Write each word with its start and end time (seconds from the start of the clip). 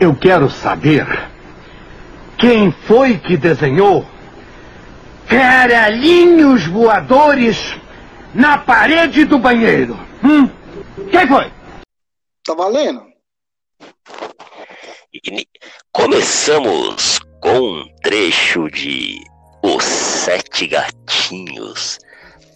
Eu 0.00 0.16
quero 0.16 0.48
saber 0.48 1.06
quem 2.38 2.72
foi 2.72 3.18
que 3.18 3.36
desenhou 3.36 4.08
caralhinhos 5.28 6.66
voadores 6.66 7.76
na 8.34 8.56
parede 8.56 9.26
do 9.26 9.38
banheiro. 9.38 9.94
Hum? 10.24 10.48
Quem 11.10 11.28
foi? 11.28 11.52
Tá 12.46 12.54
valendo? 12.54 13.04
E 15.12 15.46
começamos 15.92 17.18
com 17.42 17.58
um 17.58 17.84
trecho 18.02 18.70
de 18.70 19.20
Os 19.62 19.84
Sete 19.84 20.66
Gatinhos, 20.66 21.98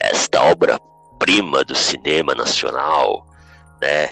esta 0.01 0.43
obra-prima 0.45 1.63
do 1.63 1.75
cinema 1.75 2.35
nacional, 2.35 3.27
né? 3.83 4.09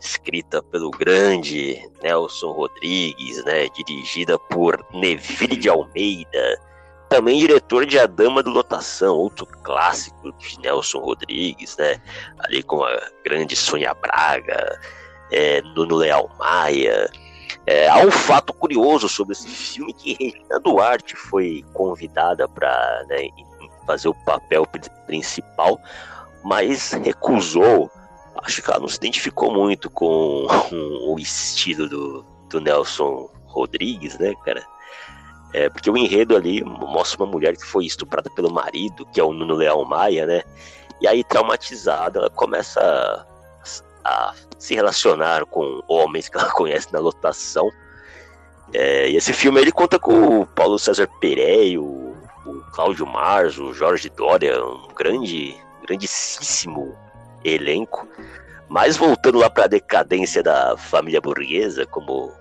Escrita 0.00 0.62
pelo 0.62 0.90
grande 0.90 1.88
Nelson 2.02 2.52
Rodrigues, 2.52 3.44
né, 3.44 3.68
dirigida 3.68 4.38
por 4.38 4.84
Neville 4.92 5.56
de 5.56 5.68
Almeida, 5.68 6.60
também 7.08 7.40
diretor 7.40 7.84
de 7.84 7.98
A 7.98 8.06
Dama 8.06 8.42
do 8.42 8.50
Lotação, 8.50 9.16
outro 9.16 9.46
clássico 9.46 10.32
de 10.38 10.58
Nelson 10.60 11.00
Rodrigues, 11.00 11.76
né, 11.76 12.00
ali 12.38 12.62
com 12.62 12.82
a 12.82 13.10
grande 13.24 13.54
Sônia 13.54 13.92
Braga, 13.94 14.80
é, 15.30 15.60
Nuno 15.62 15.96
Leal 15.96 16.30
Maia. 16.38 17.10
É, 17.66 17.88
há 17.88 17.98
um 17.98 18.10
fato 18.10 18.52
curioso 18.52 19.08
sobre 19.08 19.32
esse 19.32 19.48
filme 19.48 19.92
que 19.92 20.14
Regina 20.14 20.58
Duarte 20.60 21.14
foi 21.14 21.64
convidada 21.74 22.48
para 22.48 23.04
né, 23.08 23.28
fazer 23.86 24.08
o 24.08 24.14
papel 24.24 24.66
principal, 25.06 25.78
mas 26.42 26.92
recusou 26.92 27.90
acho 28.42 28.62
que 28.62 28.70
ela 28.70 28.80
não 28.80 28.88
se 28.88 28.96
identificou 28.96 29.52
muito 29.52 29.90
com, 29.90 30.46
o 31.06 31.18
estilo 31.18 31.88
do, 31.88 32.24
do 32.48 32.60
Nelson 32.60 33.30
Rodrigues, 33.46 34.18
né, 34.18 34.34
cara? 34.44 34.64
É, 35.52 35.68
porque 35.68 35.90
o 35.90 35.96
enredo 35.96 36.36
ali 36.36 36.62
mostra 36.62 37.22
uma 37.22 37.30
mulher 37.30 37.56
que 37.56 37.66
foi 37.66 37.84
estuprada 37.84 38.30
pelo 38.30 38.52
marido, 38.52 39.04
que 39.06 39.20
é 39.20 39.24
o 39.24 39.32
Nuno 39.32 39.54
Leal 39.54 39.84
Maia, 39.84 40.24
né? 40.24 40.42
E 41.00 41.08
aí, 41.08 41.24
traumatizada, 41.24 42.20
ela 42.20 42.30
começa 42.30 42.80
a, 42.80 43.26
a 44.04 44.34
se 44.58 44.74
relacionar 44.74 45.44
com 45.46 45.82
homens 45.88 46.28
que 46.28 46.38
ela 46.38 46.50
conhece 46.52 46.92
na 46.92 47.00
lotação. 47.00 47.68
É, 48.72 49.10
e 49.10 49.16
esse 49.16 49.32
filme 49.32 49.60
ele 49.60 49.72
conta 49.72 49.98
com 49.98 50.42
o 50.42 50.46
Paulo 50.46 50.78
César 50.78 51.08
Pereira, 51.20 51.80
o, 51.80 52.14
o 52.46 52.60
Cláudio 52.72 53.04
Mars, 53.04 53.58
o 53.58 53.74
Jorge 53.74 54.08
Dória, 54.10 54.64
um 54.64 54.88
grande, 54.94 55.56
grandíssimo 55.82 56.96
elenco. 57.44 58.06
Mas 58.68 58.96
voltando 58.96 59.38
lá 59.38 59.50
para 59.50 59.64
a 59.64 59.68
decadência 59.68 60.42
da 60.42 60.76
família 60.76 61.20
burguesa, 61.20 61.84
como 61.86 62.32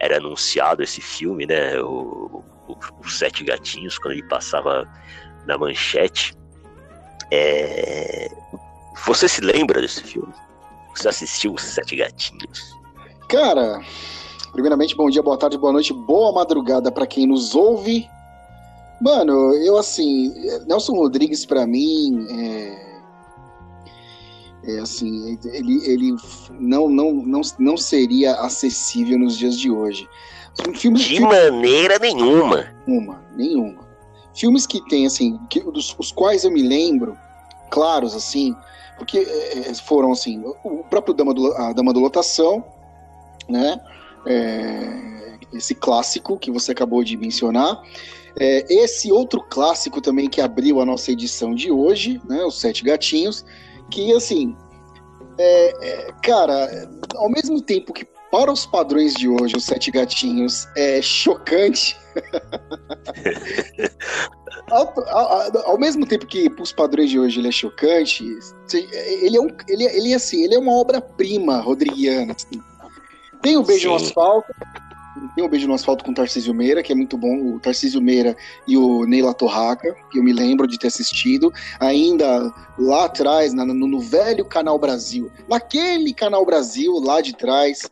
era 0.00 0.16
anunciado 0.16 0.82
esse 0.82 1.00
filme, 1.00 1.46
né? 1.46 1.80
O, 1.80 2.42
o, 2.68 2.76
o 3.04 3.08
Sete 3.08 3.44
Gatinhos, 3.44 3.98
quando 3.98 4.14
ele 4.14 4.28
passava 4.28 4.86
na 5.46 5.56
manchete. 5.56 6.34
É... 7.30 8.28
Você 9.06 9.28
se 9.28 9.40
lembra 9.40 9.80
desse 9.80 10.02
filme? 10.02 10.32
Você 10.94 11.08
assistiu 11.08 11.54
Os 11.54 11.62
Sete 11.62 11.96
Gatinhos? 11.96 12.74
Cara, 13.28 13.80
primeiramente, 14.52 14.96
bom 14.96 15.10
dia, 15.10 15.22
boa 15.22 15.36
tarde, 15.36 15.58
boa 15.58 15.72
noite, 15.72 15.92
boa 15.92 16.32
madrugada 16.32 16.90
para 16.90 17.06
quem 17.06 17.26
nos 17.26 17.54
ouve. 17.54 18.08
Mano, 19.00 19.54
eu 19.54 19.76
assim, 19.76 20.32
Nelson 20.66 20.94
Rodrigues 20.94 21.44
para 21.44 21.66
mim 21.66 22.26
é 22.30 22.85
é, 24.66 24.80
assim, 24.80 25.38
ele, 25.44 25.80
ele 25.86 26.16
não, 26.58 26.88
não, 26.88 27.12
não, 27.12 27.40
não 27.56 27.76
seria 27.76 28.34
acessível 28.34 29.16
nos 29.16 29.38
dias 29.38 29.56
de 29.56 29.70
hoje. 29.70 30.08
Filmes, 30.74 31.02
de 31.02 31.16
filmes, 31.16 31.20
maneira 31.22 31.98
nenhuma. 32.00 32.74
Nenhuma, 32.84 33.22
nenhuma. 33.36 33.86
Filmes 34.34 34.66
que 34.66 34.80
tem, 34.88 35.06
assim, 35.06 35.38
que, 35.48 35.60
dos, 35.60 35.94
os 35.96 36.10
quais 36.10 36.44
eu 36.44 36.50
me 36.50 36.62
lembro, 36.62 37.16
claros, 37.70 38.14
assim, 38.14 38.56
porque 38.98 39.18
é, 39.18 39.70
é 39.70 39.74
foram, 39.74 40.10
assim, 40.10 40.42
o 40.64 40.82
próprio 40.82 41.14
Dama 41.14 41.32
do, 41.32 41.52
a 41.52 41.72
Dama 41.72 41.92
do 41.92 42.00
Lotação, 42.00 42.64
né? 43.48 43.80
É, 44.26 45.36
esse 45.52 45.76
clássico 45.76 46.36
que 46.36 46.50
você 46.50 46.72
acabou 46.72 47.04
de 47.04 47.16
mencionar. 47.16 47.80
É, 48.38 48.66
esse 48.68 49.12
outro 49.12 49.40
clássico 49.42 50.00
também 50.00 50.28
que 50.28 50.40
abriu 50.40 50.80
a 50.80 50.84
nossa 50.84 51.12
edição 51.12 51.54
de 51.54 51.70
hoje, 51.70 52.20
né? 52.28 52.44
Os 52.44 52.58
Sete 52.58 52.82
Gatinhos 52.82 53.44
que 53.90 54.14
assim, 54.14 54.56
é, 55.38 55.88
é, 55.88 56.12
cara, 56.22 56.88
ao 57.16 57.30
mesmo 57.30 57.60
tempo 57.60 57.92
que 57.92 58.06
para 58.30 58.52
os 58.52 58.66
padrões 58.66 59.14
de 59.14 59.28
hoje, 59.28 59.56
os 59.56 59.64
Sete 59.64 59.90
Gatinhos 59.90 60.68
é 60.76 61.00
chocante. 61.00 61.96
ao, 64.70 65.08
ao, 65.08 65.70
ao, 65.70 65.78
mesmo 65.78 66.06
tempo 66.06 66.26
que 66.26 66.50
para 66.50 66.62
os 66.62 66.72
padrões 66.72 67.10
de 67.10 67.18
hoje 67.18 67.40
ele 67.40 67.48
é 67.48 67.52
chocante, 67.52 68.24
ele 69.22 69.36
é 69.36 69.40
um, 69.40 69.48
ele, 69.68 69.84
ele 69.84 70.12
é 70.12 70.16
assim, 70.16 70.42
ele 70.42 70.54
é 70.54 70.58
uma 70.58 70.72
obra-prima 70.72 71.60
rodriguiana. 71.60 72.34
Assim. 72.34 72.60
Tem 73.42 73.56
o 73.56 73.62
Beijo 73.62 73.82
Sim. 73.82 73.88
no 73.88 73.94
Asfalto, 73.94 74.52
tem 75.34 75.44
um 75.44 75.48
beijo 75.48 75.66
no 75.66 75.74
asfalto 75.74 76.04
com 76.04 76.10
o 76.10 76.14
Tarcísio 76.14 76.54
Meira, 76.54 76.82
que 76.82 76.92
é 76.92 76.94
muito 76.94 77.16
bom. 77.16 77.54
O 77.54 77.60
Tarcísio 77.60 78.00
Meira 78.00 78.36
e 78.66 78.76
o 78.76 79.04
Neila 79.04 79.34
Torraca, 79.34 79.94
que 80.10 80.18
eu 80.18 80.22
me 80.22 80.32
lembro 80.32 80.66
de 80.66 80.78
ter 80.78 80.88
assistido. 80.88 81.52
Ainda 81.80 82.52
lá 82.78 83.04
atrás, 83.06 83.52
no, 83.52 83.64
no 83.64 84.00
velho 84.00 84.44
Canal 84.44 84.78
Brasil. 84.78 85.30
Naquele 85.48 86.12
Canal 86.12 86.44
Brasil, 86.44 86.92
lá 87.00 87.20
de 87.20 87.34
trás, 87.34 87.88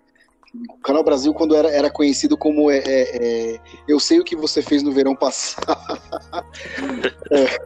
o 0.70 0.78
Canal 0.78 1.02
Brasil, 1.02 1.34
quando 1.34 1.56
era, 1.56 1.68
era 1.68 1.90
conhecido 1.90 2.36
como 2.36 2.70
é, 2.70 2.78
é, 2.78 3.16
é, 3.54 3.60
Eu 3.88 3.98
Sei 3.98 4.20
O 4.20 4.24
Que 4.24 4.36
Você 4.36 4.62
Fez 4.62 4.82
no 4.82 4.92
Verão 4.92 5.16
Passado. 5.16 5.66
é, 7.32 7.58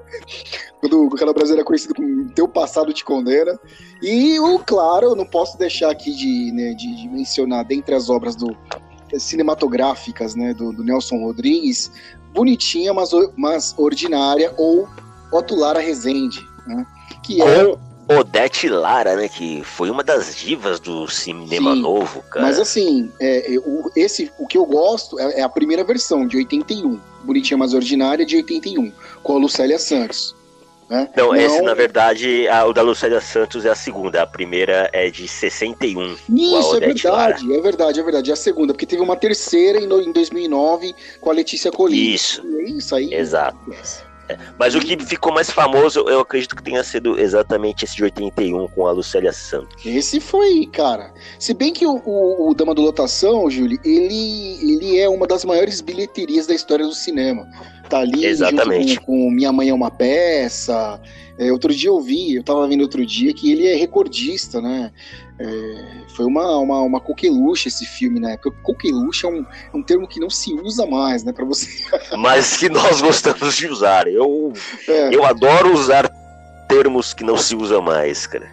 quando 0.80 1.04
o 1.04 1.10
Canal 1.10 1.34
Brasil 1.34 1.54
era 1.54 1.64
conhecido 1.64 1.94
como 1.94 2.30
Teu 2.30 2.48
Passado 2.48 2.92
Te 2.92 3.04
Condena. 3.04 3.58
E, 4.02 4.40
o, 4.40 4.58
claro, 4.60 5.08
eu 5.08 5.14
não 5.14 5.26
posso 5.26 5.58
deixar 5.58 5.90
aqui 5.90 6.14
de, 6.14 6.52
né, 6.52 6.72
de, 6.72 6.94
de 6.96 7.08
mencionar, 7.08 7.64
dentre 7.64 7.94
as 7.94 8.08
obras 8.08 8.34
do 8.34 8.56
cinematográficas 9.18 10.34
né, 10.34 10.52
do, 10.52 10.72
do 10.72 10.84
Nelson 10.84 11.18
Rodrigues, 11.18 11.90
bonitinha, 12.32 12.92
mas, 12.92 13.10
mas 13.36 13.74
ordinária, 13.76 14.52
ou 14.56 14.88
Otto 15.32 15.54
Lara 15.54 15.80
Rezende, 15.80 16.46
né, 16.66 16.86
que 17.22 17.40
é... 17.42 17.76
Odete 18.10 18.70
Lara, 18.70 19.16
né, 19.16 19.28
que 19.28 19.62
foi 19.62 19.90
uma 19.90 20.02
das 20.02 20.34
divas 20.34 20.80
do 20.80 21.06
cinema 21.06 21.74
Sim, 21.74 21.82
novo, 21.82 22.22
cara. 22.22 22.46
Mas 22.46 22.58
assim, 22.58 23.12
é, 23.20 23.54
é, 23.54 23.58
o, 23.58 23.90
esse, 23.94 24.32
o 24.38 24.46
que 24.46 24.56
eu 24.56 24.64
gosto 24.64 25.20
é, 25.20 25.40
é, 25.40 25.42
a 25.42 25.48
primeira 25.48 25.84
versão, 25.84 26.26
de 26.26 26.38
81. 26.38 26.98
Bonitinha, 27.22 27.58
mas 27.58 27.74
ordinária, 27.74 28.24
de 28.24 28.36
81, 28.36 28.90
com 29.22 29.34
a 29.34 29.38
Lucélia 29.38 29.78
Santos. 29.78 30.34
Né? 30.88 31.08
Não, 31.16 31.26
Não, 31.28 31.36
esse 31.36 31.60
na 31.60 31.74
verdade, 31.74 32.48
a, 32.48 32.64
o 32.64 32.72
da 32.72 32.80
Lucélia 32.82 33.20
Santos 33.20 33.66
é 33.66 33.70
a 33.70 33.74
segunda. 33.74 34.22
A 34.22 34.26
primeira 34.26 34.88
é 34.92 35.10
de 35.10 35.28
61. 35.28 36.16
Isso, 36.30 36.76
é 36.76 36.80
verdade, 36.80 37.06
Lara. 37.08 37.36
é 37.36 37.60
verdade, 37.60 38.00
é 38.00 38.02
verdade. 38.02 38.30
É 38.30 38.32
a 38.32 38.36
segunda, 38.36 38.72
porque 38.72 38.86
teve 38.86 39.02
uma 39.02 39.16
terceira 39.16 39.78
em, 39.78 39.84
em 39.84 40.12
2009 40.12 40.94
com 41.20 41.30
a 41.30 41.32
Letícia 41.32 41.70
Colina. 41.70 42.14
Isso. 42.14 42.42
É 42.58 42.62
isso 42.70 42.94
aí. 42.94 43.12
Exato. 43.12 43.58
É. 44.28 44.36
Mas 44.58 44.74
o 44.74 44.80
que 44.80 44.96
ficou 45.04 45.32
mais 45.32 45.50
famoso, 45.50 46.00
eu 46.00 46.20
acredito 46.20 46.54
que 46.54 46.62
tenha 46.62 46.84
sido 46.84 47.18
exatamente 47.18 47.84
esse 47.84 47.96
de 47.96 48.04
81 48.04 48.68
com 48.68 48.86
a 48.86 48.92
Lucélia 48.92 49.32
Santos. 49.32 49.84
Esse 49.84 50.20
foi, 50.20 50.66
cara. 50.66 51.12
Se 51.38 51.54
bem 51.54 51.72
que 51.72 51.86
o, 51.86 52.02
o, 52.04 52.50
o 52.50 52.54
Dama 52.54 52.74
do 52.74 52.82
Lotação, 52.82 53.48
Júlio, 53.50 53.78
ele, 53.84 54.58
ele 54.60 54.98
é 54.98 55.08
uma 55.08 55.26
das 55.26 55.44
maiores 55.44 55.80
bilheterias 55.80 56.46
da 56.46 56.54
história 56.54 56.86
do 56.86 56.94
cinema. 56.94 57.48
Tá 57.88 58.00
ali 58.00 58.26
Exatamente. 58.26 58.98
Com, 59.00 59.06
com, 59.06 59.30
Minha 59.30 59.52
Mãe 59.52 59.68
é 59.68 59.74
uma 59.74 59.90
Peça. 59.90 61.00
É, 61.38 61.52
outro 61.52 61.72
dia 61.72 61.88
eu 61.88 62.00
vi, 62.00 62.34
eu 62.34 62.42
tava 62.42 62.66
vendo 62.66 62.82
outro 62.82 63.06
dia, 63.06 63.32
que 63.32 63.52
ele 63.52 63.66
é 63.66 63.76
recordista, 63.76 64.60
né? 64.60 64.92
É, 65.38 66.04
foi 66.08 66.26
uma, 66.26 66.58
uma, 66.58 66.80
uma 66.80 67.00
coqueluche 67.00 67.68
esse 67.68 67.86
filme 67.86 68.18
na 68.18 68.28
né? 68.28 68.34
época. 68.34 68.50
Coqueluche 68.62 69.24
é 69.24 69.28
um, 69.28 69.46
é 69.72 69.76
um 69.76 69.82
termo 69.82 70.08
que 70.08 70.18
não 70.18 70.28
se 70.28 70.52
usa 70.52 70.84
mais, 70.84 71.22
né? 71.22 71.32
Pra 71.32 71.44
você. 71.44 71.68
Mas 72.18 72.56
que 72.56 72.68
nós 72.68 73.00
gostamos 73.00 73.56
de 73.56 73.68
usar. 73.68 74.08
Eu, 74.08 74.52
é. 74.88 75.14
eu 75.14 75.24
adoro 75.24 75.72
usar 75.72 76.10
termos 76.68 77.14
que 77.14 77.22
não 77.22 77.36
se 77.36 77.54
usa 77.54 77.80
mais, 77.80 78.26
cara. 78.26 78.50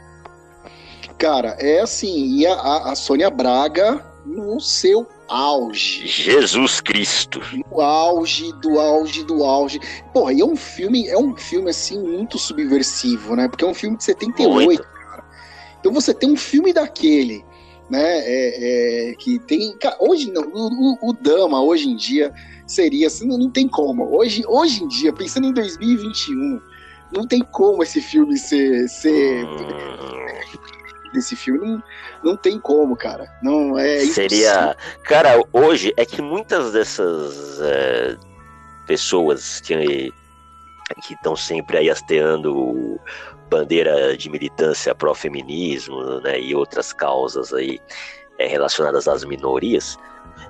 Cara, 1.18 1.56
é 1.60 1.82
assim, 1.82 2.38
e 2.38 2.46
a, 2.46 2.92
a 2.92 2.96
Sônia 2.96 3.30
Braga 3.30 4.15
no 4.26 4.60
seu 4.60 5.08
auge. 5.28 6.08
Jesus 6.08 6.82
Cristo. 6.82 7.42
No 7.72 7.82
auge, 7.82 8.52
do 8.54 8.80
auge, 8.80 9.24
do 9.24 9.44
auge. 9.44 9.80
Porra, 10.14 10.34
e 10.34 10.42
é 10.42 10.46
um 10.46 10.56
filme, 10.56 11.08
é 11.08 11.18
um 11.18 11.36
filme 11.36 11.70
assim 11.70 12.02
muito 12.02 12.38
subversivo, 12.38 13.36
né? 13.36 13.48
Porque 13.48 13.64
é 13.64 13.68
um 13.68 13.74
filme 13.74 13.98
de 13.98 14.04
78, 14.04 14.52
muito. 14.52 14.84
cara. 14.84 15.24
Então 15.80 15.94
você 15.94 16.14
tem 16.14 16.32
um 16.32 16.38
filme 16.38 16.74
daquele, 16.74 17.46
né? 17.90 18.20
É, 18.20 19.12
é, 19.12 19.16
que 19.16 19.40
tem. 19.40 19.78
Cara, 19.78 19.98
hoje 20.00 20.32
não, 20.32 20.44
o, 20.44 21.10
o, 21.10 21.14
Dama 21.14 21.62
hoje 21.62 21.90
em 21.90 21.96
dia 21.96 22.34
seria 22.66 23.08
assim, 23.08 23.28
não, 23.28 23.38
não 23.38 23.50
tem 23.50 23.68
como. 23.68 24.16
Hoje, 24.16 24.44
hoje 24.48 24.84
em 24.84 24.88
dia, 24.88 25.14
pensando 25.14 25.48
em 25.48 25.54
2021, 25.54 26.60
não 27.12 27.28
tem 27.28 27.42
como 27.52 27.84
esse 27.84 28.02
filme 28.02 28.38
ser. 28.38 28.88
ser... 28.90 29.46
Desse 31.16 31.36
filme. 31.36 31.66
Não, 31.66 31.84
não 32.24 32.38
tem 32.38 32.60
como, 32.60 32.96
cara. 32.96 33.32
Não 33.42 33.80
é 33.80 34.00
Seria. 34.02 34.76
Cara, 35.04 35.42
hoje 35.54 35.94
é 35.96 36.06
que 36.06 36.22
muitas 36.22 36.74
dessas 36.74 37.60
é, 37.62 38.18
pessoas 38.86 39.62
que 39.62 40.14
que 41.02 41.16
estão 41.16 41.36
sempre 41.36 41.78
aí 41.78 41.90
hasteando 41.90 43.00
bandeira 43.50 44.16
de 44.16 44.30
militância 44.30 44.94
pró-feminismo 44.94 46.20
né, 46.20 46.40
e 46.40 46.54
outras 46.54 46.94
causas 46.94 47.54
aí 47.54 47.80
é, 48.38 48.48
relacionadas 48.48 49.08
às 49.08 49.24
minorias, 49.24 49.98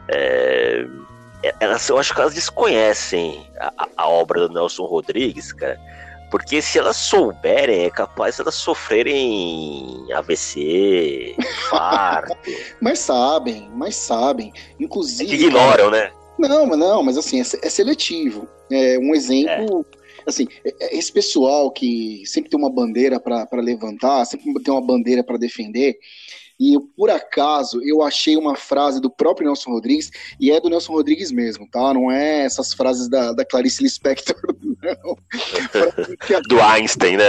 é, 0.10 0.86
elas, 1.60 1.88
eu 1.90 1.98
acho 1.98 2.14
que 2.14 2.20
elas 2.20 2.34
desconhecem 2.34 3.50
a, 3.60 3.88
a, 3.98 4.10
obra 4.10 4.48
do 4.48 4.54
Nelson 4.54 4.86
Rodrigues, 4.86 5.54
cara. 5.54 5.80
Porque 6.36 6.62
se 6.62 6.78
elas 6.78 6.98
souberem, 6.98 7.86
é 7.86 7.90
capaz 7.90 8.36
de 8.36 8.42
elas 8.42 8.56
sofrerem 8.56 10.06
AVC, 10.14 11.34
infarto. 11.40 12.36
mas 12.82 13.00
sabem, 13.00 13.70
mas 13.74 13.96
sabem. 13.96 14.52
Inclusive. 14.78 15.32
É 15.32 15.36
ignoram, 15.36 15.90
né? 15.90 16.12
Não, 16.38 16.66
mas 16.66 16.78
não, 16.78 17.02
mas 17.02 17.18
assim, 17.18 17.40
é, 17.40 17.44
é 17.44 17.70
seletivo. 17.70 18.50
É 18.70 19.00
um 19.00 19.16
exemplo. 19.16 19.86
É 20.26 20.30
assim, 20.30 20.46
é, 20.66 20.76
é, 20.78 20.98
esse 20.98 21.10
pessoal 21.10 21.72
que 21.72 22.24
sempre 22.26 22.50
tem 22.50 22.60
uma 22.60 22.70
bandeira 22.70 23.18
para 23.18 23.48
levantar, 23.54 24.26
sempre 24.26 24.62
tem 24.62 24.74
uma 24.74 24.86
bandeira 24.86 25.24
para 25.24 25.38
defender, 25.38 25.98
e 26.60 26.74
eu, 26.76 26.82
por 26.96 27.10
acaso 27.10 27.82
eu 27.84 28.02
achei 28.02 28.38
uma 28.38 28.56
frase 28.56 29.02
do 29.02 29.10
próprio 29.10 29.48
Nelson 29.48 29.72
Rodrigues, 29.72 30.12
e 30.40 30.52
é 30.52 30.60
do 30.60 30.70
Nelson 30.70 30.94
Rodrigues 30.94 31.32
mesmo, 31.32 31.68
tá? 31.70 31.94
Não 31.94 32.12
é 32.12 32.46
essas 32.46 32.74
frases 32.74 33.10
da, 33.10 33.34
da 33.34 33.46
Clarice 33.46 33.84
Lispector, 33.84 34.36
não. 34.82 35.18
do 36.48 36.62
Einstein, 36.62 37.18
né? 37.18 37.26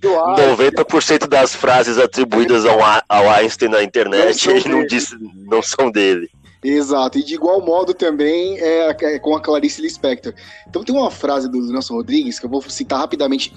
do 0.00 0.08
Einstein. 0.24 0.74
90% 0.74 1.26
das 1.26 1.54
frases 1.54 1.98
atribuídas 1.98 2.64
ao, 2.66 2.78
ao 3.08 3.30
Einstein 3.30 3.70
na 3.70 3.82
internet 3.82 4.46
não, 4.46 4.78
não, 4.78 4.86
diz, 4.86 5.16
não 5.46 5.62
são 5.62 5.90
dele. 5.90 6.28
Exato, 6.62 7.18
e 7.18 7.22
de 7.22 7.34
igual 7.34 7.60
modo 7.60 7.94
também 7.94 8.58
é, 8.58 8.88
é 8.88 9.18
com 9.18 9.36
a 9.36 9.40
Clarice 9.40 9.80
Lispector. 9.80 10.34
Então 10.66 10.82
tem 10.82 10.94
uma 10.94 11.10
frase 11.10 11.48
do 11.48 11.60
Nelson 11.60 11.94
Rodrigues 11.94 12.40
que 12.40 12.46
eu 12.46 12.50
vou 12.50 12.60
citar 12.62 12.98
rapidamente, 12.98 13.52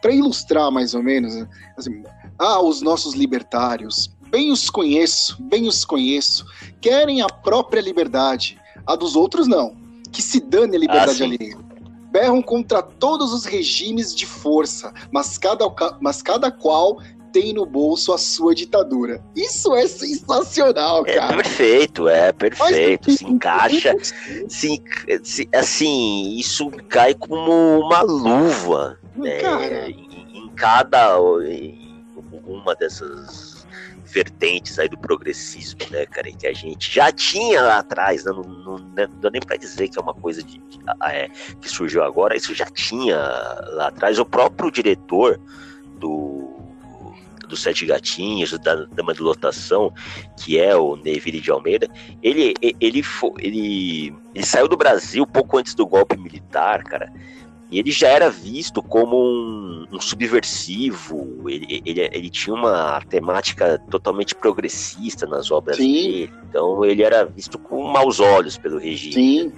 para 0.00 0.12
ilustrar 0.12 0.70
mais 0.70 0.94
ou 0.94 1.02
menos. 1.02 1.34
Assim, 1.76 2.04
ah, 2.38 2.60
os 2.60 2.82
nossos 2.82 3.14
libertários, 3.14 4.10
bem 4.30 4.50
os 4.50 4.68
conheço, 4.68 5.36
bem 5.42 5.68
os 5.68 5.84
conheço, 5.84 6.44
querem 6.80 7.22
a 7.22 7.26
própria 7.28 7.80
liberdade, 7.80 8.58
a 8.86 8.96
dos 8.96 9.14
outros 9.16 9.46
não. 9.46 9.76
Que 10.10 10.22
se 10.22 10.40
dane 10.40 10.76
a 10.76 10.80
liberdade 10.80 11.22
ah, 11.22 11.26
alheia. 11.26 11.56
Berram 12.10 12.40
contra 12.40 12.82
todos 12.82 13.32
os 13.32 13.44
regimes 13.44 14.14
de 14.14 14.26
força, 14.26 14.92
mas 15.10 15.36
cada, 15.38 15.64
mas 16.00 16.22
cada 16.22 16.50
qual 16.50 16.98
tem 17.32 17.52
no 17.52 17.66
bolso 17.66 18.12
a 18.12 18.18
sua 18.18 18.54
ditadura. 18.54 19.20
Isso 19.34 19.74
é 19.74 19.88
sensacional, 19.88 21.04
é 21.04 21.14
cara. 21.14 21.34
É 21.34 21.36
perfeito, 21.42 22.08
é 22.08 22.32
perfeito. 22.32 23.04
Mas, 23.08 23.18
se 23.18 23.24
encaixa. 23.26 23.94
se, 24.48 24.82
se, 25.24 25.48
assim, 25.52 26.36
isso 26.36 26.70
cai 26.88 27.12
como 27.12 27.80
uma 27.80 28.02
luva. 28.02 28.98
Né, 29.16 29.90
em, 29.90 30.44
em 30.44 30.48
cada. 30.54 31.18
Em 31.44 31.83
uma 32.46 32.74
dessas 32.74 33.66
vertentes 34.04 34.78
aí 34.78 34.88
do 34.88 34.98
progressismo, 34.98 35.80
né, 35.90 36.06
cara, 36.06 36.30
que 36.30 36.46
a 36.46 36.52
gente 36.52 36.92
já 36.92 37.10
tinha 37.10 37.62
lá 37.62 37.78
atrás, 37.78 38.24
né, 38.24 38.32
não, 38.32 38.42
não, 38.42 38.78
não 38.78 39.20
dá 39.20 39.30
nem 39.30 39.40
para 39.40 39.56
dizer 39.56 39.88
que 39.88 39.98
é 39.98 40.02
uma 40.02 40.14
coisa 40.14 40.42
de, 40.42 40.58
de 40.58 40.78
é, 41.04 41.28
que 41.60 41.68
surgiu 41.68 42.04
agora, 42.04 42.36
isso 42.36 42.54
já 42.54 42.66
tinha 42.66 43.16
lá 43.16 43.88
atrás. 43.88 44.18
O 44.18 44.24
próprio 44.24 44.70
diretor 44.70 45.40
do 45.98 46.54
dos 47.46 47.62
Sete 47.62 47.86
Gatinhos, 47.86 48.58
da 48.58 48.74
Dama 48.74 49.14
de 49.14 49.20
Lotação, 49.20 49.92
que 50.38 50.58
é 50.58 50.74
o 50.74 50.96
Neville 50.96 51.40
de 51.40 51.50
Almeida, 51.50 51.88
ele, 52.22 52.54
ele, 52.60 53.04
ele, 53.38 54.14
ele 54.34 54.46
saiu 54.46 54.66
do 54.66 54.76
Brasil 54.76 55.26
pouco 55.26 55.58
antes 55.58 55.74
do 55.74 55.86
golpe 55.86 56.16
militar, 56.16 56.82
cara. 56.82 57.12
E 57.74 57.78
ele 57.80 57.90
já 57.90 58.06
era 58.06 58.30
visto 58.30 58.80
como 58.80 59.16
um, 59.16 59.84
um 59.90 60.00
subversivo, 60.00 61.50
ele, 61.50 61.82
ele, 61.84 62.08
ele, 62.12 62.30
tinha 62.30 62.54
uma 62.54 63.00
temática 63.00 63.82
totalmente 63.90 64.32
progressista 64.32 65.26
nas 65.26 65.50
obras 65.50 65.78
Sim. 65.78 65.92
dele, 65.92 66.32
então 66.48 66.84
ele 66.84 67.02
era 67.02 67.24
visto 67.24 67.58
com 67.58 67.82
maus 67.82 68.20
olhos 68.20 68.56
pelo 68.56 68.78
regime. 68.78 69.12
Sim, 69.12 69.52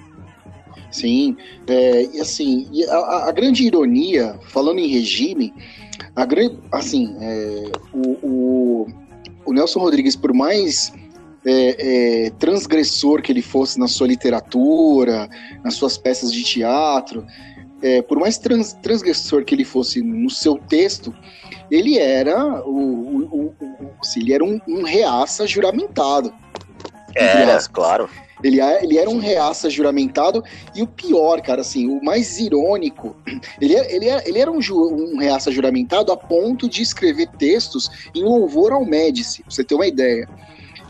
Sim, 0.90 1.36
é, 1.66 2.08
e 2.14 2.18
assim, 2.18 2.66
a, 2.88 3.28
a, 3.28 3.32
grande 3.32 3.66
ironia, 3.66 4.40
falando 4.48 4.78
em 4.78 4.86
regime, 4.86 5.52
a 6.14 6.24
grande, 6.24 6.58
assim, 6.72 7.14
é, 7.20 7.70
o, 7.92 8.26
o, 8.26 8.86
o, 9.44 9.52
Nelson 9.52 9.80
Rodrigues, 9.80 10.16
por 10.16 10.32
mais 10.32 10.90
é, 11.44 12.28
é, 12.28 12.30
transgressor 12.38 13.20
que 13.20 13.30
ele 13.30 13.42
fosse 13.42 13.78
na 13.78 13.86
sua 13.86 14.06
literatura, 14.06 15.28
nas 15.62 15.74
suas 15.74 15.98
peças 15.98 16.32
de 16.32 16.42
teatro, 16.42 17.26
é, 17.86 18.02
por 18.02 18.18
mais 18.18 18.36
trans, 18.36 18.72
transgressor 18.72 19.44
que 19.44 19.54
ele 19.54 19.64
fosse 19.64 20.02
no 20.02 20.28
seu 20.28 20.58
texto, 20.58 21.14
ele 21.70 21.98
era 21.98 22.44
o, 22.66 22.70
o, 22.70 23.54
o 23.60 23.90
assim, 24.00 24.20
ele 24.20 24.32
era 24.32 24.44
um, 24.44 24.60
um 24.66 24.82
reaça 24.82 25.46
juramentado. 25.46 26.34
É, 27.14 27.58
claro. 27.72 28.10
Ele, 28.42 28.60
ele 28.60 28.98
era 28.98 29.08
um 29.08 29.18
reaça 29.18 29.70
juramentado, 29.70 30.42
e 30.74 30.82
o 30.82 30.86
pior, 30.86 31.40
cara, 31.40 31.60
assim, 31.60 31.88
o 31.88 32.04
mais 32.04 32.38
irônico, 32.38 33.16
ele, 33.60 33.74
ele, 33.74 34.08
era, 34.08 34.28
ele 34.28 34.38
era 34.40 34.50
um, 34.50 34.60
ju, 34.60 34.76
um 34.76 35.16
reaça 35.18 35.50
juramentado 35.52 36.10
a 36.10 36.16
ponto 36.16 36.68
de 36.68 36.82
escrever 36.82 37.28
textos 37.38 37.88
em 38.14 38.22
louvor 38.22 38.72
ao 38.72 38.84
Médici, 38.84 39.42
pra 39.42 39.50
você 39.50 39.62
ter 39.62 39.76
uma 39.76 39.86
ideia. 39.86 40.28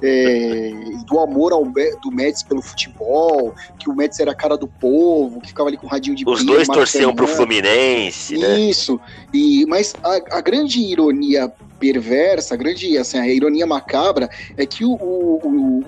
É, 0.03 0.73
do 1.07 1.19
amor 1.19 1.53
ao, 1.53 1.65
do 1.65 2.11
Médici 2.13 2.45
pelo 2.45 2.61
futebol, 2.61 3.55
que 3.79 3.89
o 3.89 3.95
Médici 3.95 4.21
era 4.21 4.33
a 4.33 4.35
cara 4.35 4.57
do 4.57 4.69
povo, 4.69 5.41
que 5.41 5.49
ficava 5.49 5.69
ali 5.69 5.77
com 5.79 5.87
o 5.87 5.91
radinho 5.91 6.15
de 6.15 6.29
Os 6.29 6.45
dois 6.45 6.69
torciam 6.69 7.15
pro 7.15 7.27
Fluminense, 7.27 8.37
né? 8.37 8.61
Isso, 8.61 9.01
e, 9.33 9.65
mas 9.67 9.95
a, 10.03 10.39
a 10.39 10.41
grande 10.41 10.81
ironia 10.81 11.51
perversa, 11.79 12.55
a 12.55 12.57
grande, 12.57 12.97
assim, 12.99 13.19
a 13.19 13.29
ironia 13.29 13.67
macabra 13.67 14.29
é 14.57 14.67
que 14.67 14.85
o, 14.85 14.93
o, 14.93 15.49
o 15.49 15.85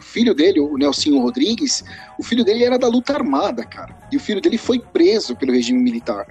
filho 0.00 0.34
dele, 0.34 0.60
o 0.60 0.78
Nelsinho 0.78 1.20
Rodrigues, 1.20 1.84
o 2.18 2.22
filho 2.22 2.44
dele 2.44 2.64
era 2.64 2.78
da 2.78 2.88
luta 2.88 3.12
armada, 3.12 3.64
cara. 3.64 3.94
E 4.10 4.16
o 4.16 4.20
filho 4.20 4.40
dele 4.40 4.56
foi 4.56 4.78
preso 4.78 5.36
pelo 5.36 5.52
regime 5.52 5.78
militar. 5.78 6.26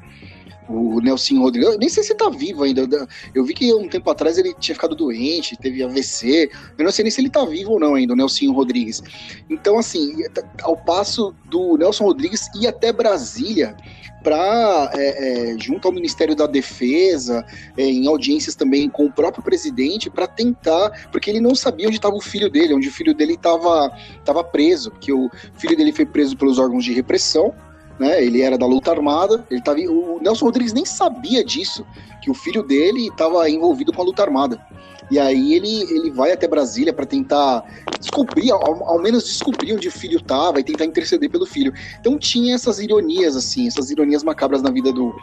O 0.68 1.00
Nelson 1.00 1.40
Rodrigues, 1.40 1.70
eu 1.70 1.78
nem 1.78 1.90
sei 1.90 2.04
se 2.04 2.16
tá 2.16 2.30
vivo 2.30 2.64
ainda. 2.64 2.88
Eu 3.34 3.44
vi 3.44 3.54
que 3.54 3.74
um 3.74 3.88
tempo 3.88 4.10
atrás 4.10 4.38
ele 4.38 4.54
tinha 4.60 4.76
ficado 4.76 4.96
doente, 4.96 5.56
teve 5.58 5.84
AVC. 5.84 6.50
Eu 6.78 6.86
não 6.86 6.92
sei 6.92 7.04
nem 7.04 7.12
se 7.12 7.22
ele 7.22 7.30
tá 7.30 7.46
vivo 7.46 7.74
ou 7.74 7.80
não 7.80 7.96
ainda, 7.96 8.14
o 8.14 8.16
Nelson 8.16 8.52
Rodrigues. 8.52 9.02
Então, 9.50 9.78
assim, 9.78 10.16
ao 10.64 10.76
passo 10.76 11.36
do 11.46 11.78
Nelson 11.78 12.06
Rodrigues 12.06 12.50
ir 12.56 12.68
até 12.68 12.92
Brasília 12.92 13.76
para 14.26 14.90
é, 14.96 15.52
é, 15.54 15.60
junto 15.60 15.88
ao 15.88 15.94
Ministério 15.94 16.36
da 16.36 16.48
Defesa, 16.48 17.46
é, 17.78 17.84
em 17.84 18.08
audiências 18.08 18.56
também 18.56 18.90
com 18.90 19.06
o 19.06 19.12
próprio 19.12 19.44
presidente, 19.44 20.10
para 20.10 20.26
tentar, 20.26 21.10
porque 21.12 21.30
ele 21.30 21.40
não 21.40 21.54
sabia 21.54 21.86
onde 21.86 21.98
estava 21.98 22.16
o 22.16 22.22
filho 22.22 22.50
dele, 22.50 22.74
onde 22.74 22.88
o 22.88 22.92
filho 22.92 23.14
dele 23.14 23.34
estava 23.34 24.44
preso, 24.52 24.90
porque 24.90 25.14
o 25.14 25.30
filho 25.60 25.78
dele 25.78 25.94
foi 25.94 26.08
preso 26.08 26.36
pelos 26.36 26.58
órgãos 26.58 26.84
de 26.84 26.92
repressão, 26.92 27.54
né? 28.00 28.24
Ele 28.24 28.42
era 28.42 28.58
da 28.58 28.66
luta 28.66 28.92
armada, 28.92 29.46
ele 29.50 29.62
tava, 29.62 29.80
o 29.80 30.20
Nelson 30.22 30.46
Rodrigues 30.46 30.74
nem 30.74 30.86
sabia 30.86 31.44
disso, 31.44 31.86
que 32.22 32.30
o 32.30 32.34
filho 32.34 32.64
dele 32.64 33.08
estava 33.08 33.50
envolvido 33.50 33.94
com 33.94 34.02
a 34.02 34.06
luta 34.06 34.24
armada. 34.24 34.60
E 35.12 35.20
aí 35.20 35.54
ele, 35.54 35.82
ele 35.84 36.10
vai 36.10 36.32
até 36.32 36.48
Brasília 36.48 36.92
para 36.92 37.06
tentar 37.06 37.64
descobrir, 38.00 38.52
ao, 38.52 38.84
ao, 38.84 39.00
menos 39.00 39.24
descobrir 39.26 39.74
onde 39.74 39.88
o 39.88 39.92
filho 39.92 40.18
estava 40.18 40.60
e 40.60 40.64
tentar 40.64 40.86
interceder 40.86 41.30
pelo 41.30 41.46
filho. 41.46 41.72
Então 42.00 42.18
tinha 42.18 42.56
essas 42.56 42.80
ironias, 42.80 43.36
assim, 43.36 43.68
essas 43.68 43.92
ironias 43.92 44.24
macabras 44.24 44.64
na 44.64 44.72
vida 44.72 44.92
do, 44.92 45.16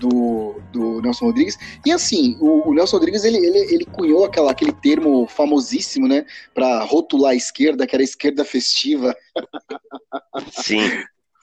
do, 0.00 0.56
do 0.72 1.00
Nelson 1.02 1.26
Rodrigues. 1.26 1.56
E 1.86 1.92
assim, 1.92 2.36
o, 2.40 2.68
o 2.68 2.74
Nelson 2.74 2.96
Rodrigues, 2.96 3.24
ele, 3.24 3.38
ele, 3.38 3.58
ele 3.74 3.84
cunhou 3.84 4.24
aquela, 4.24 4.50
aquele 4.50 4.72
termo 4.72 5.26
famosíssimo, 5.28 6.08
né, 6.08 6.26
para 6.52 6.82
rotular 6.82 7.32
a 7.32 7.36
esquerda, 7.36 7.86
que 7.86 7.94
era 7.94 8.02
a 8.02 8.04
esquerda 8.04 8.44
festiva. 8.44 9.14
Sim. 10.50 10.80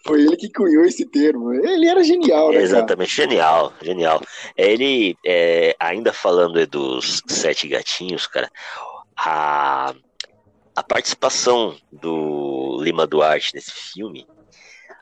Foi 0.05 0.21
ele 0.21 0.38
que 0.38 0.51
cunhou 0.51 0.85
esse 0.85 1.03
termo. 1.05 1.51
Ele 1.51 1.88
era 1.88 2.03
genial, 2.03 2.51
né? 2.51 2.62
Exatamente, 2.62 3.15
cara? 3.15 3.27
genial, 3.27 3.74
genial. 3.81 4.21
Ele, 4.55 5.17
é, 5.25 5.75
ainda 5.79 6.13
falando 6.13 6.65
dos 6.67 7.24
Sete 7.27 7.67
Gatinhos, 7.67 8.27
cara, 8.27 8.51
a, 9.17 9.95
a 10.75 10.83
participação 10.83 11.75
do 11.91 12.79
Lima 12.81 13.07
Duarte 13.07 13.55
nesse 13.55 13.71
filme, 13.71 14.27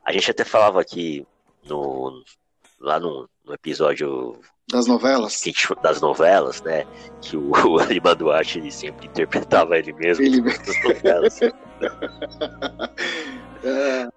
a 0.05 0.13
gente 0.13 0.31
até 0.31 0.45
falava 0.45 0.79
aqui 0.79 1.27
no, 1.65 2.23
lá 2.79 2.97
no, 2.97 3.29
no 3.43 3.53
episódio 3.53 4.39
das 4.69 4.87
novelas? 4.87 5.41
Que, 5.41 5.53
que, 5.53 5.75
das 5.81 6.01
novelas, 6.01 6.61
né? 6.61 6.85
Que 7.21 7.37
o, 7.37 7.51
o 7.67 7.83
Lima 7.83 8.15
Duarte 8.15 8.59
ele 8.59 8.71
sempre 8.71 9.07
interpretava 9.07 9.77
ele 9.77 9.93
mesmo 9.93 10.25
ele... 10.25 10.41
nas 10.41 10.83
novelas. 10.83 11.39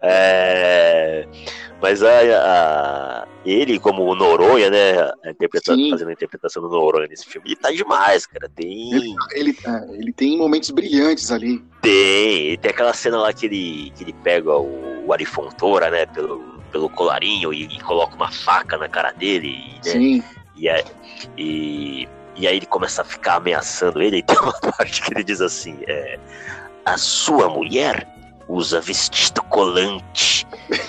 É. 0.03 1.27
Mas 1.81 2.03
a, 2.03 2.09
a, 2.09 3.29
ele, 3.45 3.79
como 3.79 4.05
o 4.05 4.15
Noronha, 4.15 4.71
né? 4.71 4.95
fazendo 5.91 6.09
a 6.09 6.13
interpretação 6.13 6.63
do 6.63 6.69
Noronha 6.69 7.07
nesse 7.07 7.27
filme, 7.27 7.49
ele 7.49 7.57
tá 7.57 7.71
demais, 7.71 8.27
cara. 8.27 8.49
Tem. 8.49 8.93
Ele, 8.93 9.15
ele, 9.35 9.59
é, 9.65 9.95
ele 9.95 10.13
tem 10.13 10.37
momentos 10.37 10.71
brilhantes 10.71 11.31
ali. 11.31 11.63
Tem, 11.83 12.59
tem 12.59 12.71
aquela 12.71 12.93
cena 12.93 13.19
lá 13.19 13.33
que 13.33 13.47
ele, 13.47 13.93
que 13.95 14.05
ele 14.05 14.15
pega 14.25 14.57
o, 14.57 15.07
o 15.07 15.13
Arifontora, 15.13 15.91
né, 15.91 16.07
pelo, 16.07 16.41
pelo 16.73 16.89
colarinho 16.91 17.53
e, 17.53 17.65
e, 17.65 17.81
coloca 17.81 18.17
uma 18.17 18.31
faca 18.31 18.77
na 18.77 18.89
cara 18.89 19.13
dele. 19.13 19.59
Né? 19.85 19.93
Sim. 19.93 20.25
E, 20.57 20.69
é, 20.69 20.85
e, 21.37 22.09
e 22.35 22.47
aí 22.47 22.57
ele 22.57 22.67
começa 22.67 23.03
a 23.03 23.05
ficar 23.05 23.37
ameaçando 23.37 24.01
ele. 24.03 24.19
E 24.19 24.23
tem 24.23 24.39
uma 24.39 24.53
parte 24.77 25.03
que 25.03 25.13
ele 25.13 25.25
diz 25.25 25.41
assim: 25.41 25.79
é, 25.87 26.19
A 26.85 26.97
sua 26.97 27.49
mulher 27.49 28.07
usa 28.49 28.81
vestido 28.81 29.43
colante. 29.43 30.47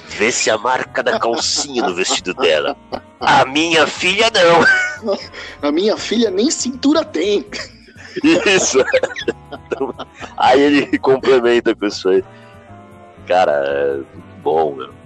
Vê 0.09 0.31
se 0.31 0.49
a 0.49 0.57
marca 0.57 1.01
da 1.01 1.19
calcinha 1.19 1.83
no 1.83 1.95
vestido 1.95 2.33
dela. 2.33 2.75
A 3.19 3.45
minha 3.45 3.87
filha 3.87 4.31
não. 4.31 5.17
A 5.61 5.71
minha 5.71 5.97
filha 5.97 6.29
nem 6.29 6.49
cintura 6.49 7.03
tem. 7.03 7.45
Isso. 8.23 8.79
aí 10.35 10.61
ele 10.61 10.97
complementa 10.97 11.75
com 11.75 11.85
isso 11.85 12.09
aí. 12.09 12.23
Cara, 13.27 13.51
é 13.51 13.99
bom, 14.41 14.73
meu. 14.73 14.96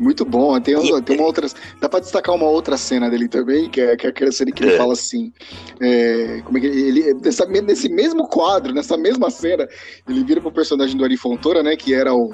Muito 0.00 0.24
bom. 0.24 0.58
Tem, 0.58 0.74
tem 1.02 1.16
uma 1.16 1.26
outra. 1.26 1.46
Dá 1.78 1.86
pra 1.86 2.00
destacar 2.00 2.34
uma 2.34 2.48
outra 2.48 2.78
cena 2.78 3.10
dele 3.10 3.28
também, 3.28 3.68
que 3.68 3.82
é, 3.82 3.94
que 3.98 4.06
é 4.06 4.10
aquela 4.10 4.32
cena 4.32 4.50
que 4.50 4.64
ele 4.64 4.72
é. 4.72 4.78
fala 4.78 4.94
assim. 4.94 5.30
É, 5.78 6.40
como 6.42 6.56
é 6.56 6.60
que 6.62 6.66
ele. 6.66 7.12
Nessa, 7.14 7.44
nesse 7.44 7.88
mesmo 7.90 8.26
quadro, 8.26 8.72
nessa 8.72 8.96
mesma 8.96 9.30
cena, 9.30 9.68
ele 10.08 10.24
vira 10.24 10.40
pro 10.40 10.50
personagem 10.50 10.96
do 10.96 11.04
Ari 11.04 11.18
Fontoura, 11.18 11.62
né? 11.62 11.76
Que 11.76 11.92
era 11.92 12.14
o 12.14 12.32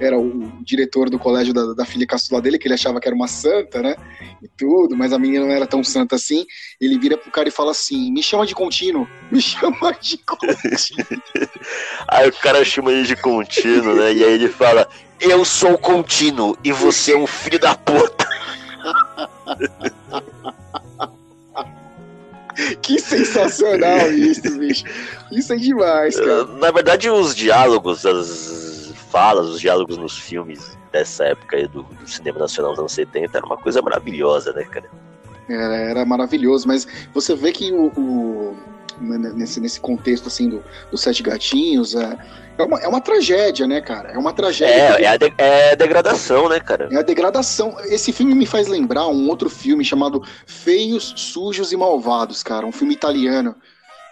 era 0.00 0.18
o 0.18 0.52
diretor 0.64 1.08
do 1.08 1.18
colégio 1.18 1.54
da, 1.54 1.72
da, 1.72 1.84
filha 1.84 2.04
caçula 2.04 2.42
dele, 2.42 2.58
que 2.58 2.66
ele 2.66 2.74
achava 2.74 2.98
que 2.98 3.06
era 3.06 3.14
uma 3.14 3.28
santa, 3.28 3.80
né? 3.80 3.94
E 4.42 4.48
tudo, 4.48 4.96
mas 4.96 5.12
a 5.12 5.18
menina 5.18 5.44
não 5.44 5.52
era 5.52 5.66
tão 5.66 5.84
santa 5.84 6.16
assim. 6.16 6.44
Ele 6.80 6.98
vira 6.98 7.16
pro 7.16 7.30
cara 7.30 7.48
e 7.48 7.52
fala 7.52 7.70
assim: 7.70 8.10
me 8.10 8.22
chama 8.22 8.46
de 8.46 8.54
contínuo, 8.54 9.06
me 9.30 9.40
chama 9.40 9.92
de 10.00 10.18
contínuo. 10.18 11.22
aí 12.08 12.28
o 12.28 12.32
cara 12.32 12.64
chama 12.64 12.90
ele 12.90 13.04
de 13.04 13.16
contínuo, 13.16 13.94
né? 13.94 14.12
E 14.12 14.24
aí 14.24 14.32
ele 14.32 14.48
fala: 14.48 14.88
eu 15.30 15.44
sou 15.44 15.76
contínuo 15.78 16.56
e 16.62 16.72
você 16.72 17.12
é 17.12 17.16
um 17.16 17.26
filho 17.26 17.58
da 17.58 17.74
puta. 17.74 18.24
Que 22.82 23.00
sensacional 23.00 24.12
isso, 24.12 24.58
bicho. 24.58 24.84
Isso 25.32 25.52
é 25.52 25.56
demais, 25.56 26.16
cara. 26.16 26.44
Na 26.44 26.70
verdade, 26.70 27.10
os 27.10 27.34
diálogos, 27.34 28.06
as 28.06 28.92
falas, 29.10 29.48
os 29.48 29.60
diálogos 29.60 29.96
nos 29.96 30.16
filmes 30.18 30.76
dessa 30.92 31.24
época 31.24 31.56
aí 31.56 31.66
do, 31.66 31.82
do 31.82 32.08
cinema 32.08 32.38
nacional 32.38 32.72
dos 32.72 32.80
anos 32.80 32.92
70 32.92 33.38
era 33.38 33.46
uma 33.46 33.56
coisa 33.56 33.82
maravilhosa, 33.82 34.52
né, 34.52 34.64
cara? 34.64 34.88
Era, 35.48 35.76
era 35.76 36.04
maravilhoso, 36.04 36.66
mas 36.66 36.86
você 37.12 37.34
vê 37.34 37.52
que 37.52 37.72
o, 37.72 37.88
o 37.96 38.56
nesse, 39.00 39.60
nesse 39.60 39.80
contexto 39.80 40.28
assim 40.28 40.48
do, 40.48 40.62
do 40.90 40.96
Sete 40.96 41.22
Gatinhos, 41.22 41.94
é, 41.94 42.18
é, 42.58 42.62
uma, 42.62 42.78
é 42.80 42.88
uma 42.88 43.00
tragédia, 43.00 43.66
né, 43.66 43.80
cara? 43.80 44.12
É 44.12 44.18
uma 44.18 44.32
tragédia. 44.32 44.74
É, 44.74 45.02
é, 45.02 45.08
a 45.08 45.16
de, 45.16 45.34
é 45.36 45.72
a 45.72 45.74
degradação, 45.74 46.48
né, 46.48 46.60
cara? 46.60 46.88
É 46.90 46.96
a 46.96 47.02
degradação. 47.02 47.76
Esse 47.84 48.12
filme 48.12 48.34
me 48.34 48.46
faz 48.46 48.68
lembrar 48.68 49.08
um 49.08 49.28
outro 49.28 49.50
filme 49.50 49.84
chamado 49.84 50.22
Feios, 50.46 51.14
Sujos 51.16 51.72
e 51.72 51.76
Malvados, 51.76 52.42
cara. 52.42 52.66
Um 52.66 52.72
filme 52.72 52.94
italiano 52.94 53.54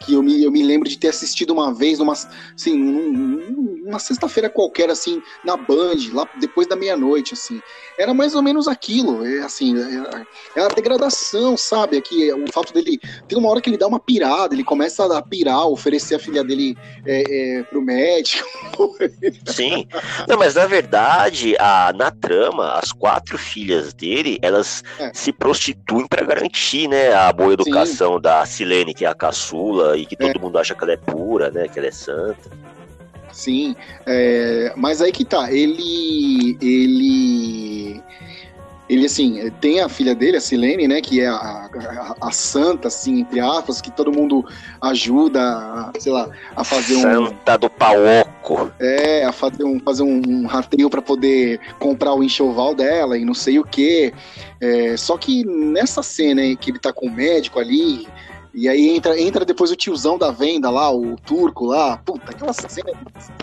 que 0.04 0.14
eu 0.14 0.22
me, 0.22 0.42
eu 0.42 0.50
me 0.50 0.62
lembro 0.62 0.88
de 0.88 0.98
ter 0.98 1.08
assistido 1.08 1.52
uma 1.52 1.72
vez, 1.72 1.98
numa, 1.98 2.12
assim, 2.12 2.76
numa 2.76 3.98
sexta-feira 3.98 4.48
qualquer, 4.48 4.90
assim, 4.90 5.22
na 5.44 5.56
Band, 5.56 5.96
lá 6.12 6.28
depois 6.38 6.66
da 6.66 6.76
meia-noite, 6.76 7.34
assim. 7.34 7.60
Era 7.98 8.14
mais 8.14 8.34
ou 8.34 8.42
menos 8.42 8.68
aquilo, 8.68 9.24
é, 9.24 9.40
assim, 9.40 9.76
é, 9.76 10.60
é 10.60 10.64
a 10.64 10.68
degradação, 10.68 11.56
sabe? 11.56 11.96
Aqui, 11.96 12.30
é, 12.30 12.34
o 12.34 12.50
fato 12.52 12.72
dele. 12.72 12.98
Tem 13.28 13.38
uma 13.38 13.48
hora 13.48 13.60
que 13.60 13.68
ele 13.68 13.76
dá 13.76 13.86
uma 13.86 14.00
pirada, 14.00 14.54
ele 14.54 14.64
começa 14.64 15.04
a 15.16 15.22
pirar, 15.22 15.66
oferecer 15.66 16.14
a 16.14 16.18
filha 16.18 16.42
dele 16.42 16.76
é, 17.04 17.58
é, 17.58 17.62
pro 17.64 17.82
médico. 17.82 18.48
Sim. 19.46 19.86
Não, 20.28 20.38
mas 20.38 20.54
na 20.54 20.66
verdade, 20.66 21.56
a, 21.58 21.92
na 21.94 22.10
trama, 22.10 22.72
as 22.72 22.92
quatro 22.92 23.36
filhas 23.38 23.92
dele, 23.92 24.38
elas 24.42 24.82
é. 24.98 25.10
se 25.12 25.32
prostituem 25.32 26.06
para 26.06 26.24
garantir, 26.24 26.88
né, 26.88 27.12
a 27.12 27.32
boa 27.32 27.52
educação 27.52 28.14
Sim. 28.14 28.22
da 28.22 28.46
Silene, 28.46 28.94
que 28.94 29.04
é 29.04 29.08
a 29.08 29.14
caçula 29.14 29.91
e 29.96 30.06
que 30.06 30.16
todo 30.16 30.36
é. 30.36 30.38
mundo 30.38 30.58
acha 30.58 30.74
que 30.74 30.82
ela 30.84 30.92
é 30.92 30.96
pura, 30.96 31.50
né? 31.50 31.68
Que 31.68 31.78
ela 31.78 31.88
é 31.88 31.92
santa. 31.92 32.50
Sim, 33.32 33.74
é, 34.06 34.72
mas 34.76 35.00
aí 35.00 35.10
que 35.10 35.24
tá, 35.24 35.50
ele, 35.50 36.56
ele, 36.60 38.02
ele 38.88 39.06
assim, 39.06 39.50
tem 39.58 39.80
a 39.80 39.88
filha 39.88 40.14
dele, 40.14 40.36
a 40.36 40.40
Silene, 40.40 40.86
né, 40.86 41.00
que 41.00 41.22
é 41.22 41.28
a, 41.28 41.34
a, 41.34 42.14
a, 42.28 42.30
santa, 42.30 42.88
assim, 42.88 43.20
entre 43.20 43.40
aspas, 43.40 43.80
que 43.80 43.90
todo 43.90 44.12
mundo 44.12 44.44
ajuda, 44.82 45.90
sei 45.98 46.12
lá, 46.12 46.28
a 46.54 46.62
fazer 46.62 46.96
santa 46.96 47.20
um... 47.20 47.26
Santa 47.28 47.56
do 47.56 47.70
paoco. 47.70 48.70
É, 48.78 49.24
a 49.24 49.32
fazer 49.32 49.64
um, 49.64 49.80
fazer 49.80 50.02
um, 50.02 50.22
um 50.26 50.46
rateio 50.46 50.90
para 50.90 51.00
poder 51.00 51.58
comprar 51.78 52.12
o 52.12 52.22
enxoval 52.22 52.74
dela 52.74 53.16
e 53.16 53.24
não 53.24 53.34
sei 53.34 53.58
o 53.58 53.64
que. 53.64 54.12
É, 54.60 54.94
só 54.96 55.16
que 55.16 55.42
nessa 55.44 56.02
cena 56.02 56.42
que 56.56 56.70
ele 56.70 56.78
tá 56.78 56.92
com 56.92 57.06
o 57.06 57.10
médico 57.10 57.58
ali, 57.58 58.06
e 58.54 58.68
aí 58.68 58.90
entra, 58.90 59.18
entra 59.18 59.44
depois 59.44 59.70
o 59.70 59.76
tiozão 59.76 60.18
da 60.18 60.30
venda 60.30 60.68
lá, 60.68 60.94
o 60.94 61.16
turco 61.16 61.66
lá. 61.66 61.96
Puta, 61.98 62.32
aquela 62.32 62.52
cena. 62.52 62.92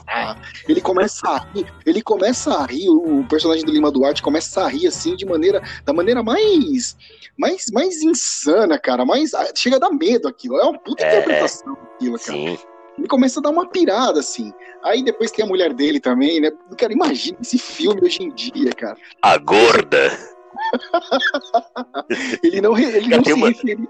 Ah, 0.07 0.35
ele 0.67 0.81
começa 0.81 1.27
a 1.27 1.37
rir, 1.39 1.65
ele 1.85 2.01
começa 2.01 2.53
a 2.53 2.65
rir, 2.65 2.89
o 2.89 3.25
personagem 3.27 3.65
do 3.65 3.71
Lima 3.71 3.91
Duarte 3.91 4.21
começa 4.21 4.63
a 4.63 4.67
rir 4.67 4.87
assim 4.87 5.15
de 5.15 5.25
maneira. 5.25 5.61
Da 5.83 5.93
maneira 5.93 6.21
mais. 6.21 6.95
Mais, 7.37 7.65
mais 7.71 8.03
insana, 8.03 8.77
cara. 8.77 9.03
Mais, 9.03 9.33
ah, 9.33 9.51
chega 9.55 9.77
a 9.77 9.79
dar 9.79 9.91
medo 9.91 10.27
aquilo. 10.27 10.57
É 10.57 10.63
uma 10.63 10.77
puta 10.77 11.03
é, 11.03 11.17
interpretação 11.17 11.77
aquilo, 11.95 12.19
cara. 12.19 12.37
Sim. 12.37 12.57
Ele 12.97 13.07
começa 13.07 13.39
a 13.39 13.43
dar 13.43 13.49
uma 13.49 13.65
pirada, 13.65 14.19
assim. 14.19 14.53
Aí 14.83 15.01
depois 15.01 15.31
tem 15.31 15.43
a 15.43 15.47
mulher 15.47 15.73
dele 15.73 15.99
também, 15.99 16.41
né? 16.41 16.51
Cara, 16.77 16.93
imagina 16.93 17.37
esse 17.41 17.57
filme 17.57 18.01
hoje 18.03 18.23
em 18.23 18.29
dia, 18.29 18.71
cara. 18.73 18.97
A 19.21 19.37
gorda. 19.37 20.11
ele 22.43 22.59
não, 22.61 22.77
ele 22.77 23.07
não 23.07 23.23
se 23.23 23.33
uma... 23.33 23.47
refere... 23.47 23.87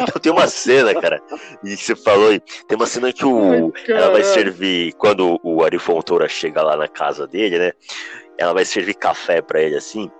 Então 0.00 0.06
tem 0.20 0.32
uma 0.32 0.48
cena, 0.48 1.00
cara, 1.00 1.22
e 1.64 1.76
você 1.76 1.94
falou 1.94 2.30
aí, 2.30 2.40
tem 2.40 2.76
uma 2.76 2.86
cena 2.86 3.12
que 3.12 3.24
o, 3.24 3.72
Ai, 3.74 3.84
ela 3.88 4.10
vai 4.10 4.24
servir, 4.24 4.92
quando 4.94 5.38
o 5.42 5.62
Ari 5.62 5.78
Fontoura 5.78 6.28
chega 6.28 6.62
lá 6.62 6.76
na 6.76 6.88
casa 6.88 7.26
dele, 7.26 7.58
né? 7.58 7.72
Ela 8.36 8.52
vai 8.52 8.64
servir 8.64 8.94
café 8.94 9.42
pra 9.42 9.60
ele 9.60 9.76
assim. 9.76 10.10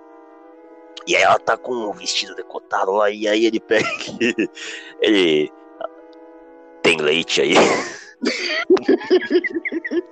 E 1.07 1.15
aí 1.15 1.23
ela 1.23 1.39
tá 1.39 1.57
com 1.57 1.73
o 1.73 1.93
vestido 1.93 2.35
decotado 2.35 2.91
lá, 2.91 3.09
e 3.09 3.27
aí 3.27 3.45
ele 3.45 3.59
pega 3.59 3.87
ele. 5.01 5.51
Tem 6.81 6.97
leite 6.97 7.41
aí. 7.41 7.53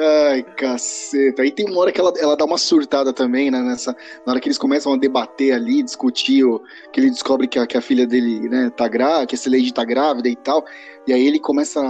Ai, 0.00 0.44
caceta. 0.56 1.42
Aí 1.42 1.50
tem 1.50 1.66
uma 1.66 1.80
hora 1.80 1.90
que 1.90 2.00
ela, 2.00 2.12
ela 2.18 2.36
dá 2.36 2.44
uma 2.44 2.56
surtada 2.56 3.12
também, 3.12 3.50
né? 3.50 3.60
Nessa, 3.60 3.96
na 4.24 4.32
hora 4.32 4.40
que 4.40 4.46
eles 4.46 4.58
começam 4.58 4.92
a 4.92 4.96
debater 4.96 5.52
ali, 5.52 5.82
discutir, 5.82 6.44
o, 6.44 6.62
que 6.92 7.00
ele 7.00 7.10
descobre 7.10 7.48
que 7.48 7.58
a, 7.58 7.66
que 7.66 7.76
a 7.76 7.80
filha 7.80 8.06
dele, 8.06 8.48
né, 8.48 8.70
tá 8.70 8.86
grávida, 8.86 9.26
que 9.26 9.34
essa 9.34 9.50
Lady 9.50 9.72
tá 9.74 9.84
grávida 9.84 10.28
e 10.28 10.36
tal. 10.36 10.64
E 11.04 11.12
aí 11.12 11.26
ele 11.26 11.40
começa, 11.40 11.80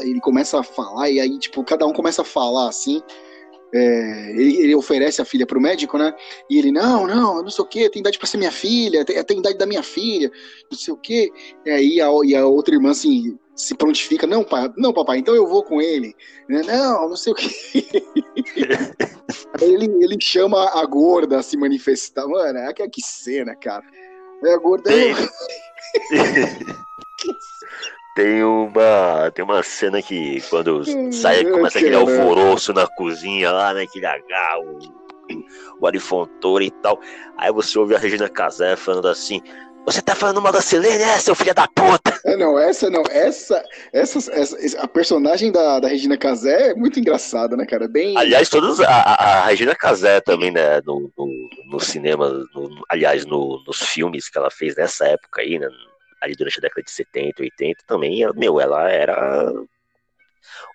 ele 0.00 0.20
começa 0.20 0.60
a 0.60 0.62
falar, 0.62 1.10
e 1.10 1.20
aí, 1.20 1.38
tipo, 1.38 1.62
cada 1.62 1.86
um 1.86 1.92
começa 1.92 2.22
a 2.22 2.24
falar 2.24 2.68
assim. 2.68 3.02
É, 3.72 4.30
ele, 4.30 4.62
ele, 4.62 4.74
oferece 4.74 5.20
a 5.20 5.24
filha 5.24 5.46
pro 5.46 5.60
médico, 5.60 5.98
né? 5.98 6.14
E 6.48 6.58
ele, 6.58 6.72
não, 6.72 7.06
não, 7.06 7.42
não 7.42 7.50
sei 7.50 7.64
o 7.64 7.68
que, 7.68 7.90
tem 7.90 8.00
idade 8.00 8.18
pra 8.18 8.26
ser 8.26 8.38
minha 8.38 8.50
filha, 8.50 9.04
tem, 9.04 9.22
tem 9.22 9.38
idade 9.38 9.58
da 9.58 9.66
minha 9.66 9.82
filha, 9.82 10.30
não 10.70 10.78
sei 10.78 10.94
o 10.94 10.96
que. 10.96 11.30
E 11.66 11.70
aí 11.70 12.00
a, 12.00 12.08
e 12.24 12.34
a 12.34 12.46
outra 12.46 12.74
irmã, 12.74 12.90
assim, 12.90 13.38
se 13.54 13.74
prontifica, 13.74 14.26
não, 14.26 14.42
pai, 14.42 14.72
não, 14.76 14.92
papai, 14.92 15.18
então 15.18 15.34
eu 15.34 15.46
vou 15.46 15.62
com 15.62 15.82
ele. 15.82 16.14
Não, 16.48 17.10
não 17.10 17.16
sei 17.16 17.32
o 17.32 17.36
que. 17.36 17.50
ele, 19.60 19.84
ele 20.02 20.18
chama 20.20 20.70
a 20.80 20.84
gorda 20.86 21.38
a 21.38 21.42
se 21.42 21.56
manifestar. 21.56 22.26
Mano, 22.26 22.58
é 22.58 22.72
que, 22.72 22.88
que 22.88 23.02
cena, 23.02 23.54
cara. 23.54 23.84
É 24.44 24.54
a 24.54 24.58
gorda. 24.58 24.90
Tem, 24.90 25.14
tem 28.18 28.42
uma. 28.42 29.30
Tem 29.32 29.44
uma 29.44 29.62
cena 29.62 30.02
que 30.02 30.42
quando 30.50 30.82
sai, 31.12 31.44
começa 31.44 31.78
aquele 31.78 31.94
alvoroço 31.94 32.72
na 32.72 32.84
cozinha 32.84 33.52
lá, 33.52 33.72
né? 33.72 33.82
Aquele 33.82 34.06
H, 34.06 34.58
o, 35.80 35.86
Arifontoura 35.86 36.64
e 36.64 36.70
tal. 36.70 36.98
Aí 37.36 37.52
você 37.52 37.78
ouve 37.78 37.94
a 37.94 37.98
Regina 37.98 38.28
Casé 38.28 38.74
falando 38.74 39.06
assim. 39.06 39.40
Você 39.86 40.02
tá 40.02 40.14
falando 40.14 40.42
mal 40.42 40.52
da 40.52 40.60
Selene, 40.60 41.02
é, 41.02 41.18
seu 41.18 41.34
filho 41.34 41.54
da 41.54 41.66
puta? 41.68 42.20
É, 42.24 42.36
não, 42.36 42.58
essa 42.58 42.90
não, 42.90 43.02
essa, 43.08 43.64
essa, 43.90 44.18
essa, 44.32 44.82
a 44.82 44.88
personagem 44.88 45.50
da, 45.50 45.80
da 45.80 45.88
Regina 45.88 46.18
Casé 46.18 46.72
é 46.72 46.74
muito 46.74 47.00
engraçada, 47.00 47.56
né, 47.56 47.64
cara? 47.64 47.88
Bem... 47.88 48.14
Aliás, 48.18 48.50
todos, 48.50 48.80
a, 48.80 48.86
a 48.86 49.46
Regina 49.46 49.74
Casé 49.74 50.20
também, 50.20 50.50
né, 50.50 50.82
no, 50.84 51.10
no, 51.16 51.48
no 51.70 51.80
cinema, 51.80 52.28
no, 52.28 52.84
aliás, 52.86 53.24
no, 53.24 53.62
nos 53.66 53.78
filmes 53.78 54.28
que 54.28 54.36
ela 54.36 54.50
fez 54.50 54.76
nessa 54.76 55.06
época 55.06 55.40
aí, 55.40 55.58
né, 55.58 55.70
ali 56.20 56.34
durante 56.34 56.58
a 56.58 56.62
década 56.62 56.82
de 56.82 56.90
70, 56.90 57.42
80, 57.42 57.84
também, 57.86 58.20
meu, 58.34 58.60
ela 58.60 58.90
era 58.90 59.52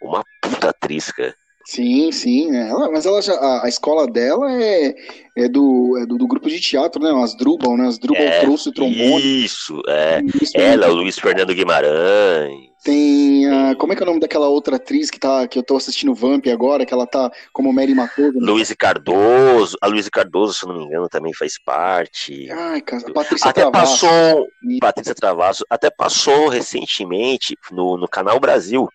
uma 0.01 0.23
puta 0.41 0.69
atriz, 0.69 1.12
cara. 1.12 1.35
Sim, 1.65 2.12
sim. 2.12 2.51
né? 2.51 2.70
Ela- 2.70 2.91
mas 2.91 3.05
ela 3.05 3.22
já, 3.22 3.34
a, 3.34 3.65
a 3.65 3.70
escola 3.70 4.05
dela 4.05 4.51
é, 4.51 4.93
é, 5.38 5.48
do, 5.48 5.98
é 5.98 6.05
do, 6.05 6.17
do 6.17 6.27
grupo 6.27 6.50
de 6.50 6.60
teatro, 6.60 7.01
né? 7.01 7.12
As 7.24 7.36
Drubal, 7.36 7.77
né? 7.77 7.88
As 7.88 7.98
Drubal 7.98 8.22
É, 8.22 8.41
trouxe 8.41 8.70
o 8.70 8.74
trombone. 8.74 9.46
Isso, 9.46 9.82
é. 9.88 10.22
Isso, 10.41 10.51
Ela, 10.55 10.89
o 10.89 10.93
Luiz 10.96 11.17
Fernando 11.17 11.53
Guimarães. 11.53 12.74
Tem 12.84 13.48
a, 13.48 13.75
como 13.75 13.93
é 13.93 13.96
que 13.96 14.03
é 14.03 14.05
o 14.05 14.08
nome 14.08 14.20
daquela 14.20 14.50
outra 14.50 14.75
atriz 14.75 15.10
que, 15.10 15.17
tá, 15.17 15.48
que 15.48 15.58
eu 15.58 15.63
tô 15.63 15.77
assistindo 15.77 16.13
Vamp 16.13 16.46
agora, 16.48 16.86
que 16.86 16.93
ela 16.93 17.08
tá 17.08 17.32
como 17.53 17.72
Mary 17.72 17.96
Matoso? 17.96 18.34
né? 18.38 18.46
Luiz 18.46 18.74
Cardoso. 18.77 19.77
A 19.82 19.88
Luiz 19.88 20.10
Cardoso, 20.10 20.53
se 20.53 20.65
eu 20.65 20.70
não 20.70 20.79
me 20.79 20.84
engano, 20.86 21.08
também 21.08 21.34
faz 21.34 21.53
parte. 21.63 22.51
Ai, 22.51 22.82
cara, 22.82 23.03
a 23.08 23.13
Patrícia 23.13 23.50
Até 23.50 23.62
Travasso. 23.62 24.05
passou, 24.05 24.48
Patrícia 24.82 25.15
Travasso, 25.15 25.65
até 25.70 25.89
passou 25.89 26.50
recentemente 26.50 27.55
no, 27.72 27.96
no 27.96 28.08
Canal 28.08 28.38
Brasil. 28.38 28.89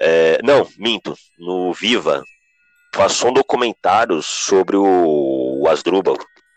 É, 0.00 0.40
não, 0.42 0.68
minto, 0.76 1.14
no 1.38 1.72
Viva. 1.72 2.22
Passou 2.92 3.30
um 3.30 3.34
documentário 3.34 4.22
sobre 4.22 4.76
o, 4.76 5.60
o 5.60 5.68
Asdrubal. 5.68 6.16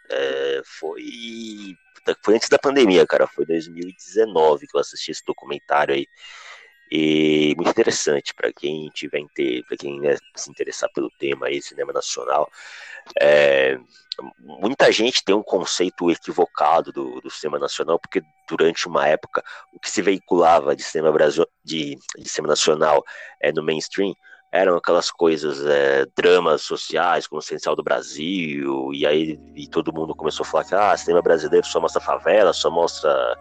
É, 0.10 0.62
foi, 0.80 1.76
foi 2.24 2.36
antes 2.36 2.50
da 2.50 2.60
pandemia, 2.60 3.06
cara. 3.06 3.28
Foi 3.28 3.46
2019 3.46 4.68
que 4.68 4.78
eu 4.78 4.82
assisti 4.82 5.12
esse 5.12 5.24
documentário 5.26 5.94
aí. 5.94 6.08
E 6.92 7.54
muito 7.56 7.70
interessante 7.70 8.34
para 8.34 8.52
quem 8.52 8.90
tiver 8.90 9.20
inter... 9.20 9.64
para 9.66 9.78
quem 9.78 10.00
né, 10.02 10.18
se 10.36 10.52
interessar 10.52 10.90
pelo 10.94 11.10
tema 11.18 11.48
aí, 11.48 11.62
cinema 11.62 11.94
nacional. 11.94 12.50
É, 13.20 13.80
muita 14.40 14.92
gente 14.92 15.24
tem 15.24 15.34
um 15.34 15.44
conceito 15.44 16.12
equivocado 16.12 16.92
do, 16.92 17.22
do 17.22 17.30
cinema 17.30 17.58
nacional, 17.58 17.98
porque 17.98 18.22
durante 18.48 18.88
uma 18.88 19.08
época 19.08 19.42
o 19.74 19.80
que 19.80 19.90
se 19.90 20.02
veiculava 20.02 20.76
de 20.76 20.84
cinema, 20.84 21.12
Brasil, 21.12 21.48
de, 21.64 21.98
de 22.18 22.30
cinema 22.30 22.50
nacional 22.50 23.04
é, 23.42 23.54
no 23.54 23.64
mainstream 23.64 24.14
eram 24.52 24.76
aquelas 24.76 25.10
coisas, 25.10 25.66
é, 25.66 26.06
dramas 26.16 26.64
sociais, 26.64 27.26
como 27.26 27.40
o 27.40 27.44
Essencial 27.44 27.74
do 27.74 27.82
Brasil, 27.82 28.92
e 28.94 29.06
aí 29.06 29.40
e 29.56 29.66
todo 29.66 29.94
mundo 29.94 30.14
começou 30.14 30.44
a 30.44 30.48
falar 30.48 30.66
que 30.66 30.76
ah, 30.76 30.98
cinema 30.98 31.22
brasileiro 31.22 31.66
só 31.66 31.80
mostra 31.80 32.02
favela, 32.02 32.52
só 32.52 32.70
mostra 32.70 33.38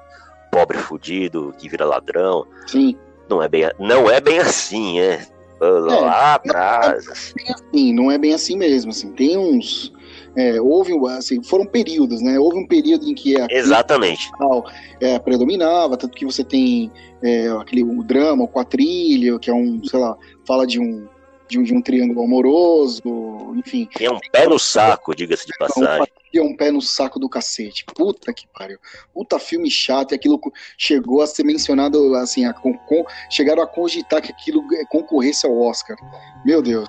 pobre 0.52 0.78
fudido 0.78 1.52
que 1.58 1.68
vira 1.68 1.84
ladrão. 1.84 2.46
Sim. 2.68 2.96
Não 3.30 3.42
é 3.42 3.48
bem, 3.48 3.70
não 3.78 4.10
é 4.10 4.20
bem 4.20 4.40
assim, 4.40 5.00
é. 5.00 5.26
Lá 5.60 6.34
atrás. 6.34 7.32
Sim, 7.72 7.92
não 7.92 8.10
é 8.10 8.18
bem 8.18 8.34
assim 8.34 8.56
mesmo, 8.56 8.90
assim, 8.90 9.12
tem 9.12 9.38
uns... 9.38 9.92
é, 10.34 10.60
houve, 10.60 10.92
assim, 11.10 11.42
foram 11.42 11.66
períodos, 11.66 12.22
né? 12.22 12.38
Houve 12.38 12.58
um 12.58 12.66
período 12.66 13.06
em 13.06 13.14
que 13.14 13.40
a 13.40 13.46
Exatamente. 13.50 14.30
é, 15.00 15.18
predominava, 15.18 15.96
tanto 15.96 16.16
que 16.16 16.24
você 16.24 16.42
tem 16.42 16.90
é, 17.22 17.48
aquele 17.60 17.84
o 17.84 18.02
drama, 18.02 18.44
o 18.44 18.48
quatrilho, 18.48 19.38
que 19.38 19.50
é 19.50 19.54
um, 19.54 19.84
sei 19.84 20.00
lá, 20.00 20.16
fala 20.46 20.66
de 20.66 20.80
um, 20.80 21.06
de 21.50 21.58
um, 21.58 21.62
de 21.62 21.74
um 21.74 21.82
triângulo 21.82 22.22
amoroso, 22.22 23.02
enfim. 23.56 23.88
É 23.98 24.10
um 24.10 24.20
pé 24.32 24.46
no 24.46 24.58
saco, 24.58 25.14
diga-se 25.14 25.46
de 25.46 25.52
o 25.52 25.58
passagem. 25.58 26.06
é 26.32 26.40
um 26.40 26.56
pé 26.56 26.70
no 26.70 26.80
saco 26.80 27.18
do 27.18 27.28
cacete. 27.28 27.84
Puta 27.84 28.32
que 28.32 28.46
pariu. 28.46 28.78
Puta 29.12 29.38
filme 29.38 29.70
chato, 29.70 30.12
e 30.12 30.14
aquilo 30.14 30.40
chegou 30.78 31.20
a 31.20 31.26
ser 31.26 31.44
mencionado, 31.44 32.14
assim, 32.14 32.44
a, 32.44 32.54
com, 32.54 33.04
chegaram 33.28 33.62
a 33.62 33.66
cogitar 33.66 34.22
que 34.22 34.30
aquilo 34.30 34.62
é, 34.74 34.84
concorresse 34.86 35.44
ao 35.44 35.60
Oscar. 35.60 35.96
Meu 36.44 36.62
Deus. 36.62 36.88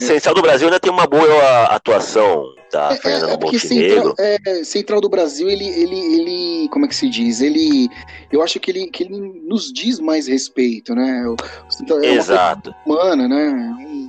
Essencial 0.00 0.34
do 0.34 0.42
Brasil 0.42 0.66
ainda 0.66 0.80
tem 0.80 0.90
uma 0.90 1.06
boa 1.06 1.64
atuação 1.66 2.44
da 2.72 2.92
É, 2.92 2.96
Fernanda 2.96 3.26
é, 3.26 3.34
é 3.34 3.38
Montenegro. 3.38 3.60
Central, 3.60 4.14
é, 4.18 4.64
Central 4.64 5.00
do 5.00 5.08
Brasil, 5.08 5.48
ele, 5.48 5.66
ele, 5.66 5.98
ele, 5.98 6.68
como 6.70 6.84
é 6.84 6.88
que 6.88 6.96
se 6.96 7.08
diz? 7.08 7.40
Ele, 7.40 7.88
eu 8.32 8.42
acho 8.42 8.58
que 8.58 8.70
ele, 8.70 8.86
que 8.88 9.04
ele 9.04 9.16
nos 9.46 9.72
diz 9.72 10.00
mais 10.00 10.26
respeito, 10.26 10.94
né? 10.94 11.24
Central 11.70 12.00
é 12.00 12.08
Exato. 12.14 12.74
humana, 12.84 13.28
né? 13.28 13.48
Um- 13.78 14.04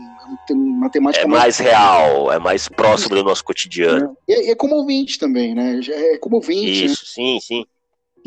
uma 0.50 0.90
temática 0.90 1.24
É 1.24 1.28
mais 1.28 1.60
real, 1.60 2.32
é 2.32 2.40
mais 2.40 2.68
próximo 2.68 3.16
do 3.16 3.24
nosso 3.24 3.44
cotidiano. 3.44 4.18
E 4.28 4.34
é, 4.34 4.52
é 4.52 4.56
comovente 4.56 5.20
também, 5.20 5.54
né? 5.54 5.80
É 5.88 6.18
comovente, 6.18 6.66
né? 6.66 6.86
Isso, 6.88 7.06
sim, 7.06 7.40
sim. 7.40 7.66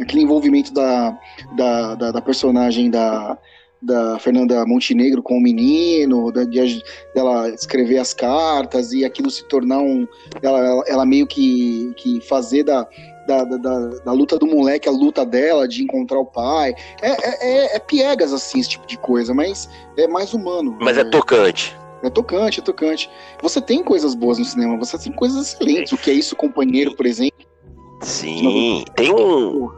aquele 0.01 0.23
envolvimento 0.23 0.73
da, 0.73 1.19
da, 1.57 1.95
da, 1.97 2.13
da 2.13 2.23
personagem 2.23 2.89
da, 2.89 3.37
da 3.81 4.19
Fernanda 4.19 4.65
Montenegro 4.67 5.23
com 5.23 5.39
o 5.39 5.41
menino, 5.41 6.33
da, 6.33 6.45
de, 6.45 6.83
dela 7.15 7.49
escrever 7.51 7.99
as 7.99 8.13
cartas 8.13 8.93
e 8.93 9.05
aquilo 9.05 9.31
se 9.31 9.45
tornar 9.49 9.79
um. 9.79 10.07
Ela, 10.43 10.83
ela, 10.87 11.07
meio 11.07 11.27
que, 11.27 11.93
que 11.97 12.21
fazer 12.23 12.65
da, 12.65 12.87
da, 13.27 13.45
da, 13.45 13.57
da- 14.05 14.13
luta 14.13 14.39
do 14.39 14.47
moleque 14.47 14.89
a 14.89 14.93
luta 14.93 15.25
dela, 15.25 15.69
de 15.69 15.83
encontrar 15.83 16.19
o 16.19 16.27
pai. 16.27 16.75
É, 17.01 17.11
é, 17.11 17.39
é- 17.41 17.77
é 17.77 17.79
piegas, 17.79 18.33
assim, 18.33 18.59
esse 18.59 18.71
tipo 18.71 18.87
de 18.87 18.99
coisa, 18.99 19.33
mas 19.33 19.69
é 19.97 20.09
mais 20.09 20.35
humano. 20.35 20.77
Mas 20.81 20.99
é 20.99 21.05
tocante. 21.05 21.77
É 22.03 22.11
tocante, 22.11 22.61
é 22.61 22.63
tocante. 22.63 23.11
Você 23.43 23.61
tem 23.61 23.83
coisas 23.83 24.15
boas 24.15 24.39
no 24.39 24.45
cinema, 24.45 24.77
você 24.77 24.97
tem 24.99 25.13
coisas 25.13 25.49
excelentes. 25.49 25.93
O 25.93 25.97
que 25.99 26.11
é 26.11 26.15
isso, 26.15 26.37
companheiro, 26.37 26.95
por 26.95 27.07
exemplo? 27.07 27.47
Sim. 28.03 28.85
Tem 28.95 29.13
um. 29.13 29.69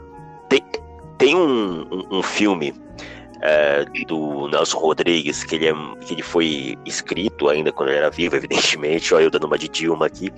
Tem, 0.48 0.62
tem 1.16 1.34
um, 1.34 1.82
um, 1.90 2.18
um 2.18 2.22
filme 2.22 2.74
é, 3.42 3.84
do 4.06 4.48
Nelson 4.48 4.78
Rodrigues 4.78 5.44
que 5.44 5.56
ele, 5.56 5.68
é, 5.68 5.74
que 6.04 6.14
ele 6.14 6.22
foi 6.22 6.76
escrito 6.84 7.48
ainda 7.48 7.72
quando 7.72 7.90
ele 7.90 7.98
era 7.98 8.10
vivo, 8.10 8.36
evidentemente. 8.36 9.14
Olha 9.14 9.24
eu 9.24 9.30
dando 9.30 9.44
uma 9.44 9.58
de 9.58 9.68
Dilma 9.68 10.06
aqui. 10.06 10.32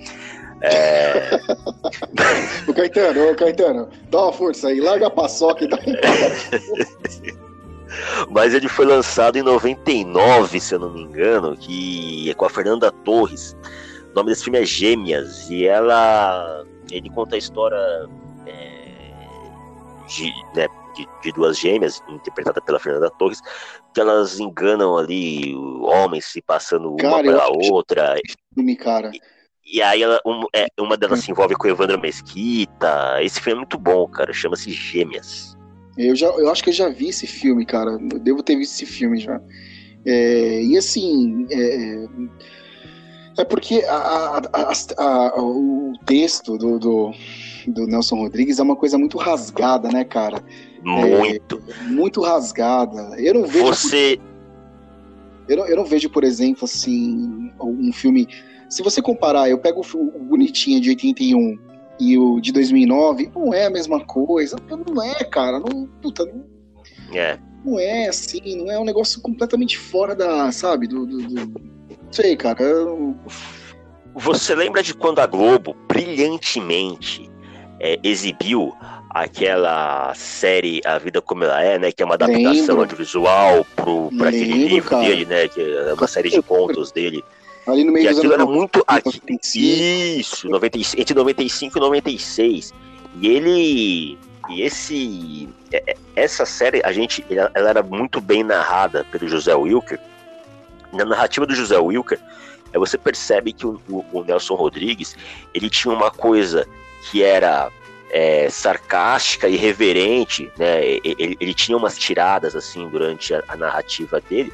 É, 0.61 1.39
O 2.67 2.73
Caetano, 2.73 3.31
ô 3.31 3.35
Caetano, 3.35 3.89
dá 4.09 4.23
uma 4.23 4.33
força 4.33 4.69
aí, 4.69 4.79
larga 4.79 5.07
a 5.07 5.09
paçoca 5.09 5.65
e 5.65 5.67
dá 5.67 5.77
mas 8.29 8.53
ele 8.53 8.67
foi 8.67 8.85
lançado 8.85 9.37
em 9.37 9.41
99, 9.43 10.59
se 10.59 10.73
eu 10.73 10.79
não 10.79 10.91
me 10.91 11.01
engano, 11.03 11.55
que 11.55 12.29
é 12.29 12.33
com 12.33 12.45
a 12.45 12.49
Fernanda 12.49 12.91
Torres. 12.91 13.55
O 14.11 14.15
nome 14.15 14.29
desse 14.29 14.45
filme 14.45 14.59
é 14.59 14.65
Gêmeas 14.65 15.49
e 15.49 15.65
ela 15.67 16.65
ele 16.91 17.09
conta 17.09 17.35
a 17.35 17.37
história 17.37 18.07
é, 18.45 18.85
de, 20.07 20.31
né, 20.55 20.67
de, 20.93 21.07
de 21.21 21.31
duas 21.33 21.57
gêmeas 21.57 22.01
interpretada 22.09 22.61
pela 22.61 22.79
Fernanda 22.79 23.09
Torres 23.17 23.41
que 23.93 23.99
elas 24.01 24.39
enganam 24.39 24.97
ali 24.97 25.55
homens 25.81 26.25
se 26.25 26.41
passando 26.41 26.89
uma 26.89 26.97
Cara, 26.97 27.23
pela 27.23 27.47
outra 27.49 28.15
filme, 28.55 28.75
cara. 28.75 29.11
e 29.65 29.81
aí 29.81 30.01
ela, 30.01 30.19
um- 30.25 30.45
é, 30.53 30.67
uma 30.79 30.97
delas 30.97 31.19
se 31.21 31.31
envolve 31.31 31.55
com 31.55 31.67
o 31.67 31.69
Evandro 31.71 31.99
Mesquita. 31.99 33.21
Esse 33.21 33.39
filme 33.39 33.57
é 33.57 33.59
muito 33.59 33.77
bom, 33.77 34.07
cara. 34.07 34.33
Chama-se 34.33 34.71
Gêmeas. 34.71 35.55
Eu, 35.97 36.15
já, 36.15 36.27
eu 36.27 36.49
acho 36.49 36.63
que 36.63 36.69
eu 36.69 36.73
já 36.73 36.89
vi 36.89 37.09
esse 37.09 37.27
filme, 37.27 37.65
cara. 37.65 37.91
Eu 37.91 38.19
devo 38.19 38.41
ter 38.41 38.55
visto 38.55 38.73
esse 38.73 38.85
filme 38.85 39.19
já. 39.19 39.39
É, 40.05 40.63
e 40.63 40.75
assim. 40.77 41.45
É, 41.51 42.07
é 43.37 43.43
porque 43.45 43.83
a- 43.87 44.37
a- 44.37 44.41
a- 44.53 45.31
a- 45.37 45.41
o 45.41 45.93
texto 46.05 46.57
do, 46.57 46.77
do, 46.79 47.11
do 47.67 47.87
Nelson 47.87 48.17
Rodrigues 48.17 48.59
é 48.59 48.63
uma 48.63 48.75
coisa 48.75 48.97
muito 48.97 49.17
rasgada, 49.17 49.89
né, 49.89 50.03
cara? 50.03 50.43
Muito. 50.83 51.61
Muito 51.87 52.21
rasgada. 52.21 53.15
Eu 53.19 53.33
não 53.35 53.47
vejo. 53.47 53.65
Você. 53.65 54.19
Eu 55.47 55.57
não, 55.57 55.65
eu 55.67 55.75
não 55.77 55.85
vejo, 55.85 56.09
por 56.09 56.23
exemplo, 56.23 56.65
assim, 56.65 57.51
um 57.61 57.91
filme. 57.93 58.27
Se 58.69 58.81
você 58.81 59.01
comparar, 59.01 59.49
eu 59.49 59.57
pego 59.59 59.81
o, 59.93 60.19
Bonitinha 60.23 60.79
de 60.81 60.89
81 60.89 61.59
e 61.99 62.17
o 62.17 62.39
de 62.39 62.51
2009, 62.51 63.29
não 63.35 63.53
é 63.53 63.65
a 63.65 63.69
mesma 63.69 63.99
coisa. 64.03 64.55
Não 64.69 65.03
é, 65.03 65.23
cara. 65.23 65.59
Não, 65.59 65.85
puta, 66.01 66.25
não, 66.25 66.43
É. 67.17 67.37
não 67.63 67.79
é 67.79 68.07
assim. 68.07 68.57
Não 68.57 68.71
é 68.71 68.79
um 68.79 68.85
negócio 68.85 69.21
completamente 69.21 69.77
fora 69.77 70.15
da, 70.15 70.51
sabe? 70.51 70.87
Do. 70.87 71.05
do, 71.05 71.17
do- 71.21 71.59
não 71.59 72.11
sei, 72.11 72.35
cara. 72.35 72.61
eu- 72.63 73.15
Você 74.15 74.53
lembra 74.55 74.81
de 74.83 74.93
quando 74.93 75.19
a 75.19 75.25
Globo 75.27 75.75
brilhantemente 75.87 77.29
é, 77.79 77.99
exibiu 78.03 78.71
aquela 79.13 80.13
série 80.15 80.81
A 80.85 80.97
Vida 80.97 81.21
Como 81.21 81.43
Ela 81.43 81.61
É, 81.63 81.77
né? 81.79 81.91
Que 81.91 82.01
é 82.01 82.05
uma 82.05 82.15
adaptação 82.15 82.51
Lembro. 82.51 82.79
audiovisual 82.79 83.65
pro, 83.75 84.09
pra 84.17 84.29
aquele 84.29 84.53
Lembro, 84.53 84.67
livro 84.69 84.89
cara. 84.89 85.03
dele, 85.03 85.25
né? 85.25 85.47
Que 85.47 85.61
é 85.61 85.93
uma 85.93 86.07
série 86.07 86.29
de 86.29 86.41
contos 86.41 86.91
dele. 86.91 87.23
ali 87.67 87.83
no 87.83 87.91
meio 87.91 88.05
E 88.05 88.09
dos 88.09 88.17
aquilo 88.17 88.33
anos 88.33 88.45
era 88.47 88.55
muito. 88.57 88.83
aqui- 88.87 89.21
95, 89.21 90.19
Isso, 90.19 90.49
95, 90.49 91.01
entre 91.01 91.13
95 91.15 91.77
e 91.77 91.81
96. 91.81 92.73
E 93.21 93.27
ele. 93.27 94.17
E 94.49 94.61
esse. 94.61 95.47
é- 95.71 95.83
é- 95.91 95.97
Essa 96.15 96.45
série, 96.45 96.81
a 96.83 96.91
gente. 96.91 97.25
Ela, 97.29 97.49
ela 97.53 97.69
era 97.69 97.83
muito 97.83 98.19
bem 98.19 98.43
narrada 98.43 99.05
pelo 99.11 99.27
José 99.27 99.53
Wilker. 99.55 99.99
Na 100.91 101.05
narrativa 101.05 101.45
do 101.45 101.55
José 101.55 101.77
Wilker, 101.77 102.19
é, 102.71 102.77
você 102.77 102.97
percebe 102.97 103.51
que 103.53 103.65
o, 103.65 103.79
o- 103.89 104.05
o 104.11 104.23
Nelson 104.23 104.53
Rodrigues 104.55 105.15
ele 105.55 105.69
tinha 105.69 105.93
uma 105.93 106.11
coisa 106.11 106.67
que 107.09 107.23
era 107.23 107.71
é, 108.13 108.47
sarcástica 108.47 109.49
e 109.49 109.55
reverente, 109.55 110.51
né? 110.55 110.85
Ele, 110.85 111.35
ele 111.39 111.53
tinha 111.55 111.75
umas 111.75 111.97
tiradas 111.97 112.55
assim 112.55 112.87
durante 112.87 113.33
a, 113.33 113.43
a 113.47 113.57
narrativa 113.57 114.21
dele, 114.21 114.53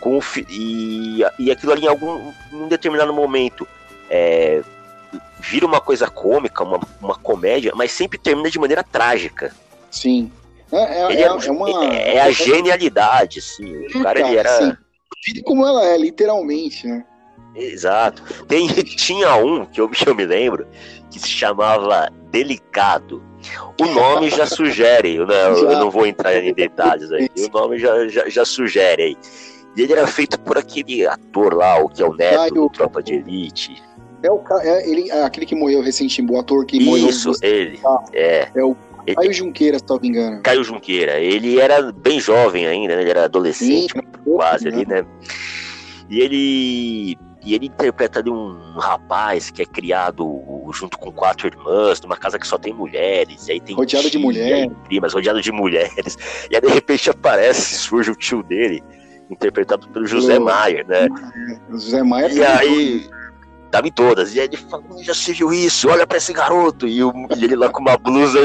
com 0.00 0.20
e, 0.50 1.20
e 1.38 1.50
aquilo 1.52 1.70
ali 1.70 1.84
em 1.84 1.88
algum 1.88 2.32
em 2.52 2.56
um 2.56 2.68
determinado 2.68 3.14
momento 3.14 3.66
é, 4.10 4.60
vira 5.38 5.64
uma 5.64 5.80
coisa 5.80 6.08
cômica, 6.08 6.64
uma, 6.64 6.80
uma 7.00 7.14
comédia, 7.14 7.70
mas 7.76 7.92
sempre 7.92 8.18
termina 8.18 8.50
de 8.50 8.58
maneira 8.58 8.82
trágica. 8.82 9.54
Sim. 9.88 10.32
É, 10.72 10.76
é, 10.76 11.12
é, 11.12 11.22
é 11.22 11.30
uma. 11.30 11.94
é, 11.94 12.16
é 12.16 12.20
a 12.22 12.32
genialidade, 12.32 13.38
assim. 13.38 13.86
O 13.86 14.02
cara, 14.02 14.18
ele 14.18 14.36
era. 14.36 14.76
sim. 15.24 15.42
como 15.44 15.64
ela 15.64 15.86
é, 15.86 15.96
literalmente, 15.96 16.88
né? 16.88 17.04
Exato. 17.54 18.22
Tem, 18.46 18.66
tinha 18.96 19.36
um 19.36 19.64
que 19.64 19.80
eu, 19.80 19.88
que 19.90 20.08
eu 20.08 20.14
me 20.14 20.26
lembro 20.26 20.66
que 21.16 21.20
se 21.20 21.28
chamava 21.28 22.10
Delicado. 22.30 23.22
O 23.80 23.86
nome 23.86 24.28
já 24.28 24.46
sugere, 24.46 25.18
né? 25.18 25.46
eu 25.48 25.78
não 25.78 25.90
vou 25.90 26.06
entrar 26.06 26.36
em 26.36 26.52
detalhes 26.52 27.10
aí. 27.12 27.28
O 27.38 27.58
nome 27.58 27.78
já, 27.78 28.06
já, 28.08 28.28
já 28.28 28.44
sugere 28.44 29.02
aí. 29.02 29.16
E 29.76 29.82
ele 29.82 29.92
era 29.92 30.06
feito 30.06 30.38
por 30.40 30.58
aquele 30.58 31.06
ator 31.06 31.54
lá, 31.54 31.78
o 31.78 31.88
que 31.88 32.02
é 32.02 32.06
o 32.06 32.14
neto 32.14 32.36
Caio, 32.36 32.54
do 32.54 32.70
Tropa 32.70 33.02
de 33.02 33.14
Elite. 33.14 33.82
É, 34.22 34.30
o, 34.30 34.42
é, 34.60 34.90
ele, 34.90 35.10
é 35.10 35.22
aquele 35.22 35.46
que 35.46 35.54
morreu 35.54 35.82
recentemente, 35.82 36.32
o 36.32 36.38
ator 36.38 36.64
que 36.64 36.82
morreu. 36.82 37.08
Isso, 37.08 37.32
ele. 37.42 37.78
Ah, 37.84 38.04
é. 38.12 38.48
É 38.54 38.64
o 38.64 38.76
Caio 39.14 39.32
Junqueira, 39.32 39.78
se 39.78 39.84
não 39.88 40.00
me 40.00 40.08
engano. 40.08 40.42
Caio 40.42 40.64
Junqueira. 40.64 41.20
Ele 41.20 41.60
era 41.60 41.92
bem 41.92 42.18
jovem 42.18 42.66
ainda, 42.66 42.96
né? 42.96 43.02
Ele 43.02 43.10
era 43.10 43.24
adolescente, 43.24 43.92
Sim, 43.92 44.00
quase 44.24 44.66
ali, 44.66 44.86
né? 44.86 45.06
E 46.08 46.20
ele 46.20 47.18
e 47.46 47.54
ele 47.54 47.66
interpreta 47.66 48.18
ali 48.18 48.28
um 48.28 48.76
rapaz 48.76 49.50
que 49.50 49.62
é 49.62 49.64
criado 49.64 50.42
junto 50.74 50.98
com 50.98 51.12
quatro 51.12 51.46
irmãs, 51.46 52.00
numa 52.00 52.16
casa 52.16 52.40
que 52.40 52.46
só 52.46 52.58
tem 52.58 52.74
mulheres, 52.74 53.46
e 53.46 53.52
aí 53.52 53.60
tem 53.60 53.76
rodeado 53.76 54.10
de 54.10 54.18
mulheres, 54.18 54.72
primas, 54.84 55.14
rodeado 55.14 55.40
de 55.40 55.52
mulheres, 55.52 56.18
e 56.50 56.56
aí 56.56 56.60
de 56.60 56.68
repente 56.68 57.08
aparece, 57.08 57.76
surge 57.76 58.10
o 58.10 58.16
tio 58.16 58.42
dele, 58.42 58.82
interpretado 59.30 59.88
pelo 59.90 60.06
José 60.06 60.40
Maier, 60.40 60.84
né? 60.88 61.08
José 61.70 62.02
Maier. 62.02 62.32
E 62.32 62.44
aí 62.44 63.08
tava 63.70 63.88
em 63.88 63.92
todas. 63.92 64.34
E 64.34 64.40
aí 64.40 64.46
ele 64.46 64.56
fala, 64.56 64.82
já 65.00 65.14
se 65.14 65.32
viu 65.32 65.52
isso, 65.52 65.88
olha 65.88 66.06
pra 66.06 66.18
esse 66.18 66.32
garoto. 66.32 66.86
E, 66.86 67.02
o, 67.02 67.12
e 67.36 67.44
ele 67.44 67.56
lá 67.56 67.68
com 67.68 67.80
uma 67.80 67.96
blusa 67.96 68.38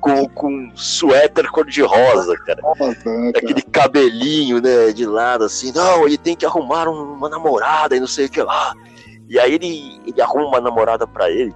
com, 0.00 0.28
com 0.28 0.52
um 0.52 0.76
suéter 0.76 1.50
cor-de-rosa, 1.50 2.36
cara. 2.38 2.60
Nossa, 2.62 3.10
Aquele 3.36 3.62
cabelinho, 3.62 4.60
né, 4.60 4.92
de 4.92 5.06
lado, 5.06 5.44
assim, 5.44 5.72
não, 5.72 6.06
ele 6.06 6.18
tem 6.18 6.36
que 6.36 6.46
arrumar 6.46 6.88
uma 6.88 7.28
namorada 7.28 7.96
e 7.96 8.00
não 8.00 8.06
sei 8.06 8.26
o 8.26 8.30
que 8.30 8.42
lá. 8.42 8.74
E 9.28 9.38
aí 9.38 9.54
ele, 9.54 10.00
ele 10.06 10.22
arruma 10.22 10.46
uma 10.46 10.60
namorada 10.60 11.06
pra 11.06 11.30
ele. 11.30 11.54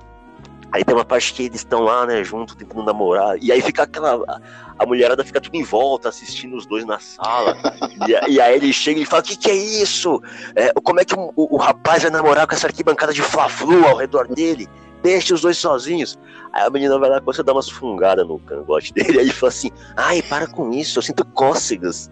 Aí 0.73 0.83
tem 0.83 0.95
uma 0.95 1.05
parte 1.05 1.35
que 1.35 1.45
eles 1.45 1.61
estão 1.61 1.81
lá, 1.81 2.07
né, 2.07 2.25
junto, 2.25 2.57
tentando 2.57 2.83
namorar. 2.83 3.37
E 3.43 3.53
aí 3.53 3.61
fica 3.61 3.83
aquela. 3.83 4.41
A 4.79 4.87
mulherada 4.87 5.23
fica 5.23 5.39
tudo 5.39 5.55
em 5.55 5.63
volta, 5.63 6.09
assistindo 6.09 6.57
os 6.57 6.65
dois 6.65 6.87
na 6.87 6.99
sala. 6.99 7.57
e, 8.09 8.33
e, 8.33 8.41
aí 8.41 8.57
ele 8.57 8.73
chega 8.73 8.99
e 8.99 9.05
fala: 9.05 9.21
O 9.21 9.25
que, 9.25 9.37
que 9.37 9.51
é 9.51 9.55
isso? 9.55 10.23
É, 10.57 10.73
como 10.83 10.99
é 10.99 11.05
que 11.05 11.15
o, 11.15 11.31
o, 11.37 11.57
o, 11.57 11.59
rapaz 11.59 12.03
vai 12.03 12.11
namorar 12.11 12.47
com 12.47 12.55
essa 12.55 12.67
arquibancada 12.67 13.13
de 13.13 13.21
fla-flu 13.21 13.87
ao 13.87 13.97
redor 13.97 14.27
dele? 14.27 14.67
Deixe 15.03 15.35
os 15.35 15.41
dois 15.41 15.59
sozinhos. 15.59 16.19
Aí 16.53 16.65
a 16.65 16.71
menina 16.71 16.99
vai 16.99 17.11
lá 17.11 17.21
começa 17.21 17.43
a 17.43 17.45
dar 17.45 17.53
umas 17.53 17.69
fungadas 17.69 18.27
no 18.27 18.39
cangote 18.39 18.93
dele. 18.93 19.19
Aí 19.19 19.25
ele 19.25 19.33
fala 19.33 19.51
assim: 19.51 19.71
Ai, 19.97 20.23
para 20.23 20.47
com 20.47 20.71
isso, 20.73 20.99
eu 20.99 21.03
sinto 21.03 21.25
cócegas. 21.25 22.11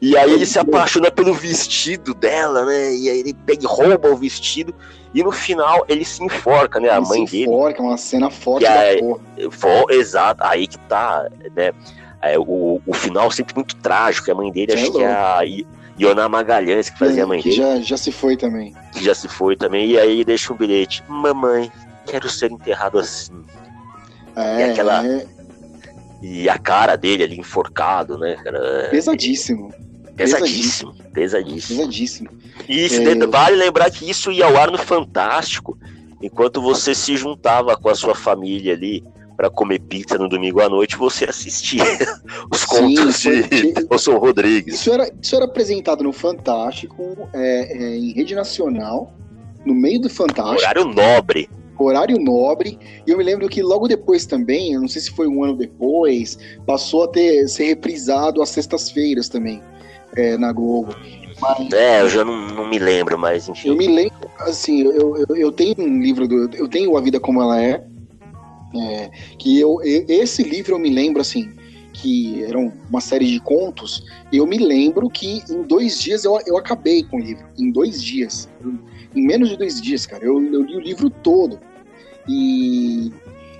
E 0.00 0.16
aí 0.16 0.32
ele 0.32 0.46
se 0.46 0.58
apaixona 0.58 1.10
pelo 1.10 1.32
vestido 1.34 2.14
dela, 2.14 2.64
né? 2.64 2.94
E 2.94 3.08
aí 3.08 3.20
ele 3.20 3.34
pega 3.34 3.62
e 3.62 3.66
rouba 3.66 4.08
o 4.10 4.16
vestido. 4.16 4.74
E 5.12 5.22
no 5.22 5.32
final 5.32 5.84
ele 5.88 6.04
se 6.04 6.22
enforca, 6.22 6.78
né? 6.78 6.90
A 6.90 6.98
ele 6.98 7.06
mãe 7.06 7.26
se 7.26 7.32
dele. 7.32 7.44
Enforca, 7.44 7.82
uma 7.82 7.96
cena 7.96 8.30
forte 8.30 8.64
da 8.64 8.98
porra. 8.98 9.86
exato, 9.90 10.44
aí 10.44 10.66
que 10.66 10.78
tá, 10.80 11.28
né? 11.56 11.72
É, 12.20 12.38
o, 12.38 12.80
o 12.86 12.94
final 12.94 13.30
sempre 13.30 13.54
muito 13.54 13.76
trágico. 13.76 14.30
A 14.30 14.34
mãe 14.34 14.50
dele, 14.50 14.72
é 14.72 14.74
acho 14.74 14.84
louco. 14.84 14.98
que 14.98 15.04
é 15.04 15.12
a 15.12 15.40
Iona 15.98 16.28
Magalhães 16.28 16.90
que 16.90 16.98
fazia 16.98 17.20
é, 17.20 17.24
a 17.24 17.26
mãe 17.26 17.40
dele. 17.40 17.54
Já, 17.54 17.80
já 17.80 17.96
se 17.96 18.10
foi 18.10 18.36
também. 18.36 18.74
Que 18.92 19.04
já 19.04 19.14
se 19.14 19.28
foi 19.28 19.56
também. 19.56 19.90
E 19.90 19.98
aí 19.98 20.24
deixa 20.24 20.52
um 20.52 20.56
bilhete: 20.56 21.02
Mamãe, 21.08 21.70
quero 22.06 22.28
ser 22.28 22.50
enterrado 22.50 22.98
assim. 22.98 23.44
É, 24.36 24.60
e 24.60 24.70
aquela. 24.70 25.06
É... 25.06 25.26
E 26.22 26.48
a 26.48 26.58
cara 26.58 26.96
dele 26.96 27.24
ali 27.24 27.38
enforcado, 27.38 28.16
né, 28.16 28.36
cara? 28.42 28.88
Pesadíssimo. 28.90 29.72
Pesadíssimo, 30.16 30.94
pesadíssimo. 31.12 31.78
Pesadíssimo. 31.80 32.30
E 32.68 32.86
isso, 32.86 33.00
é... 33.02 33.26
vale 33.26 33.56
lembrar 33.56 33.90
que 33.90 34.08
isso 34.08 34.30
ia 34.30 34.46
ao 34.46 34.56
ar 34.56 34.70
no 34.70 34.78
Fantástico, 34.78 35.76
enquanto 36.22 36.62
você 36.62 36.94
se 36.94 37.16
juntava 37.16 37.76
com 37.76 37.88
a 37.88 37.94
sua 37.94 38.14
família 38.14 38.74
ali 38.74 39.04
para 39.36 39.50
comer 39.50 39.80
pizza 39.80 40.16
no 40.16 40.28
domingo 40.28 40.60
à 40.60 40.68
noite, 40.68 40.96
você 40.96 41.24
assistia 41.24 41.82
os 42.50 42.64
contos 42.64 43.16
Sim, 43.16 43.42
de 43.42 43.74
Wilson 43.90 44.16
Rodrigues. 44.18 44.74
Isso 44.74 44.92
era, 44.92 45.10
isso 45.20 45.34
era 45.34 45.44
apresentado 45.44 46.04
no 46.04 46.12
Fantástico, 46.12 47.28
é, 47.32 47.76
é, 47.76 47.96
em 47.96 48.12
rede 48.12 48.34
nacional, 48.34 49.12
no 49.66 49.74
meio 49.74 50.00
do 50.00 50.08
Fantástico. 50.08 50.60
Horário 50.60 50.84
nobre. 50.84 51.50
Horário 51.78 52.18
nobre. 52.18 52.78
E 53.06 53.10
eu 53.10 53.18
me 53.18 53.24
lembro 53.24 53.48
que 53.48 53.62
logo 53.62 53.88
depois 53.88 54.26
também, 54.26 54.74
eu 54.74 54.80
não 54.80 54.88
sei 54.88 55.02
se 55.02 55.10
foi 55.10 55.26
um 55.26 55.42
ano 55.42 55.56
depois, 55.56 56.38
passou 56.66 57.04
a 57.04 57.08
ter 57.08 57.48
ser 57.48 57.64
reprisado 57.64 58.40
às 58.42 58.50
sextas-feiras 58.50 59.28
também 59.28 59.60
é, 60.16 60.36
na 60.36 60.52
Globo. 60.52 60.94
Mas, 61.40 61.72
é, 61.72 62.00
eu 62.02 62.08
já 62.08 62.24
não, 62.24 62.48
não, 62.48 62.68
me 62.68 62.78
lembro, 62.78 63.18
mas 63.18 63.48
enfim. 63.48 63.68
Eu 63.68 63.76
me 63.76 63.86
lembro, 63.86 64.30
assim, 64.40 64.82
eu, 64.82 65.16
eu, 65.16 65.36
eu 65.36 65.52
tenho 65.52 65.74
um 65.78 66.00
livro 66.00 66.28
do. 66.28 66.48
Eu 66.54 66.68
tenho 66.68 66.96
A 66.96 67.00
Vida 67.00 67.18
Como 67.18 67.42
Ela 67.42 67.60
É. 67.62 67.84
é 68.76 69.10
que 69.38 69.58
eu, 69.58 69.80
esse 69.82 70.42
livro 70.42 70.74
eu 70.74 70.78
me 70.78 70.90
lembro, 70.90 71.20
assim, 71.20 71.52
que 71.92 72.42
eram 72.44 72.72
uma 72.88 73.00
série 73.00 73.26
de 73.26 73.40
contos. 73.40 74.04
Eu 74.32 74.46
me 74.46 74.58
lembro 74.58 75.10
que 75.10 75.42
em 75.50 75.62
dois 75.62 76.00
dias 76.00 76.24
eu, 76.24 76.38
eu 76.46 76.56
acabei 76.56 77.02
com 77.02 77.16
o 77.16 77.20
livro. 77.20 77.44
Em 77.58 77.70
dois 77.70 78.02
dias. 78.02 78.48
Em 79.14 79.26
menos 79.26 79.48
de 79.48 79.56
dois 79.56 79.80
dias, 79.80 80.06
cara. 80.06 80.24
Eu, 80.24 80.42
eu 80.52 80.62
li 80.62 80.76
o 80.76 80.80
livro 80.80 81.10
todo. 81.10 81.58
E 82.28 83.12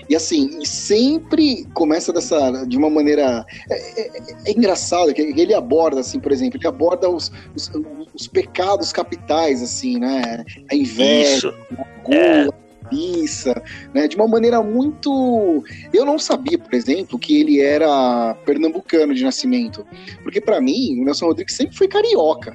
e 0.08 0.14
assim, 0.14 0.58
e 0.60 0.66
sempre 0.66 1.66
começa 1.72 2.12
dessa, 2.12 2.64
de 2.66 2.76
uma 2.76 2.90
maneira. 2.90 3.44
É, 3.70 4.00
é, 4.00 4.10
é 4.46 4.50
engraçado 4.52 5.12
que 5.14 5.22
ele 5.22 5.54
aborda, 5.54 6.00
assim, 6.00 6.20
por 6.20 6.30
exemplo, 6.30 6.58
ele 6.58 6.66
aborda 6.66 7.08
os, 7.08 7.32
os, 7.54 7.70
os 8.14 8.28
pecados 8.28 8.92
capitais, 8.92 9.62
assim, 9.62 9.98
né? 9.98 10.44
A 10.70 10.74
inveja, 10.74 11.54
a 11.72 12.02
gula, 12.02 12.16
é. 12.16 12.48
a 12.48 12.52
preguiça, 12.52 13.62
né? 13.94 14.06
De 14.06 14.16
uma 14.16 14.28
maneira 14.28 14.62
muito. 14.62 15.64
Eu 15.92 16.04
não 16.04 16.18
sabia, 16.18 16.58
por 16.58 16.74
exemplo, 16.74 17.18
que 17.18 17.40
ele 17.40 17.60
era 17.60 18.34
pernambucano 18.44 19.14
de 19.14 19.24
nascimento. 19.24 19.86
Porque 20.22 20.40
para 20.40 20.60
mim, 20.60 21.00
o 21.00 21.04
Nelson 21.04 21.26
Rodrigues 21.26 21.56
sempre 21.56 21.76
foi 21.76 21.88
carioca 21.88 22.54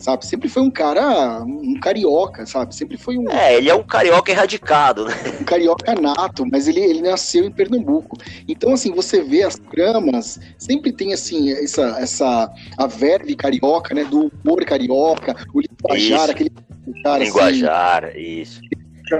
sabe? 0.00 0.26
Sempre 0.26 0.48
foi 0.48 0.62
um 0.62 0.70
cara, 0.70 1.42
um 1.44 1.78
carioca, 1.78 2.46
sabe? 2.46 2.74
Sempre 2.74 2.96
foi 2.96 3.18
um. 3.18 3.30
É, 3.30 3.56
ele 3.56 3.68
é 3.68 3.74
um 3.74 3.82
carioca 3.82 4.32
erradicado, 4.32 5.04
né? 5.04 5.14
Um 5.40 5.44
carioca 5.44 5.94
nato, 5.94 6.44
mas 6.50 6.66
ele, 6.66 6.80
ele 6.80 7.02
nasceu 7.02 7.44
em 7.44 7.50
Pernambuco. 7.50 8.16
Então, 8.48 8.72
assim, 8.72 8.92
você 8.92 9.22
vê 9.22 9.42
as 9.42 9.56
tramas, 9.56 10.40
sempre 10.58 10.92
tem, 10.92 11.12
assim, 11.12 11.52
essa, 11.52 11.96
essa 12.00 12.50
a 12.76 12.86
verve 12.86 13.36
carioca, 13.36 13.94
né? 13.94 14.04
Do 14.04 14.32
humor 14.42 14.64
carioca, 14.64 15.36
o 15.54 15.60
linguajar, 15.60 16.30
aquele 16.30 16.50
linguajar, 16.86 17.20
linguajar 17.20 18.04
assim, 18.06 18.18
isso. 18.18 18.60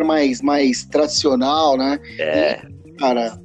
mais, 0.05 0.41
mais 0.41 0.85
tradicional, 0.85 1.77
né? 1.77 2.01
É. 2.19 2.63
E, 2.87 2.93
cara, 2.93 3.39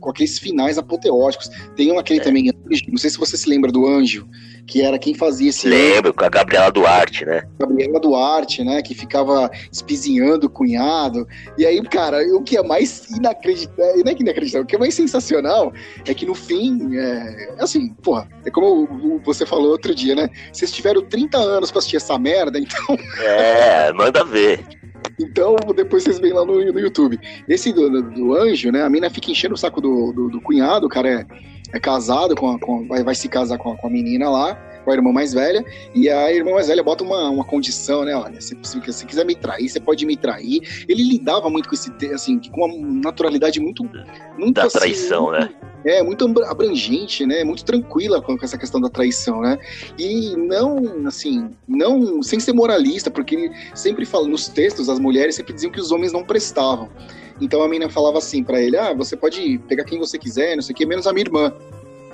com 0.00 0.10
aqueles 0.10 0.38
finais 0.38 0.78
apoteóticos. 0.78 1.48
Tem 1.74 1.92
um 1.92 1.98
aquele 1.98 2.20
é. 2.20 2.22
também, 2.22 2.52
não 2.88 2.98
sei 2.98 3.10
se 3.10 3.18
você 3.18 3.36
se 3.36 3.48
lembra 3.48 3.72
do 3.72 3.86
Anjo, 3.86 4.28
que 4.70 4.80
era 4.80 4.98
quem 5.00 5.14
fazia 5.14 5.50
esse. 5.50 5.68
Lembro, 5.68 6.14
com 6.14 6.24
a 6.24 6.28
Gabriela 6.28 6.70
Duarte, 6.70 7.26
né? 7.26 7.42
Gabriela 7.58 7.98
Duarte, 7.98 8.62
né? 8.62 8.80
Que 8.80 8.94
ficava 8.94 9.50
espizinhando 9.70 10.46
o 10.46 10.50
cunhado. 10.50 11.26
E 11.58 11.66
aí, 11.66 11.82
cara, 11.82 12.22
o 12.36 12.40
que 12.40 12.56
é 12.56 12.62
mais 12.62 13.10
inacreditável, 13.10 14.04
não 14.04 14.12
é 14.12 14.14
que 14.14 14.22
inacreditável, 14.22 14.62
o 14.62 14.66
que 14.66 14.76
é 14.76 14.78
mais 14.78 14.94
sensacional 14.94 15.72
é 16.06 16.14
que 16.14 16.24
no 16.24 16.36
fim, 16.36 16.96
é, 16.96 17.54
assim, 17.58 17.88
porra, 17.94 18.28
é 18.46 18.50
como 18.50 19.20
você 19.24 19.44
falou 19.44 19.72
outro 19.72 19.92
dia, 19.92 20.14
né? 20.14 20.30
Vocês 20.52 20.70
tiveram 20.70 21.02
30 21.02 21.36
anos 21.36 21.72
pra 21.72 21.80
assistir 21.80 21.96
essa 21.96 22.16
merda, 22.16 22.58
então. 22.58 22.96
É, 23.20 23.92
manda 23.92 24.24
ver. 24.24 24.64
Então, 25.18 25.56
depois 25.74 26.04
vocês 26.04 26.18
veem 26.18 26.32
lá 26.32 26.44
no, 26.44 26.72
no 26.72 26.78
YouTube. 26.78 27.18
Esse 27.48 27.72
do, 27.72 28.02
do, 28.02 28.34
anjo, 28.34 28.70
né? 28.70 28.82
A 28.82 28.88
mina 28.88 29.10
fica 29.10 29.30
enchendo 29.30 29.54
o 29.54 29.58
saco 29.58 29.80
do, 29.80 30.12
do, 30.12 30.28
do 30.28 30.40
cunhado, 30.40 30.88
cara 30.88 31.08
é 31.08 31.26
é 31.72 31.80
casado 31.80 32.34
com, 32.34 32.50
a, 32.50 32.58
com 32.58 32.86
vai, 32.86 33.02
vai 33.02 33.14
se 33.14 33.28
casar 33.28 33.58
com 33.58 33.72
a, 33.72 33.76
com 33.76 33.86
a 33.86 33.90
menina 33.90 34.28
lá, 34.28 34.54
com 34.84 34.90
a 34.90 34.94
irmã 34.94 35.12
mais 35.12 35.32
velha, 35.32 35.64
e 35.94 36.08
a 36.08 36.32
irmã 36.32 36.52
mais 36.52 36.68
velha 36.68 36.82
bota 36.82 37.04
uma, 37.04 37.30
uma 37.30 37.44
condição, 37.44 38.04
né? 38.04 38.14
Olha, 38.14 38.40
se 38.40 38.54
você 38.54 39.06
quiser 39.06 39.24
me 39.24 39.34
trair, 39.34 39.68
você 39.68 39.80
pode 39.80 40.04
me 40.06 40.16
trair. 40.16 40.86
Ele 40.88 41.02
lidava 41.02 41.48
muito 41.50 41.68
com 41.68 41.74
esse, 41.74 41.90
assim, 42.12 42.40
com 42.50 42.64
uma 42.64 43.00
naturalidade 43.02 43.60
muito. 43.60 43.84
muito 44.38 44.54
da 44.54 44.64
assim, 44.64 44.78
traição, 44.78 45.30
muito, 45.30 45.40
né? 45.40 45.50
É, 45.84 46.02
muito 46.02 46.24
abrangente, 46.44 47.24
né? 47.24 47.44
Muito 47.44 47.64
tranquila 47.64 48.20
com, 48.20 48.36
essa 48.42 48.58
questão 48.58 48.80
da 48.80 48.88
traição, 48.88 49.40
né? 49.40 49.58
E 49.98 50.34
não, 50.36 51.06
assim, 51.06 51.50
não, 51.66 52.22
sem 52.22 52.40
ser 52.40 52.52
moralista, 52.52 53.10
porque 53.10 53.34
ele 53.34 53.54
sempre 53.74 54.04
fala, 54.04 54.26
nos 54.26 54.48
textos, 54.48 54.88
as 54.88 54.98
mulheres 54.98 55.34
sempre 55.34 55.52
diziam 55.52 55.70
que 55.70 55.80
os 55.80 55.90
homens 55.90 56.12
não 56.12 56.24
prestavam. 56.24 56.88
Então 57.40 57.62
a 57.62 57.68
menina 57.68 57.90
falava 57.90 58.18
assim 58.18 58.44
para 58.44 58.60
ele: 58.60 58.76
ah, 58.76 58.92
você 58.92 59.16
pode 59.16 59.58
pegar 59.68 59.84
quem 59.84 59.98
você 59.98 60.18
quiser, 60.18 60.54
não 60.54 60.62
sei 60.62 60.72
o 60.72 60.76
que, 60.76 60.86
menos 60.86 61.06
a 61.06 61.12
minha 61.12 61.24
irmã. 61.24 61.52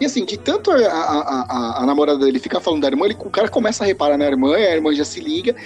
E 0.00 0.04
assim, 0.04 0.24
de 0.24 0.36
tanto 0.36 0.70
a, 0.70 0.76
a, 0.76 1.18
a, 1.18 1.82
a 1.82 1.86
namorada 1.86 2.18
dele 2.18 2.38
ficar 2.38 2.60
falando 2.60 2.82
da 2.82 2.88
irmã, 2.88 3.06
ele, 3.06 3.16
o 3.18 3.30
cara 3.30 3.48
começa 3.48 3.82
a 3.82 3.86
reparar 3.86 4.18
na 4.18 4.26
irmã, 4.26 4.58
e 4.58 4.66
a 4.66 4.74
irmã 4.74 4.94
já 4.94 5.04
se 5.04 5.20
liga, 5.20 5.56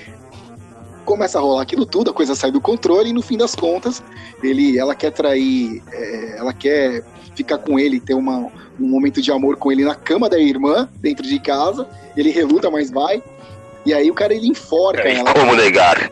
começa 1.05 1.39
a 1.39 1.41
rolar 1.41 1.63
aquilo 1.63 1.85
tudo, 1.85 2.11
a 2.11 2.15
coisa 2.15 2.37
sai 2.37 2.53
do 2.53 2.61
controle, 2.61 3.11
e 3.11 3.13
no 3.13 3.23
fim 3.23 3.37
das 3.37 3.57
contas, 3.57 4.03
ele, 4.43 4.79
ela 4.79 4.95
quer 4.95 5.11
trair, 5.11 5.83
é, 5.93 6.37
ela 6.39 6.53
quer 6.53 7.03
ficar 7.35 7.59
com 7.59 7.77
ele, 7.77 7.99
ter 7.99 8.15
uma, 8.15 8.47
um 8.79 8.87
momento 8.87 9.21
de 9.21 9.33
amor 9.33 9.57
com 9.57 9.73
ele 9.73 9.85
na 9.85 9.97
cama 9.97 10.29
da 10.29 10.39
irmã, 10.39 10.89
dentro 11.01 11.27
de 11.27 11.41
casa, 11.41 11.89
ele 12.17 12.31
reluta, 12.31 12.71
mas 12.71 12.89
vai. 12.89 13.21
E 13.85 13.93
aí 13.93 14.11
o 14.11 14.15
cara 14.15 14.33
ele 14.33 14.47
enforca 14.47 15.09
É, 15.09 15.17
ela. 15.17 15.35
como 15.35 15.57
negar? 15.57 16.11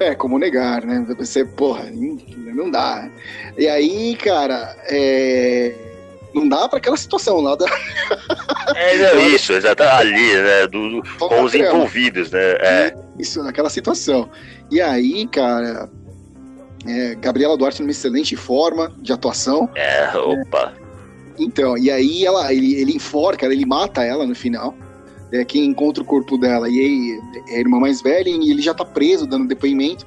É, 0.00 0.14
como 0.14 0.38
negar, 0.38 0.84
né? 0.84 1.04
Você, 1.18 1.44
porra, 1.44 1.84
não 1.92 2.70
dá. 2.70 3.08
E 3.56 3.68
aí, 3.68 4.16
cara, 4.16 4.74
é... 4.88 5.74
não 6.34 6.48
dá 6.48 6.66
pra 6.68 6.78
aquela 6.78 6.96
situação 6.96 7.38
lá 7.40 7.54
da. 7.54 7.66
É, 8.74 8.96
não, 9.14 9.20
isso, 9.28 9.60
já 9.60 9.74
tá 9.74 9.98
ali, 9.98 10.34
né? 10.34 10.66
do- 10.66 11.02
do- 11.02 11.18
com 11.18 11.42
os 11.42 11.54
envolvidos, 11.54 12.30
né? 12.30 12.40
É, 12.40 12.94
Isso, 13.18 13.42
naquela 13.42 13.68
situação. 13.68 14.30
E 14.70 14.80
aí, 14.80 15.26
cara, 15.26 15.90
é, 16.86 17.14
Gabriela 17.16 17.56
Duarte 17.56 17.82
numa 17.82 17.90
excelente 17.90 18.34
forma 18.36 18.92
de 19.02 19.12
atuação. 19.12 19.68
é, 19.74 20.16
opa. 20.16 20.72
Então, 21.38 21.76
e 21.76 21.90
aí 21.90 22.24
ela, 22.24 22.52
ele, 22.52 22.74
ele 22.74 22.92
enforca, 22.96 23.46
ele 23.46 23.64
mata 23.66 24.02
ela 24.04 24.26
no 24.26 24.34
final. 24.34 24.74
É 25.32 25.44
quem 25.44 25.64
encontra 25.66 26.02
o 26.02 26.06
corpo 26.06 26.36
dela. 26.36 26.68
E 26.68 26.78
aí 26.78 27.20
é 27.48 27.56
a 27.56 27.60
irmã 27.60 27.78
mais 27.78 28.02
velha 28.02 28.28
e 28.28 28.50
ele 28.50 28.62
já 28.62 28.74
tá 28.74 28.84
preso, 28.84 29.26
dando 29.26 29.46
depoimento. 29.46 30.06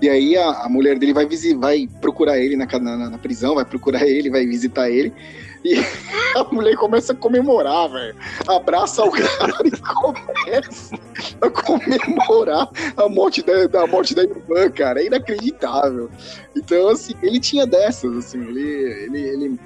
E 0.00 0.08
aí 0.08 0.36
a, 0.36 0.64
a 0.64 0.68
mulher 0.68 0.98
dele 0.98 1.12
vai, 1.12 1.26
vai 1.56 1.88
procurar 2.00 2.38
ele 2.38 2.56
na, 2.56 2.66
na, 2.66 3.10
na 3.10 3.18
prisão, 3.18 3.54
vai 3.54 3.64
procurar 3.64 4.02
ele, 4.06 4.30
vai 4.30 4.46
visitar 4.46 4.90
ele. 4.90 5.12
E 5.64 5.74
a 6.36 6.44
mulher 6.52 6.76
começa 6.76 7.12
a 7.12 7.16
comemorar, 7.16 7.90
velho. 7.90 8.14
Abraça 8.46 9.04
o 9.04 9.10
cara 9.10 9.54
e 9.64 9.70
começa 9.70 10.96
a 11.40 11.50
comemorar 11.50 12.68
a 12.96 13.08
morte 13.08 13.42
da, 13.42 13.66
da 13.66 13.86
morte 13.86 14.14
da 14.14 14.22
irmã, 14.22 14.70
cara. 14.70 15.02
É 15.02 15.06
inacreditável. 15.06 16.08
Então, 16.56 16.88
assim, 16.88 17.14
ele 17.22 17.40
tinha 17.40 17.66
dessas, 17.66 18.16
assim, 18.16 18.40
ele, 18.40 18.62
ele, 18.62 19.20
ele 19.20 19.60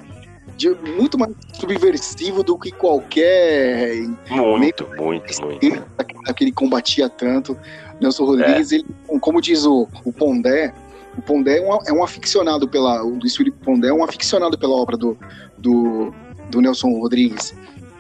de- 0.56 0.74
muito 0.96 1.18
mais 1.18 1.32
subversivo 1.54 2.42
do 2.42 2.58
que 2.58 2.70
qualquer 2.70 3.96
Muito, 4.30 4.86
muito, 4.96 5.42
muito. 5.42 5.84
que 6.36 6.44
ele 6.44 6.52
combatia 6.52 7.08
tanto. 7.08 7.56
Nelson 8.00 8.24
Rodrigues, 8.24 8.72
ele, 8.72 8.86
como 9.20 9.40
diz 9.40 9.64
o, 9.64 9.86
o 10.04 10.12
Pondé, 10.12 10.74
o 11.16 11.22
Pondé 11.22 11.58
é 11.58 11.60
um, 11.62 11.78
é 11.86 11.92
um 11.92 12.02
aficionado 12.02 12.66
pela. 12.68 13.02
O 13.04 13.18
Luiz 13.18 13.36
Felipe 13.36 13.58
Pondé 13.64 13.88
é 13.88 13.92
um 13.92 14.02
aficionado 14.02 14.58
pela 14.58 14.74
obra 14.74 14.96
do, 14.96 15.16
do, 15.58 16.12
do 16.50 16.60
Nelson 16.60 16.88
Rodrigues. 16.98 17.54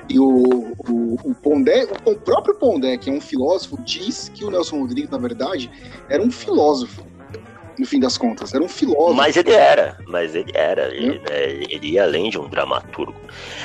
E 0.08 0.18
o, 0.18 0.72
o, 0.88 1.18
o 1.24 1.34
Pondé, 1.34 1.86
o 2.04 2.14
próprio 2.16 2.54
Pondé, 2.56 2.96
que 2.96 3.08
é 3.08 3.12
um 3.12 3.20
filósofo, 3.20 3.80
diz 3.82 4.30
que 4.34 4.44
o 4.44 4.50
Nelson 4.50 4.80
Rodrigues, 4.80 5.10
na 5.10 5.18
verdade, 5.18 5.70
era 6.08 6.22
um 6.22 6.30
filósofo. 6.30 7.04
No 7.82 7.88
fim 7.88 7.98
das 7.98 8.16
contas, 8.16 8.54
era 8.54 8.62
um 8.62 8.68
filósofo. 8.68 9.14
Mas 9.14 9.36
ele 9.36 9.50
era, 9.50 9.98
mas 10.06 10.36
ele 10.36 10.52
era, 10.54 10.94
ele, 10.94 11.18
né, 11.18 11.42
ele 11.68 11.88
ia 11.94 12.04
além 12.04 12.30
de 12.30 12.38
um 12.38 12.48
dramaturgo. 12.48 13.12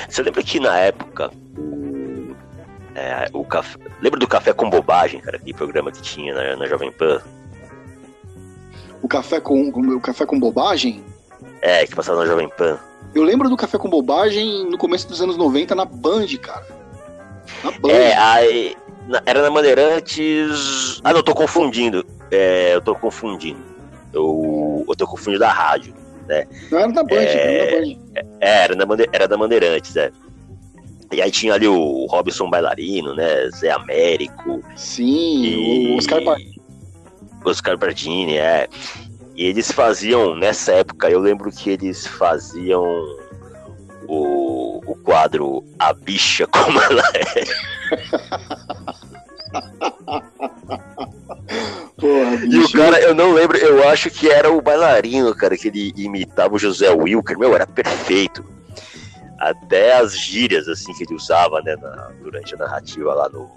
Você 0.08 0.24
lembra 0.24 0.42
que 0.42 0.58
na 0.58 0.76
época 0.76 1.30
o, 1.56 2.34
é, 2.96 3.28
o 3.32 3.44
café, 3.44 3.78
lembra 4.02 4.18
do 4.18 4.26
Café 4.26 4.52
com 4.52 4.68
Bobagem, 4.68 5.20
cara, 5.20 5.36
aquele 5.36 5.54
programa 5.54 5.92
que 5.92 6.02
tinha 6.02 6.34
na, 6.34 6.56
na 6.56 6.66
Jovem 6.66 6.90
Pan? 6.90 7.22
O 9.00 9.06
café 9.06 9.38
com, 9.40 9.68
o 9.68 10.00
café 10.00 10.26
com 10.26 10.36
bobagem. 10.40 11.04
É, 11.62 11.86
que 11.86 11.94
passava 11.94 12.18
na 12.18 12.26
Jovem 12.26 12.48
Pan. 12.48 12.76
Eu 13.14 13.22
lembro 13.22 13.48
do 13.48 13.56
Café 13.56 13.78
com 13.78 13.88
Bobagem 13.88 14.68
no 14.68 14.76
começo 14.76 15.06
dos 15.08 15.22
anos 15.22 15.36
90 15.36 15.76
na 15.76 15.84
Band, 15.84 16.26
cara. 16.42 16.66
Na 17.62 17.70
Band. 17.70 17.90
É, 17.92 18.16
aí, 18.16 18.76
na- 19.06 19.22
era 19.24 19.42
na 19.42 19.50
Bandeirantes. 19.50 21.00
Ah, 21.04 21.10
não, 21.12 21.20
eu 21.20 21.22
tô 21.22 21.34
confundindo. 21.36 22.04
É, 22.32 22.74
eu 22.74 22.80
tô 22.80 22.96
confundindo. 22.96 23.77
Eu, 24.12 24.84
eu 24.88 24.96
tô 24.96 25.06
confundindo 25.06 25.44
a 25.44 25.52
rádio. 25.52 25.94
Não 26.70 26.78
era 26.78 26.88
na 26.88 27.02
Band, 27.02 27.14
É. 27.16 27.56
era 27.56 27.76
na 27.76 27.76
Band. 27.80 27.96
É, 28.40 28.64
era, 28.64 28.86
Bande- 28.86 29.08
era 29.12 29.28
da 29.28 29.36
Bandeirantes, 29.36 29.96
é. 29.96 30.10
E 31.10 31.22
aí 31.22 31.30
tinha 31.30 31.54
ali 31.54 31.66
o 31.66 32.04
Robson 32.06 32.50
Bailarino, 32.50 33.14
né? 33.14 33.48
Zé 33.50 33.70
Américo. 33.70 34.62
Sim, 34.76 35.42
E... 35.42 35.92
o 35.94 35.96
Oscar 35.96 36.22
Pardini. 36.22 36.60
Oscar 37.44 37.78
Pardini, 37.78 38.36
é. 38.36 38.68
E 39.34 39.46
eles 39.46 39.72
faziam, 39.72 40.34
nessa 40.34 40.72
época, 40.72 41.08
eu 41.08 41.18
lembro 41.20 41.50
que 41.50 41.70
eles 41.70 42.06
faziam 42.06 42.84
o, 44.06 44.82
o 44.84 44.94
quadro 45.02 45.64
A 45.78 45.92
Bicha 45.94 46.46
Como 46.46 46.78
Ela 46.82 47.02
É. 47.14 47.44
Porra, 51.98 52.34
E 52.44 52.46
o 52.58 52.60
bicho. 52.62 52.76
cara, 52.78 53.00
eu 53.00 53.14
não 53.14 53.32
lembro, 53.32 53.56
eu 53.58 53.88
acho 53.88 54.08
que 54.10 54.30
era 54.30 54.50
o 54.50 54.60
bailarino, 54.62 55.34
cara, 55.34 55.56
que 55.56 55.68
ele 55.68 55.92
imitava 55.96 56.54
o 56.54 56.58
José 56.58 56.90
Wilker. 56.90 57.36
Meu, 57.38 57.54
era 57.54 57.66
perfeito. 57.66 58.44
Até 59.38 59.94
as 59.96 60.16
gírias, 60.18 60.68
assim, 60.68 60.92
que 60.94 61.02
ele 61.04 61.14
usava, 61.14 61.60
né, 61.62 61.76
na- 61.76 62.10
durante 62.22 62.54
a 62.54 62.58
narrativa 62.58 63.12
lá 63.14 63.28
no, 63.28 63.48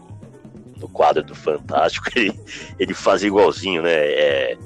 no 0.79 0.89
quadro 0.89 1.23
do 1.23 1.35
Fantástico, 1.35 2.07
ele, 2.15 2.33
ele 2.79 2.93
fazia 2.93 3.27
igualzinho, 3.27 3.81
né? 3.83 3.91
é, 3.93 4.57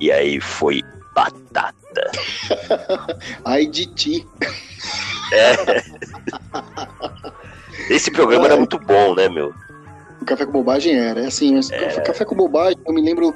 e 0.00 0.10
aí 0.12 0.40
foi 0.40 0.82
batata. 1.14 2.10
Ai 3.44 3.66
de 3.66 3.86
ti. 3.94 4.26
É. 5.32 5.82
Esse 7.92 8.10
programa 8.10 8.46
era 8.46 8.56
muito 8.56 8.78
bom, 8.78 9.14
né, 9.14 9.28
meu? 9.28 9.52
O 10.24 10.26
Café 10.26 10.46
com 10.46 10.52
Bobagem 10.52 10.96
era. 10.96 11.20
É 11.20 11.26
assim, 11.26 11.54
mas 11.54 11.68
Café, 12.04 12.24
com 12.24 12.34
Bobagem, 12.34 12.78
eu 12.86 12.94
me 12.94 13.02
lembro 13.02 13.34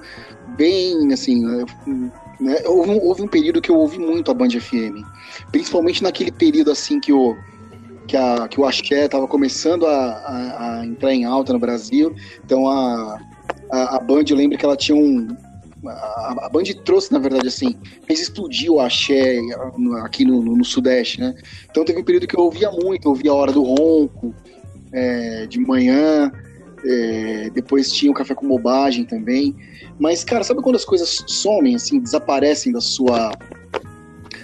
bem, 0.57 1.13
assim, 1.13 1.45
né, 2.41 2.63
houve, 2.65 2.91
um, 2.91 2.99
houve 3.05 3.23
um 3.23 3.29
período 3.29 3.61
que 3.61 3.71
eu 3.71 3.77
ouvi 3.77 3.99
muito 3.99 4.31
a 4.31 4.35
Band 4.35 4.49
FM. 4.49 5.05
Principalmente 5.53 6.03
naquele 6.03 6.33
período, 6.33 6.71
assim, 6.71 6.99
que 6.99 7.13
o, 7.13 7.37
que 8.07 8.17
a, 8.17 8.49
que 8.49 8.59
o 8.59 8.65
Axé 8.65 9.05
estava 9.05 9.29
começando 9.29 9.87
a, 9.87 9.93
a, 9.93 10.81
a 10.81 10.87
entrar 10.87 11.13
em 11.13 11.27
alta 11.27 11.53
no 11.53 11.59
Brasil. 11.59 12.15
Então 12.43 12.67
a, 12.67 13.21
a, 13.71 13.97
a 13.97 14.01
Band, 14.01 14.25
eu 14.31 14.37
lembro 14.37 14.57
que 14.57 14.65
ela 14.65 14.77
tinha 14.77 14.97
um... 14.97 15.29
A, 15.87 16.47
a 16.47 16.49
Band 16.49 16.65
trouxe, 16.87 17.13
na 17.13 17.19
verdade, 17.19 17.49
assim, 17.49 17.77
fez 18.07 18.21
explodir 18.21 18.73
o 18.73 18.81
axé 18.81 19.39
aqui 20.03 20.25
no, 20.25 20.43
no, 20.43 20.57
no 20.57 20.65
Sudeste, 20.65 21.21
né? 21.21 21.35
Então 21.71 21.85
teve 21.85 22.01
um 22.01 22.05
período 22.05 22.27
que 22.27 22.37
eu 22.37 22.45
ouvia 22.45 22.71
muito, 22.71 23.07
eu 23.07 23.11
ouvia 23.11 23.31
a 23.31 23.35
Hora 23.35 23.53
do 23.53 23.63
Ronco, 23.63 24.35
é, 24.91 25.47
de 25.47 25.61
manhã, 25.61 26.33
é, 26.85 27.51
depois 27.53 27.93
tinha 27.93 28.11
o 28.11 28.15
Café 28.15 28.35
com 28.35 28.47
Bobagem 28.49 29.05
também. 29.05 29.55
Mas, 29.99 30.23
cara, 30.25 30.45
sabe 30.45 30.63
quando 30.63 30.77
as 30.77 30.85
coisas 30.85 31.25
somem, 31.27 31.75
assim, 31.75 31.99
desaparecem 31.99 32.73
da 32.73 32.81
sua 32.81 33.31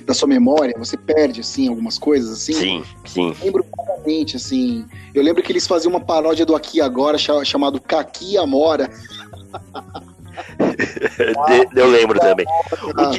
da 0.06 0.12
sua 0.12 0.28
memória, 0.28 0.74
você 0.76 0.98
perde, 0.98 1.40
assim, 1.40 1.66
algumas 1.66 1.98
coisas, 1.98 2.30
assim? 2.30 2.52
Sim, 2.52 2.84
sim. 3.06 3.34
Eu 3.40 3.46
lembro 3.46 3.64
claramente, 3.64 4.36
assim, 4.36 4.84
eu 5.14 5.22
lembro 5.22 5.42
que 5.42 5.50
eles 5.50 5.66
faziam 5.66 5.90
uma 5.90 6.00
paródia 6.00 6.44
do 6.44 6.54
Aqui 6.54 6.78
Agora, 6.78 7.16
cha- 7.16 7.42
chamado 7.42 7.80
Caqui 7.80 8.36
Amora. 8.36 8.90
De- 10.58 11.80
eu 11.80 11.86
lembro 11.88 12.18
também. 12.18 12.44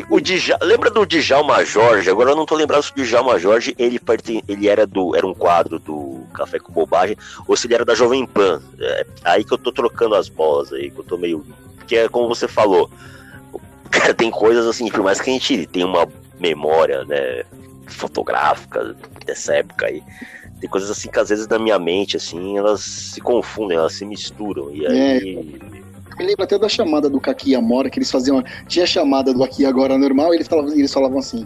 O, 0.10 0.16
o 0.16 0.22
Dja- 0.22 0.60
lembra 0.62 0.92
do 0.92 1.06
Djalma 1.06 1.64
Jorge? 1.66 2.10
Agora 2.10 2.32
eu 2.32 2.36
não 2.36 2.46
tô 2.46 2.56
lembrado 2.56 2.84
se 2.84 2.92
o 2.92 3.04
Djalma 3.04 3.40
Jorge 3.40 3.74
ele, 3.78 4.00
ele 4.48 4.68
era, 4.68 4.86
do, 4.86 5.16
era 5.16 5.26
um 5.26 5.34
quadro 5.34 5.80
do 5.80 6.15
Café 6.36 6.60
com 6.60 6.72
Bobagem 6.72 7.18
ou 7.48 7.56
se 7.56 7.68
ele 7.68 7.76
era 7.76 7.86
da 7.86 7.96
Jovem 7.96 8.26
Pan. 8.26 8.62
É, 8.80 9.06
aí 9.24 9.44
que 9.44 9.54
eu 9.54 9.58
tô 9.58 9.72
trocando 9.72 10.16
as 10.16 10.30
bolas 10.30 10.72
aí, 10.74 10.92
que 10.92 11.00
eu 11.00 11.04
tô 11.04 11.18
meio. 11.18 11.46
Porque 11.78 11.98
é 11.98 12.10
como 12.10 12.28
você 12.28 12.48
falou, 12.48 12.90
cara 13.96 14.14
tem 14.14 14.30
coisas 14.30 14.68
assim, 14.68 14.90
por 14.90 15.02
mais 15.02 15.22
que 15.22 15.30
a 15.30 15.34
gente 15.34 15.66
tenha 15.68 15.86
uma 15.86 16.08
memória, 16.40 17.06
né, 17.06 17.44
fotográfica 17.88 18.96
dessa 19.26 19.56
época 19.56 19.88
aí. 19.88 20.04
Tem 20.60 20.70
coisas 20.70 20.90
assim 20.90 21.10
que 21.10 21.20
às 21.20 21.30
vezes 21.30 21.48
na 21.48 21.60
minha 21.60 21.80
mente, 21.80 22.18
assim, 22.18 22.58
elas 22.58 22.82
se 22.82 23.22
confundem, 23.22 23.78
elas 23.78 23.94
se 23.94 24.06
misturam. 24.06 24.72
E 24.72 24.86
aí. 24.86 25.60
Eu 25.62 25.75
me 26.18 26.26
lembro 26.26 26.44
até 26.44 26.58
da 26.58 26.70
chamada 26.70 27.10
do 27.10 27.22
e 27.46 27.56
Amora, 27.56 27.90
que 27.90 28.00
eles 28.00 28.12
faziam. 28.12 28.44
Tinha 28.68 28.84
a 28.84 28.88
chamada 28.88 29.34
do 29.34 29.44
Aqui 29.44 29.66
Agora 29.66 29.98
normal, 29.98 30.34
e 30.34 30.38
eles 30.38 30.48
falavam, 30.48 30.72
eles 30.74 30.94
falavam 30.94 31.20
assim: 31.20 31.46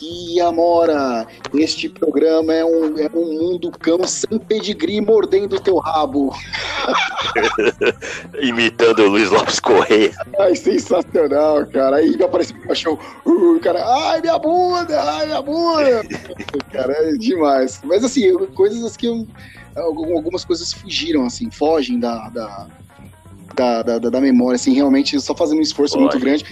e 0.00 0.40
Amora, 0.40 1.26
este 1.54 1.88
programa 1.88 2.54
é 2.54 2.64
um, 2.64 2.98
é 2.98 3.10
um 3.12 3.32
mundo 3.32 3.70
cão 3.70 4.06
sem 4.06 4.38
pedigree 4.38 5.00
mordendo 5.00 5.58
teu 5.58 5.78
rabo. 5.78 6.32
Imitando 8.40 9.02
o 9.02 9.08
Luiz 9.08 9.30
Lopes 9.30 9.58
Correia. 9.58 10.12
Ai, 10.38 10.54
sensacional, 10.54 11.66
cara. 11.66 11.96
Aí 11.96 12.16
aparece 12.22 12.52
o 12.52 12.60
cachorro, 12.60 13.00
uh, 13.26 13.56
o 13.56 13.60
cara, 13.60 13.84
ai, 13.84 14.20
minha 14.20 14.38
bunda, 14.38 15.02
ai, 15.02 15.26
minha 15.26 15.42
bunda. 15.42 16.02
cara, 16.72 16.92
é 16.92 17.12
demais. 17.12 17.80
Mas 17.82 18.04
assim, 18.04 18.32
coisas 18.54 18.96
que 18.96 19.06
eu, 19.06 19.26
algumas 19.74 20.44
coisas 20.44 20.72
fugiram, 20.72 21.24
assim, 21.26 21.50
fogem 21.50 21.98
da, 21.98 22.28
da, 22.28 22.68
da, 23.54 23.82
da, 23.82 23.98
da 23.98 24.20
memória, 24.20 24.56
assim, 24.56 24.72
realmente 24.72 25.20
só 25.20 25.34
fazendo 25.34 25.58
um 25.58 25.62
esforço 25.62 25.98
muito 25.98 26.18
grande. 26.18 26.44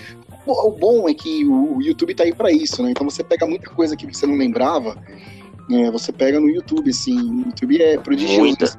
O 0.46 0.68
o 0.68 0.70
bom 0.72 1.08
é 1.08 1.14
que 1.14 1.44
o 1.44 1.76
o 1.76 1.82
YouTube 1.82 2.14
tá 2.14 2.24
aí 2.24 2.32
pra 2.34 2.50
isso, 2.50 2.82
né? 2.82 2.90
Então 2.90 3.08
você 3.08 3.22
pega 3.22 3.46
muita 3.46 3.70
coisa 3.70 3.96
que 3.96 4.06
você 4.06 4.26
não 4.26 4.36
lembrava, 4.36 4.96
né? 5.68 5.90
você 5.90 6.10
pega 6.12 6.40
no 6.40 6.48
YouTube, 6.48 6.90
assim. 6.90 7.18
O 7.18 7.46
YouTube 7.48 7.82
é 7.82 7.98
prodigioso. 7.98 8.40
Muita. 8.40 8.78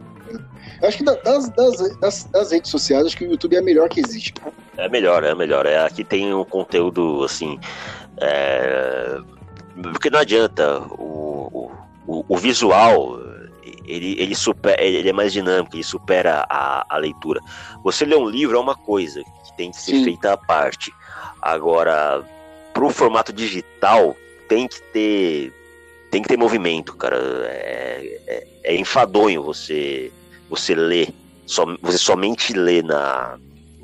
Eu 0.82 0.88
acho 0.88 0.97
que 0.97 1.03
da- 1.03 1.15
das, 1.15 1.49
das, 1.49 1.97
das, 1.99 2.23
das 2.25 2.51
redes 2.51 2.71
sociais, 2.71 3.05
acho 3.05 3.17
que 3.17 3.25
o 3.25 3.32
YouTube 3.32 3.55
é 3.55 3.60
a 3.60 3.62
melhor 3.62 3.89
que 3.89 3.99
existe. 3.99 4.34
cara. 4.34 4.53
É 4.77 4.88
melhor, 4.89 5.23
é 5.23 5.36
melhor. 5.36 5.65
É, 5.65 5.77
aqui 5.86 6.03
tem 6.03 6.34
um 6.34 6.43
conteúdo 6.45 7.23
assim. 7.23 7.60
é, 8.21 9.17
Porque 9.93 10.10
não 10.10 10.19
adianta. 10.19 10.79
O, 10.97 11.69
o, 12.08 12.25
o 12.27 12.38
visual 12.38 13.19
ele, 13.86 14.15
ele, 14.19 14.36
supera, 14.36 14.82
ele 14.82 15.10
é 15.10 15.13
mais 15.13 15.34
dinâmico, 15.34 15.75
ele 15.75 15.84
supera 15.84 16.45
a, 16.49 16.86
a 16.89 16.97
leitura. 16.97 17.41
Você 17.84 18.05
lê 18.05 18.15
um 18.15 18.29
livro 18.29 18.58
é 18.58 18.60
uma 18.60 18.75
coisa 18.75 19.23
que 19.23 19.58
tem 19.58 19.71
que 19.71 19.82
ser 19.82 19.91
Sim. 19.91 20.03
feita 20.03 20.34
à 20.34 20.38
parte. 20.38 20.93
Agora, 21.41 22.23
pro 22.73 22.89
formato 22.89 23.34
digital, 23.34 24.15
tem 24.47 24.67
que 24.67 24.82
ter. 24.93 25.53
Tem 26.12 26.21
que 26.21 26.27
ter 26.27 26.38
movimento, 26.38 26.95
cara. 26.95 27.17
É, 27.17 28.21
é, 28.27 28.47
é 28.63 28.75
enfadonho 28.75 29.43
você, 29.43 30.12
você 30.49 30.73
ler. 30.73 31.10
você 31.82 31.97
somente 31.97 32.53
lê 32.53 32.82
na, 32.82 33.38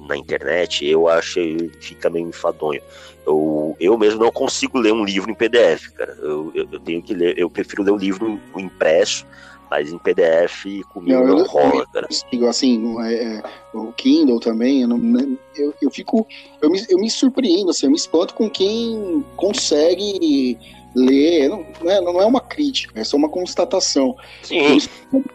na 0.08 0.18
internet, 0.18 0.86
eu 0.86 1.08
acho 1.08 1.36
que 1.36 1.72
fica 1.80 2.10
meio 2.10 2.28
enfadonho. 2.28 2.82
Eu, 3.26 3.76
eu 3.80 3.98
mesmo 3.98 4.24
não 4.24 4.32
consigo 4.32 4.78
ler 4.78 4.94
um 4.94 5.04
livro 5.04 5.32
em 5.32 5.36
PDF, 5.36 5.90
cara. 5.96 6.16
Eu, 6.22 6.52
eu, 6.54 6.68
eu 6.72 6.80
tenho 6.80 7.02
que 7.02 7.14
ler, 7.14 7.38
eu 7.38 7.50
prefiro 7.50 7.84
ler 7.84 7.92
o 7.92 7.96
um 7.96 7.98
livro 7.98 8.40
impresso, 8.56 9.26
mas 9.70 9.92
em 9.92 9.98
PDF 9.98 10.66
comigo 10.90 11.20
não, 11.20 11.38
não 11.38 11.46
rola, 11.46 11.86
cara. 11.88 12.08
Assim, 12.50 13.00
é, 13.02 13.14
é, 13.14 13.44
o 13.74 13.92
Kindle 13.94 14.40
também, 14.40 14.82
eu, 14.82 14.88
não, 14.88 14.98
né, 14.98 15.28
eu, 15.56 15.74
eu 15.82 15.92
fico. 15.92 16.28
Eu 16.62 16.70
me, 16.70 16.86
eu 16.90 16.98
me 17.00 17.10
surpreendo, 17.10 17.72
assim, 17.72 17.86
eu 17.86 17.92
me 17.92 17.98
espanto 17.98 18.34
com 18.34 18.50
quem 18.50 19.24
consegue 19.36 20.58
ler, 20.96 21.50
não, 21.50 21.66
não, 21.82 21.92
é, 21.92 22.02
não 22.02 22.22
é 22.22 22.26
uma 22.26 22.40
crítica, 22.40 23.00
é 23.00 23.04
só 23.04 23.18
uma 23.18 23.30
constatação. 23.30 24.16
Sim. 24.42 24.78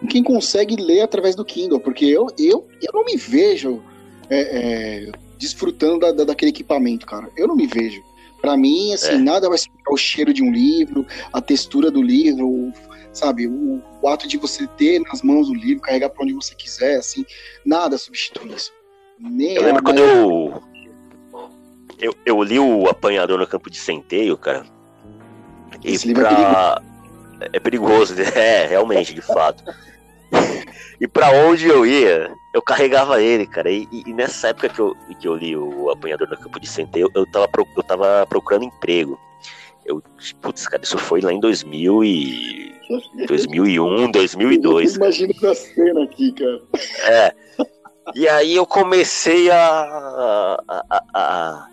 Quem 0.09 0.23
consegue 0.23 0.77
ler 0.77 1.03
através 1.03 1.37
do 1.37 1.45
Kindle, 1.45 1.81
porque 1.81 2.07
eu, 2.07 2.29
eu, 2.38 2.66
eu 2.81 2.93
não 2.95 3.05
me 3.05 3.16
vejo 3.16 3.83
é, 4.31 4.40
é, 4.40 5.12
desfrutando 5.38 5.99
da, 5.99 6.12
da, 6.12 6.25
daquele 6.25 6.51
equipamento, 6.51 7.07
cara. 7.07 7.29
Eu 7.37 7.47
não 7.47 7.57
me 7.57 7.66
vejo. 7.66 8.03
Para 8.40 8.57
mim, 8.57 8.95
assim, 8.95 9.14
é. 9.14 9.19
nada 9.19 9.51
vai 9.51 9.59
superar 9.59 9.93
o 9.93 9.99
cheiro 9.99 10.33
de 10.33 10.43
um 10.43 10.51
livro, 10.51 11.07
a 11.31 11.43
textura 11.43 11.90
do 11.90 12.01
livro, 12.01 12.73
sabe? 13.12 13.46
O, 13.46 13.83
o, 14.03 14.09
ato 14.09 14.27
de 14.27 14.37
você 14.37 14.66
ter 14.66 15.01
nas 15.01 15.23
mãos 15.23 15.49
o 15.49 15.55
livro, 15.55 15.83
carregar 15.83 16.11
para 16.11 16.25
onde 16.25 16.35
você 16.35 16.55
quiser, 16.55 16.96
assim, 16.96 17.25
nada 17.64 17.99
substitui 17.99 18.53
isso. 18.53 18.73
Nem 19.18 19.57
eu 19.57 19.62
lembro 19.62 19.83
quando 19.83 19.99
eu, 19.99 20.62
eu, 21.99 22.14
eu 22.25 22.42
li 22.42 22.59
o 22.59 22.88
Apanhador 22.88 23.38
no 23.38 23.46
Campo 23.46 23.70
de 23.70 23.77
Centeio, 23.77 24.37
cara. 24.37 24.64
Esse 25.85 26.11
e 26.11 26.14
pra... 26.14 26.81
é 27.53 27.61
perigoso. 27.61 28.14
É 28.14 28.20
perigoso, 28.20 28.20
é, 28.37 28.66
realmente, 28.66 29.14
de 29.14 29.20
fato. 29.20 29.62
e 31.01 31.09
para 31.09 31.31
onde 31.31 31.66
eu 31.66 31.85
ia, 31.85 32.31
eu 32.55 32.62
carregava 32.62 33.23
ele, 33.23 33.46
cara. 33.46 33.70
E, 33.70 33.88
e, 33.90 34.12
nessa 34.12 34.49
época 34.49 34.68
que 34.68 34.79
eu, 34.79 34.96
que 35.20 35.29
eu 35.29 35.35
li 35.35 35.57
o 35.57 35.90
Apanhador 35.90 36.29
no 36.29 36.37
Campo 36.37 36.61
de 36.61 36.66
Centeio, 36.66 37.11
eu, 37.14 37.27
tava, 37.31 37.49
eu 37.77 37.83
tava 37.83 38.27
procurando 38.27 38.64
emprego. 38.64 39.18
Eu, 39.85 40.03
putz, 40.40 40.66
cara, 40.66 40.83
isso 40.83 40.99
foi 40.99 41.20
lá 41.20 41.33
em 41.33 41.40
2000 41.40 42.05
e... 42.05 42.70
2001, 43.26 44.11
2002. 44.11 44.96
Imagina 44.96 45.33
essa 45.37 45.55
cena 45.55 46.05
aqui, 46.05 46.33
cara. 46.33 46.62
É. 47.05 47.35
E 48.14 48.29
aí 48.29 48.57
eu 48.57 48.66
comecei 48.66 49.50
a, 49.50 50.59
a, 50.68 51.00
a, 51.14 51.68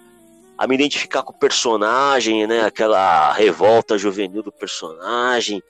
a, 0.57 0.67
me 0.67 0.75
identificar 0.75 1.23
com 1.23 1.33
o 1.33 1.39
personagem, 1.39 2.45
né? 2.45 2.61
Aquela 2.61 3.31
revolta 3.33 3.97
juvenil 3.97 4.43
do 4.43 4.51
personagem. 4.51 5.63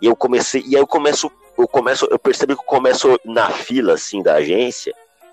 E 0.00 0.06
eu 0.06 0.16
comecei, 0.16 0.62
e 0.66 0.76
aí 0.76 0.82
eu 0.82 0.86
começo 0.86 1.30
eu 1.56 1.68
começo, 1.68 2.06
eu 2.10 2.18
percebo 2.18 2.56
que 2.56 2.62
eu 2.62 2.66
começo 2.66 3.18
na 3.24 3.48
fila 3.50 3.94
assim 3.94 4.22
da 4.22 4.34
agência, 4.34 4.92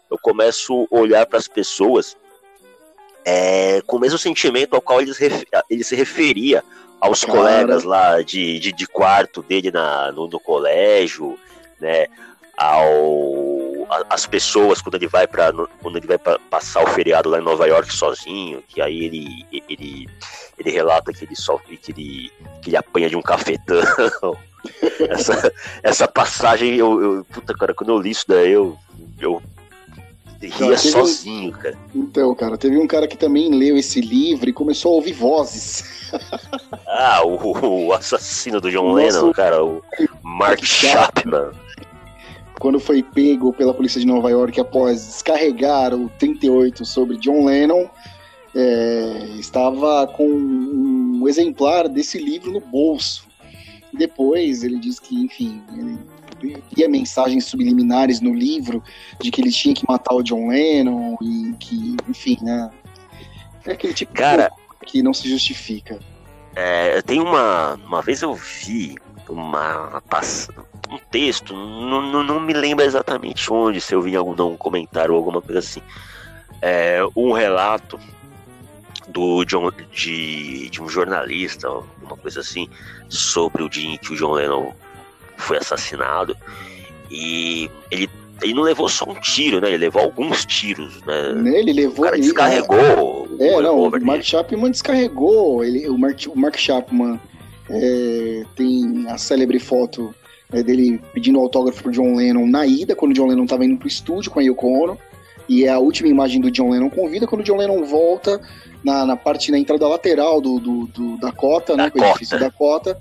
eu 0.09 0.19
começo 0.21 0.87
a 0.91 0.95
olhar 0.95 1.25
para 1.25 1.39
as 1.39 1.47
pessoas 1.47 2.15
é, 3.25 3.81
com 3.85 3.97
o 3.97 3.99
mesmo 3.99 4.17
sentimento 4.17 4.75
ao 4.75 4.81
qual 4.81 5.01
eles 5.01 5.17
ele 5.69 5.83
se 5.83 5.95
referia 5.95 6.63
aos 7.01 7.25
Cara. 7.25 7.37
colegas 7.37 7.83
lá 7.83 8.21
de, 8.21 8.59
de, 8.59 8.71
de, 8.71 8.87
quarto 8.87 9.41
dele 9.41 9.71
na, 9.71 10.11
no, 10.11 10.27
no 10.27 10.39
colégio, 10.39 11.37
né? 11.79 12.07
Ao, 12.57 13.87
as 14.07 14.27
pessoas 14.27 14.81
quando 14.81 14.95
ele 14.95 15.07
vai 15.07 15.25
para 15.25 15.51
quando 15.81 15.97
ele 15.97 16.05
vai 16.05 16.19
pra 16.19 16.37
passar 16.49 16.83
o 16.83 16.87
feriado 16.87 17.27
lá 17.27 17.39
em 17.39 17.43
Nova 17.43 17.67
York 17.67 17.91
sozinho, 17.91 18.63
que 18.67 18.79
aí 18.79 19.05
ele 19.05 19.45
ele, 19.67 20.07
ele 20.59 20.69
relata 20.69 21.11
que 21.11 21.25
ele 21.25 21.35
só 21.35 21.57
que 21.57 21.91
ele, 21.91 22.31
que 22.61 22.69
ele 22.69 22.77
apanha 22.77 23.09
de 23.09 23.15
um 23.15 23.21
cafetão 23.21 23.81
essa, 25.09 25.53
essa 25.81 26.07
passagem, 26.07 26.75
eu, 26.75 27.01
eu, 27.01 27.25
Puta, 27.25 27.53
cara, 27.53 27.73
quando 27.73 27.89
eu 27.89 27.99
li 27.99 28.11
isso 28.11 28.25
daí, 28.27 28.51
eu. 28.51 28.77
eu 29.19 29.41
ria 30.47 30.77
sozinho, 30.77 31.51
cara. 31.51 31.77
Então, 31.93 32.33
cara, 32.33 32.57
teve 32.57 32.77
um 32.77 32.87
cara 32.87 33.07
que 33.07 33.17
também 33.17 33.49
leu 33.53 33.77
esse 33.77 34.01
livro 34.01 34.49
e 34.49 34.53
começou 34.53 34.93
a 34.93 34.95
ouvir 34.95 35.13
vozes. 35.13 36.09
ah, 36.87 37.21
o, 37.25 37.87
o 37.87 37.93
assassino 37.93 38.59
do 38.59 38.71
John 38.71 38.93
Lennon, 38.93 39.31
cara, 39.31 39.63
o 39.63 39.81
Mark 40.23 40.63
Chapman. 40.63 41.51
Quando 42.59 42.79
foi 42.79 43.01
pego 43.01 43.53
pela 43.53 43.73
polícia 43.73 43.99
de 43.99 44.05
Nova 44.05 44.29
York 44.29 44.59
após 44.59 45.05
descarregar 45.05 45.93
o 45.93 46.09
38 46.19 46.85
sobre 46.85 47.17
John 47.17 47.45
Lennon, 47.45 47.87
é, 48.55 49.25
estava 49.39 50.05
com 50.07 50.27
um 50.27 51.27
exemplar 51.27 51.87
desse 51.87 52.17
livro 52.17 52.51
no 52.51 52.59
bolso. 52.59 53.25
Depois 53.93 54.63
ele 54.63 54.79
diz 54.79 54.99
que, 54.99 55.15
enfim, 55.15 55.61
ele 55.73 55.97
via 56.75 56.89
mensagens 56.89 57.45
subliminares 57.45 58.21
no 58.21 58.33
livro 58.33 58.83
de 59.19 59.31
que 59.31 59.41
ele 59.41 59.51
tinha 59.51 59.73
que 59.73 59.85
matar 59.87 60.15
o 60.15 60.23
John 60.23 60.49
Lennon 60.49 61.17
e 61.21 61.55
que, 61.59 61.95
enfim, 62.09 62.37
né? 62.41 62.69
É 63.65 63.73
aquele 63.73 63.93
tipo 63.93 64.13
Cara, 64.13 64.51
que 64.85 65.03
não 65.03 65.13
se 65.13 65.29
justifica. 65.29 65.99
É, 66.55 67.01
tem 67.01 67.19
uma. 67.19 67.75
Uma 67.85 68.01
vez 68.01 68.21
eu 68.21 68.33
vi 68.33 68.95
uma, 69.29 70.01
um 70.89 70.97
texto, 71.09 71.53
não, 71.53 72.01
não, 72.01 72.23
não, 72.23 72.39
me 72.39 72.53
lembro 72.53 72.83
exatamente 72.83 73.51
onde, 73.51 73.79
se 73.79 73.93
eu 73.93 74.01
vi 74.01 74.11
em 74.11 74.15
algum 74.15 74.57
comentário 74.57 75.13
ou 75.13 75.17
alguma 75.17 75.41
coisa 75.41 75.59
assim. 75.59 75.81
É, 76.61 76.99
um 77.15 77.31
relato 77.31 77.99
do 79.07 79.43
John, 79.45 79.71
de, 79.91 80.69
de 80.69 80.81
um 80.81 80.89
jornalista, 80.89 81.69
uma 82.01 82.17
coisa 82.17 82.41
assim, 82.41 82.67
sobre 83.09 83.63
o 83.63 83.69
dia 83.69 83.89
em 83.89 83.97
que 83.97 84.13
o 84.13 84.15
John 84.15 84.33
Lennon 84.33 84.73
foi 85.41 85.57
assassinado. 85.57 86.35
E 87.09 87.69
ele, 87.89 88.09
ele 88.41 88.53
não 88.53 88.63
levou 88.63 88.87
só 88.87 89.05
um 89.09 89.19
tiro, 89.19 89.59
né? 89.59 89.67
Ele 89.67 89.77
levou 89.77 90.01
alguns 90.01 90.45
tiros, 90.45 91.01
né? 91.05 91.31
Ele 91.53 91.73
levou. 91.73 92.05
O 92.05 92.09
cara 92.09 92.17
descarregou. 92.17 93.27
Ele, 93.39 93.49
é, 93.49 93.57
o 93.57 93.61
não, 93.61 93.79
o 93.81 94.05
Mark 94.05 94.23
Chapman 94.23 94.71
descarregou. 94.71 95.63
Ele, 95.63 95.89
o, 95.89 95.97
Mark, 95.97 96.19
o 96.27 96.39
Mark 96.39 96.57
Chapman 96.57 97.19
é, 97.69 98.43
tem 98.55 99.05
a 99.09 99.17
célebre 99.17 99.59
foto 99.59 100.13
é, 100.51 100.63
dele 100.63 101.01
pedindo 101.13 101.39
autógrafo 101.39 101.83
pro 101.83 101.91
John 101.91 102.15
Lennon 102.15 102.47
na 102.47 102.65
ida, 102.65 102.95
quando 102.95 103.11
o 103.11 103.15
John 103.15 103.27
Lennon 103.27 103.45
tava 103.45 103.65
indo 103.65 103.77
pro 103.77 103.87
estúdio 103.87 104.31
com 104.31 104.39
a 104.39 104.43
Yoko 104.43 104.67
Ono. 104.67 104.97
E 105.49 105.65
é 105.65 105.69
a 105.69 105.79
última 105.79 106.07
imagem 106.07 106.39
do 106.39 106.49
John 106.49 106.69
Lennon 106.69 106.89
com 106.89 107.09
vida. 107.09 107.27
Quando 107.27 107.41
o 107.41 107.43
John 107.43 107.57
Lennon 107.57 107.83
volta, 107.83 108.39
na, 108.83 109.05
na 109.05 109.15
parte, 109.15 109.51
na 109.51 109.59
entrada 109.59 109.87
lateral 109.87 110.41
do, 110.41 110.59
do, 110.59 110.87
do 110.87 111.17
da 111.17 111.31
cota, 111.31 111.75
né? 111.75 111.89
Do 111.89 112.03
edifício 112.03 112.39
da 112.39 112.49
cota. 112.49 112.97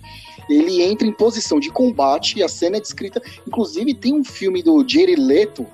Ele 0.49 0.83
entra 0.83 1.07
em 1.07 1.13
posição 1.13 1.61
de 1.61 1.71
combate 1.71 2.39
e 2.39 2.43
a 2.43 2.49
cena 2.49 2.77
é 2.77 2.81
descrita. 2.81 3.23
Inclusive, 3.47 3.95
tem 3.95 4.15
um 4.15 4.25
filme 4.25 4.63
do 4.63 4.87
Jared 4.87 5.21
Leto, 5.21 5.67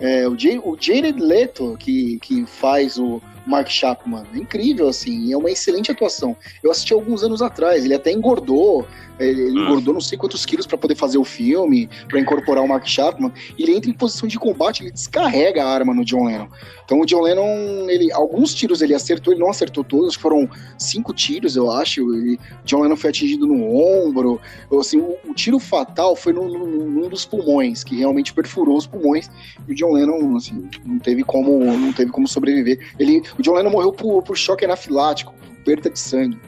é, 0.00 0.28
o, 0.28 0.36
o 0.64 0.76
Jared 0.78 1.18
Leto, 1.18 1.76
que, 1.78 2.18
que 2.20 2.44
faz 2.46 2.98
o 2.98 3.20
Mark 3.46 3.68
Chapman. 3.68 4.24
É 4.34 4.38
incrível, 4.38 4.88
assim, 4.88 5.32
é 5.32 5.36
uma 5.36 5.50
excelente 5.50 5.90
atuação. 5.90 6.36
Eu 6.62 6.70
assisti 6.70 6.92
alguns 6.92 7.22
anos 7.22 7.40
atrás, 7.40 7.84
ele 7.84 7.94
até 7.94 8.12
engordou, 8.12 8.86
ele 9.18 9.58
hum. 9.58 9.64
engordou 9.64 9.94
não 9.94 10.00
sei 10.00 10.18
quantos 10.18 10.44
quilos 10.44 10.66
para 10.66 10.76
poder 10.76 10.94
fazer 10.94 11.18
o 11.18 11.24
filme, 11.24 11.88
para 12.08 12.20
incorporar 12.20 12.62
o 12.62 12.68
Mark 12.68 12.86
Chapman. 12.86 13.32
E 13.58 13.62
ele 13.62 13.76
entra 13.76 13.90
em 13.90 13.94
posição 13.94 14.28
de 14.28 14.38
combate, 14.38 14.82
ele 14.82 14.90
descarrega 14.90 15.64
a 15.64 15.68
arma 15.68 15.94
no 15.94 16.04
John 16.04 16.24
Lennon. 16.24 16.48
Então 16.84 17.00
o 17.00 17.06
John 17.06 17.22
Lennon, 17.22 17.88
ele, 17.88 18.12
alguns 18.12 18.54
tiros 18.54 18.80
ele 18.80 18.94
acertou, 18.94 19.32
ele 19.32 19.40
não 19.40 19.50
acertou 19.50 19.82
todos, 19.82 20.14
foram 20.14 20.48
cinco 20.78 21.12
tiros, 21.12 21.56
eu 21.56 21.70
acho. 21.70 22.00
Ele, 22.14 22.38
John 22.64 22.82
Lennon 22.82 22.96
foi 22.96 23.10
atingido 23.10 23.46
no 23.46 23.74
ombro. 23.74 24.40
Assim, 24.78 24.98
o, 24.98 25.16
o 25.26 25.34
tiro 25.34 25.58
fatal 25.58 26.14
foi 26.14 26.32
no, 26.32 26.48
no, 26.48 26.66
num 26.66 27.08
dos 27.08 27.24
pulmões, 27.24 27.82
que 27.82 27.96
realmente 27.96 28.32
perfurou 28.32 28.76
os 28.76 28.86
pulmões. 28.86 29.30
E 29.66 29.72
o 29.72 29.74
John 29.74 29.92
Lennon, 29.92 30.36
assim, 30.36 30.68
não 30.84 30.98
teve 30.98 31.24
como, 31.24 31.64
não 31.64 31.92
teve 31.92 32.10
como 32.10 32.28
sobreviver. 32.28 32.78
Ele, 32.98 33.22
o 33.38 33.42
John 33.42 33.54
Lennon 33.54 33.70
morreu 33.70 33.92
por, 33.92 34.22
por 34.22 34.36
choque 34.36 34.64
anafilático, 34.64 35.32
por 35.34 35.64
perda 35.64 35.90
de 35.90 35.98
sangue. 35.98 36.38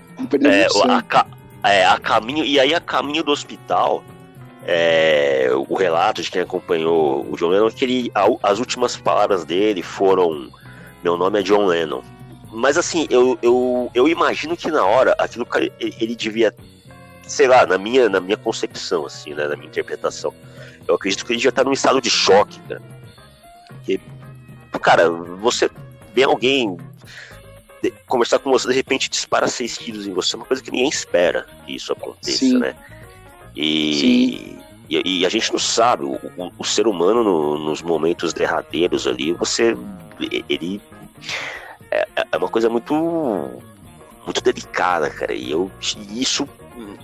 É, 0.44 0.68
sangue. 0.68 1.06
A, 1.10 1.26
é, 1.62 1.84
a 1.84 1.98
caminho, 1.98 2.44
e 2.44 2.58
aí 2.58 2.74
a 2.74 2.80
caminho 2.80 3.22
do 3.22 3.32
hospital, 3.32 4.02
é, 4.64 5.48
o 5.68 5.74
relato 5.74 6.22
de 6.22 6.30
quem 6.30 6.42
acompanhou 6.42 7.26
o 7.30 7.36
John 7.36 7.48
Lennon, 7.48 7.70
que 7.70 7.84
ele, 7.84 8.12
as 8.42 8.58
últimas 8.58 8.96
palavras 8.96 9.44
dele 9.44 9.82
foram: 9.82 10.50
Meu 11.02 11.16
nome 11.16 11.40
é 11.40 11.42
John 11.42 11.66
Lennon. 11.66 12.02
Mas 12.50 12.78
assim, 12.78 13.06
eu, 13.10 13.38
eu, 13.42 13.90
eu 13.94 14.08
imagino 14.08 14.56
que 14.56 14.70
na 14.70 14.84
hora 14.84 15.14
aquilo 15.18 15.44
que 15.44 15.70
ele, 15.80 16.16
devia, 16.16 16.54
sei 17.22 17.46
lá, 17.46 17.66
na 17.66 17.76
minha, 17.76 18.08
na 18.08 18.20
minha 18.20 18.36
concepção, 18.36 19.04
assim, 19.04 19.34
né, 19.34 19.46
na 19.46 19.54
minha 19.54 19.68
interpretação, 19.68 20.32
eu 20.86 20.94
acredito 20.94 21.26
que 21.26 21.32
ele 21.32 21.38
devia 21.38 21.50
estar 21.50 21.64
num 21.64 21.72
estado 21.72 22.00
de 22.00 22.08
choque, 22.08 22.58
cara. 22.60 22.82
Porque, 23.68 24.00
cara, 24.80 25.10
você 25.10 25.70
vê 26.14 26.24
alguém 26.24 26.76
conversar 28.06 28.38
com 28.38 28.50
você, 28.50 28.68
de 28.68 28.74
repente 28.74 29.08
dispara 29.08 29.46
seis 29.48 29.76
tiros 29.76 30.06
em 30.06 30.12
você, 30.12 30.34
é 30.34 30.38
uma 30.38 30.44
coisa 30.46 30.62
que 30.62 30.70
ninguém 30.70 30.88
espera 30.88 31.46
que 31.64 31.74
isso 31.74 31.92
aconteça, 31.92 32.38
Sim. 32.38 32.58
né? 32.58 32.74
E, 33.56 34.58
E, 34.88 35.20
e, 35.20 35.26
a 35.26 35.28
gente 35.28 35.52
não 35.52 35.58
sabe, 35.58 36.04
o, 36.04 36.14
o, 36.14 36.52
o 36.58 36.64
ser 36.64 36.86
humano 36.86 37.22
no, 37.22 37.58
nos 37.58 37.82
momentos 37.82 38.32
derradeiros 38.32 39.06
ali, 39.06 39.32
você. 39.34 39.76
Ele. 40.48 40.80
É, 41.90 42.06
é 42.32 42.36
uma 42.36 42.48
coisa 42.48 42.70
muito. 42.70 42.94
Muito 44.24 44.40
delicada, 44.42 45.10
cara. 45.10 45.34
E 45.34 45.50
eu. 45.50 45.70
Isso. 46.10 46.48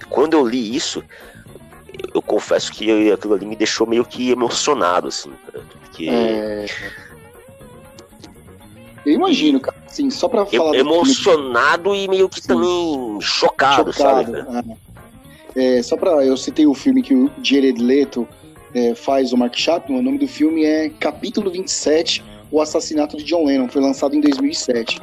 Quando 0.08 0.34
eu 0.34 0.46
li 0.46 0.74
isso, 0.74 1.04
eu, 1.92 2.10
eu 2.14 2.22
confesso 2.22 2.72
que 2.72 3.12
aquilo 3.12 3.34
ali 3.34 3.44
me 3.44 3.56
deixou 3.56 3.86
meio 3.86 4.04
que 4.04 4.30
emocionado, 4.30 5.08
assim, 5.08 5.32
cara. 5.46 5.64
Porque. 5.82 6.08
É... 6.08 6.66
Eu 9.04 9.12
imagino, 9.12 9.60
cara. 9.60 9.73
Assim, 9.94 10.10
só 10.10 10.28
pra 10.28 10.44
falar. 10.44 10.74
Emocionado 10.74 11.90
filme... 11.90 12.04
e 12.04 12.08
meio 12.08 12.28
que 12.28 12.40
Sim. 12.40 12.48
também 12.48 13.20
chocado, 13.20 13.92
chocado 13.92 13.92
sabe? 13.92 14.76
É. 15.56 15.76
É, 15.76 15.82
só 15.82 15.96
pra. 15.96 16.24
Eu 16.24 16.36
citei 16.36 16.66
o 16.66 16.74
filme 16.74 17.00
que 17.00 17.14
o 17.14 17.30
Jared 17.40 17.80
Leto 17.80 18.26
é, 18.74 18.92
faz 18.96 19.32
o 19.32 19.36
Mark 19.36 19.54
Chapman. 19.56 20.00
O 20.00 20.02
nome 20.02 20.18
do 20.18 20.26
filme 20.26 20.64
é 20.64 20.88
Capítulo 20.88 21.48
27 21.48 22.24
O 22.50 22.60
Assassinato 22.60 23.16
de 23.16 23.22
John 23.22 23.44
Lennon. 23.44 23.68
Foi 23.68 23.80
lançado 23.80 24.16
em 24.16 24.20
2007. 24.20 25.00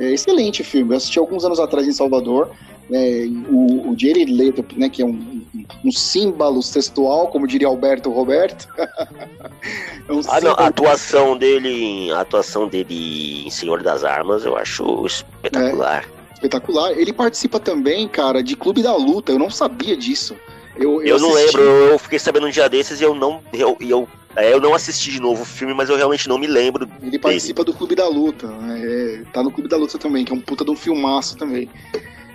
É 0.00 0.12
excelente 0.12 0.64
filme. 0.64 0.92
Eu 0.92 0.96
assisti 0.96 1.16
alguns 1.20 1.44
anos 1.44 1.60
atrás 1.60 1.86
em 1.86 1.92
Salvador. 1.92 2.50
É, 2.90 3.26
o, 3.48 3.92
o 3.92 3.94
Jared 3.96 4.32
Leto, 4.32 4.64
né, 4.76 4.88
que 4.88 5.00
é 5.00 5.06
um, 5.06 5.43
um 5.84 5.92
símbolo 5.92 6.60
textual, 6.60 7.28
como 7.28 7.46
diria 7.46 7.68
Alberto 7.68 8.10
Roberto. 8.10 8.68
é 8.78 10.12
um 10.12 10.20
ah, 10.28 10.40
não, 10.40 10.52
a 10.52 10.66
atuação 10.66 11.36
dele, 11.36 12.10
a 12.12 12.20
atuação 12.20 12.68
dele 12.68 13.46
em 13.46 13.50
Senhor 13.50 13.82
das 13.82 14.04
Armas, 14.04 14.44
eu 14.44 14.56
acho 14.56 15.06
espetacular. 15.06 16.04
É, 16.04 16.34
espetacular. 16.34 16.92
Ele 16.92 17.12
participa 17.12 17.60
também, 17.60 18.08
cara, 18.08 18.42
de 18.42 18.56
Clube 18.56 18.82
da 18.82 18.94
Luta. 18.94 19.32
Eu 19.32 19.38
não 19.38 19.50
sabia 19.50 19.96
disso. 19.96 20.34
Eu, 20.76 21.00
eu, 21.02 21.06
eu 21.06 21.20
não 21.20 21.32
lembro, 21.32 21.60
eu 21.62 21.98
fiquei 21.98 22.18
sabendo 22.18 22.48
um 22.48 22.50
dia 22.50 22.68
desses 22.68 23.00
e 23.00 23.04
eu 23.04 23.14
não. 23.14 23.40
Eu, 23.52 23.76
eu, 23.80 24.08
é, 24.34 24.52
eu 24.52 24.60
não 24.60 24.74
assisti 24.74 25.12
de 25.12 25.20
novo 25.20 25.42
o 25.42 25.46
filme, 25.46 25.72
mas 25.72 25.88
eu 25.88 25.96
realmente 25.96 26.28
não 26.28 26.36
me 26.36 26.48
lembro. 26.48 26.88
Ele 27.00 27.12
dele. 27.12 27.18
participa 27.20 27.62
do 27.62 27.72
Clube 27.72 27.94
da 27.94 28.08
Luta. 28.08 28.48
Né? 28.48 28.82
É, 28.82 29.22
tá 29.32 29.42
no 29.42 29.52
Clube 29.52 29.68
da 29.68 29.76
Luta 29.76 29.98
também, 29.98 30.24
que 30.24 30.32
é 30.32 30.34
um 30.34 30.40
puta 30.40 30.64
de 30.64 30.70
um 30.70 30.76
filmaço 30.76 31.36
também. 31.36 31.70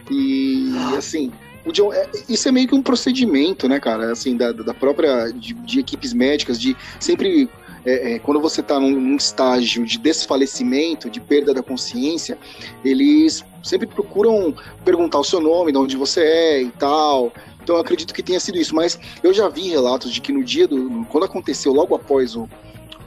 E 0.10 0.72
assim, 0.98 1.32
o 1.66 1.72
John, 1.72 1.93
é, 1.93 2.10
isso 2.28 2.47
é 2.47 2.51
meio 2.51 2.68
que 2.68 2.76
um 2.76 2.82
procedimento, 2.82 3.68
né, 3.68 3.80
cara? 3.80 4.12
Assim, 4.12 4.36
da, 4.36 4.51
da 4.51 4.74
própria 4.74 5.32
de, 5.32 5.53
de 5.53 5.80
equipes 5.80 6.14
médicas, 6.14 6.60
de 6.60 6.76
sempre 6.99 7.49
é, 7.86 8.14
é, 8.14 8.20
quando 8.20 8.39
você 8.39 8.62
está 8.62 8.80
num, 8.80 8.91
num, 8.91 9.16
estágio 9.16 9.86
de 9.86 9.97
desfalecimento, 9.97 11.10
de 11.10 11.20
perda 11.20 11.53
da 11.53 11.64
consciência, 11.64 12.38
eles 12.84 13.43
sempre 13.64 13.88
procuram 13.88 14.53
perguntar 14.84 15.20
o 15.20 15.24
seu 15.24 15.39
nome, 15.39 15.72
de 15.72 15.78
onde 15.78 15.97
você 15.97 16.22
é 16.22 16.62
e 16.62 16.72
tal. 16.72 17.32
Então 17.62 17.76
eu 17.76 17.82
acredito 17.82 18.14
que 18.14 18.24
tenha 18.24 18.39
sido 18.39 18.57
isso. 18.57 18.76
Mas 18.76 18.99
eu 19.24 19.34
já 19.34 19.47
vi 19.47 19.70
relatos 19.70 20.12
de 20.12 20.22
que 20.22 20.32
no 20.32 20.43
dia 20.43 20.68
do. 20.68 21.05
quando 21.10 21.26
aconteceu 21.26 21.74
logo 21.74 21.95
após 21.95 22.36
o, 22.36 22.49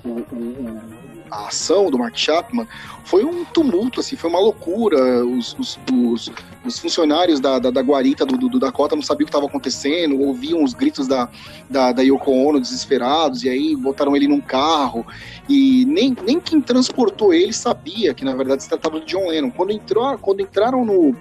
o, 0.05 0.11
o 0.11 1.03
a 1.33 1.49
ação 1.49 1.91
do 1.91 1.99
Mark 1.99 2.15
Chapman 2.15 2.69
foi 3.05 3.25
um 3.25 3.43
tumulto, 3.47 4.01
assim, 4.01 4.17
foi 4.17 4.29
uma 4.29 4.39
loucura. 4.39 5.25
Os, 5.25 5.57
os, 5.59 5.79
os, 5.91 6.31
os 6.65 6.79
funcionários 6.79 7.41
da, 7.41 7.59
da, 7.59 7.71
da 7.71 7.81
guarita 7.81 8.25
do, 8.25 8.37
do, 8.37 8.59
Dakota 8.59 8.95
não 8.95 9.03
sabiam 9.03 9.25
o 9.25 9.27
que 9.27 9.31
estava 9.31 9.47
acontecendo, 9.47 10.21
ouviam 10.21 10.63
os 10.63 10.75
gritos 10.75 11.07
da, 11.07 11.29
da, 11.69 11.93
da 11.93 12.03
Yoko 12.03 12.31
Ono 12.31 12.61
desesperados, 12.61 13.45
e 13.45 13.49
aí 13.49 13.77
botaram 13.77 14.15
ele 14.17 14.29
num 14.29 14.41
carro. 14.41 15.07
E 15.49 15.85
nem, 15.87 16.17
nem 16.25 16.41
quem 16.41 16.61
transportou 16.61 17.35
ele 17.35 17.53
sabia 17.53 18.15
que 18.15 18.25
na 18.25 18.35
verdade 18.35 18.63
se 18.63 18.69
tratava 18.69 19.01
de 19.01 19.07
John 19.07 19.29
Lennon. 19.29 19.51
Quando, 19.51 19.73
entrou, 19.73 20.17
quando 20.19 20.41
entraram 20.41 20.85
no, 20.85 21.17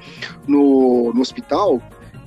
no, 0.48 1.14
no 1.14 1.22
hospital, 1.22 1.82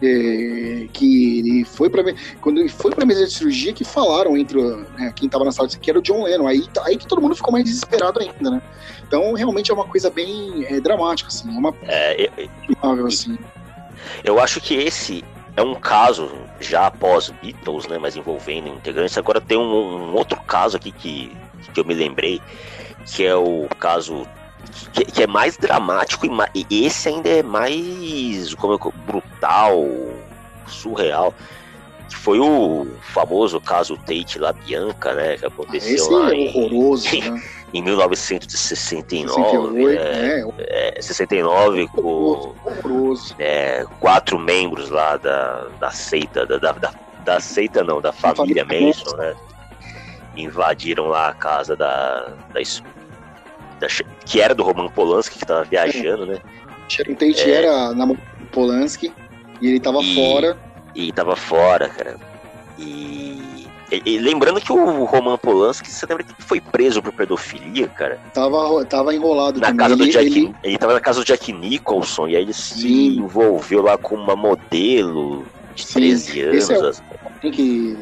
é, 0.05 0.89
que 0.93 1.39
ele 1.39 1.65
foi 1.65 1.89
para 1.89 2.03
quando 2.41 2.59
ele 2.59 2.69
foi 2.69 2.91
para 2.91 3.05
mesa 3.05 3.27
de 3.27 3.33
cirurgia 3.33 3.73
que 3.73 3.85
falaram 3.85 4.37
entre 4.37 4.61
né, 4.63 5.13
quem 5.15 5.27
estava 5.27 5.45
na 5.45 5.53
sala 5.53 5.69
que 5.69 5.91
era 5.91 5.99
o 5.99 6.03
John 6.03 6.25
Lennon. 6.25 6.47
Aí 6.47 6.65
aí 6.83 6.97
que 6.97 7.07
todo 7.07 7.21
mundo 7.21 7.35
ficou 7.35 7.53
mais 7.53 7.65
desesperado 7.65 8.21
ainda 8.21 8.51
né? 8.51 8.63
Então 9.07 9.33
realmente 9.35 9.71
é 9.71 9.75
uma 9.75 9.87
coisa 9.87 10.11
bem 10.11 10.65
é, 10.67 10.81
dramática 10.81 11.29
assim 11.29 11.55
é 11.55 11.59
uma 11.59 11.75
é, 11.83 12.31
eu, 12.83 13.07
assim. 13.07 13.39
eu 14.23 14.41
acho 14.41 14.61
que 14.61 14.75
esse 14.75 15.25
é 15.57 15.63
um 15.63 15.75
caso 15.75 16.31
já 16.61 16.87
após 16.87 17.31
Beatles 17.43 17.87
né 17.87 17.99
mas 17.99 18.17
envolvendo 18.17 18.69
integrantes. 18.69 19.17
Agora 19.19 19.41
tem 19.41 19.59
um, 19.59 19.63
um 19.63 20.15
outro 20.15 20.41
caso 20.43 20.77
aqui 20.77 20.93
que 20.93 21.37
que 21.73 21.81
eu 21.81 21.85
me 21.85 21.95
lembrei 21.95 22.41
que 23.07 23.25
é 23.25 23.35
o 23.35 23.69
caso 23.79 24.27
que, 24.93 25.05
que, 25.05 25.23
é 25.23 25.27
mais 25.27 25.57
dramático 25.57 26.27
e, 26.27 26.67
e, 26.71 26.87
esse 26.87 27.09
ainda 27.09 27.29
é 27.29 27.43
mais 27.43 28.55
como 28.55 28.75
eu, 28.75 28.95
brutal, 29.07 29.85
surreal. 30.67 31.35
Que 32.09 32.17
foi 32.17 32.39
o 32.39 32.87
famoso 33.01 33.61
caso 33.61 33.97
Tate 33.97 34.39
lá 34.39 34.53
Bianca, 34.53 35.15
né? 35.15 35.37
Que 35.37 35.47
aconteceu 35.47 36.11
lá 36.11 36.31
é 36.31 36.35
em, 36.35 36.49
horroroso, 36.49 37.09
em, 37.15 37.31
né? 37.31 37.43
em 37.73 37.83
1969. 37.83 38.55
68, 38.55 40.61
é, 40.61 40.99
é, 40.99 41.03
69 41.03 41.89
com 41.89 42.55
é, 43.39 43.85
quatro 44.01 44.39
membros 44.39 44.91
lá 44.91 45.17
da, 45.17 45.67
da 45.81 45.91
seita, 45.91 46.47
da, 46.47 46.59
da, 46.59 46.93
da 47.25 47.41
seita 47.41 47.83
não, 47.83 48.01
da 48.01 48.13
família 48.13 48.65
Manson, 48.65 49.17
né? 49.17 49.35
Invadiram 50.37 51.07
lá 51.07 51.29
a 51.29 51.35
casa 51.35 51.77
da, 51.77 52.33
da, 52.53 52.61
que 54.25 54.41
era 54.41 54.55
do 54.55 54.63
Roman 54.63 54.89
Polanski, 54.89 55.39
que 55.39 55.47
tava 55.47 55.65
viajando, 55.65 56.27
né? 56.27 56.39
Sharon 56.89 57.15
Tate 57.15 57.51
é... 57.51 57.55
era 57.55 57.95
na 57.95 58.15
Polanski 58.53 59.13
e 59.61 59.69
ele 59.69 59.81
tava 59.81 60.01
e... 60.03 60.15
fora. 60.15 60.57
E 60.95 61.13
tava 61.13 61.37
fora, 61.37 61.89
cara. 61.89 62.17
E... 62.79 63.65
E, 63.93 64.03
e, 64.07 64.19
lembrando 64.19 64.61
que 64.61 64.73
o 64.73 65.05
Roman 65.05 65.37
Polanski, 65.37 65.91
você 65.91 66.07
lembra 66.07 66.25
que 66.25 66.43
foi 66.43 66.61
preso 66.61 67.03
por 67.03 67.13
pedofilia, 67.13 67.87
cara? 67.87 68.19
Tava, 68.33 68.85
tava 68.87 69.15
enrolado 69.15 69.61
na 69.61 69.75
casa 69.75 69.95
do 69.95 70.09
Jack, 70.09 70.27
ele... 70.27 70.55
ele 70.65 70.79
tava 70.79 70.95
na 70.95 71.01
casa 71.01 71.21
do 71.21 71.25
Jack 71.25 71.53
Nicholson, 71.53 72.27
e 72.29 72.37
aí 72.37 72.43
ele 72.43 72.53
se 72.53 72.81
Sim. 72.81 73.19
envolveu 73.19 73.83
lá 73.83 73.97
com 73.99 74.17
uma 74.17 74.35
modelo 74.35 75.45
de 75.75 75.87
Sim. 75.87 75.95
13 75.95 76.41
anos. 76.41 76.57
Esse 76.57 76.73
é, 76.73 76.93
tem 77.43 77.51
que 77.51 77.99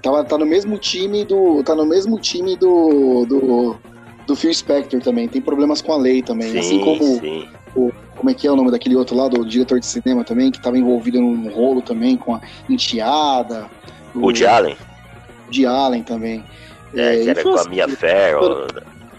tava, 0.00 0.22
tá 0.24 0.38
no 0.38 0.46
mesmo 0.46 0.78
time 0.78 1.24
do 1.24 1.62
tá 1.64 1.74
no 1.74 1.86
mesmo 1.86 2.18
time 2.18 2.56
do, 2.56 3.24
do 3.26 3.76
do 4.26 4.36
Phil 4.36 4.52
Spector 4.52 5.00
também. 5.00 5.28
Tem 5.28 5.40
problemas 5.40 5.80
com 5.80 5.92
a 5.92 5.96
lei 5.96 6.22
também. 6.22 6.52
Sim, 6.52 6.58
assim 6.58 6.80
como 6.80 7.20
sim. 7.20 7.48
o. 7.74 7.92
Como 8.16 8.30
é 8.30 8.34
que 8.34 8.46
é 8.46 8.50
o 8.50 8.56
nome 8.56 8.70
daquele 8.70 8.96
outro 8.96 9.16
lado, 9.16 9.40
o 9.40 9.44
diretor 9.44 9.80
de 9.80 9.86
cinema 9.86 10.24
também, 10.24 10.50
que 10.50 10.56
estava 10.56 10.78
envolvido 10.78 11.20
num 11.20 11.52
rolo 11.52 11.82
também 11.82 12.16
com 12.16 12.34
a 12.34 12.40
enteada. 12.70 13.68
O, 14.14 14.32
de 14.32 14.46
Allen. 14.46 14.76
De 15.50 15.66
Allen 15.66 16.02
também. 16.02 16.44
É, 16.94 17.20
é 17.20 17.22
que 17.22 17.30
era 17.30 17.42
com 17.42 17.56
a 17.56 17.64
Mia 17.64 17.88
Farrow. 17.88 18.66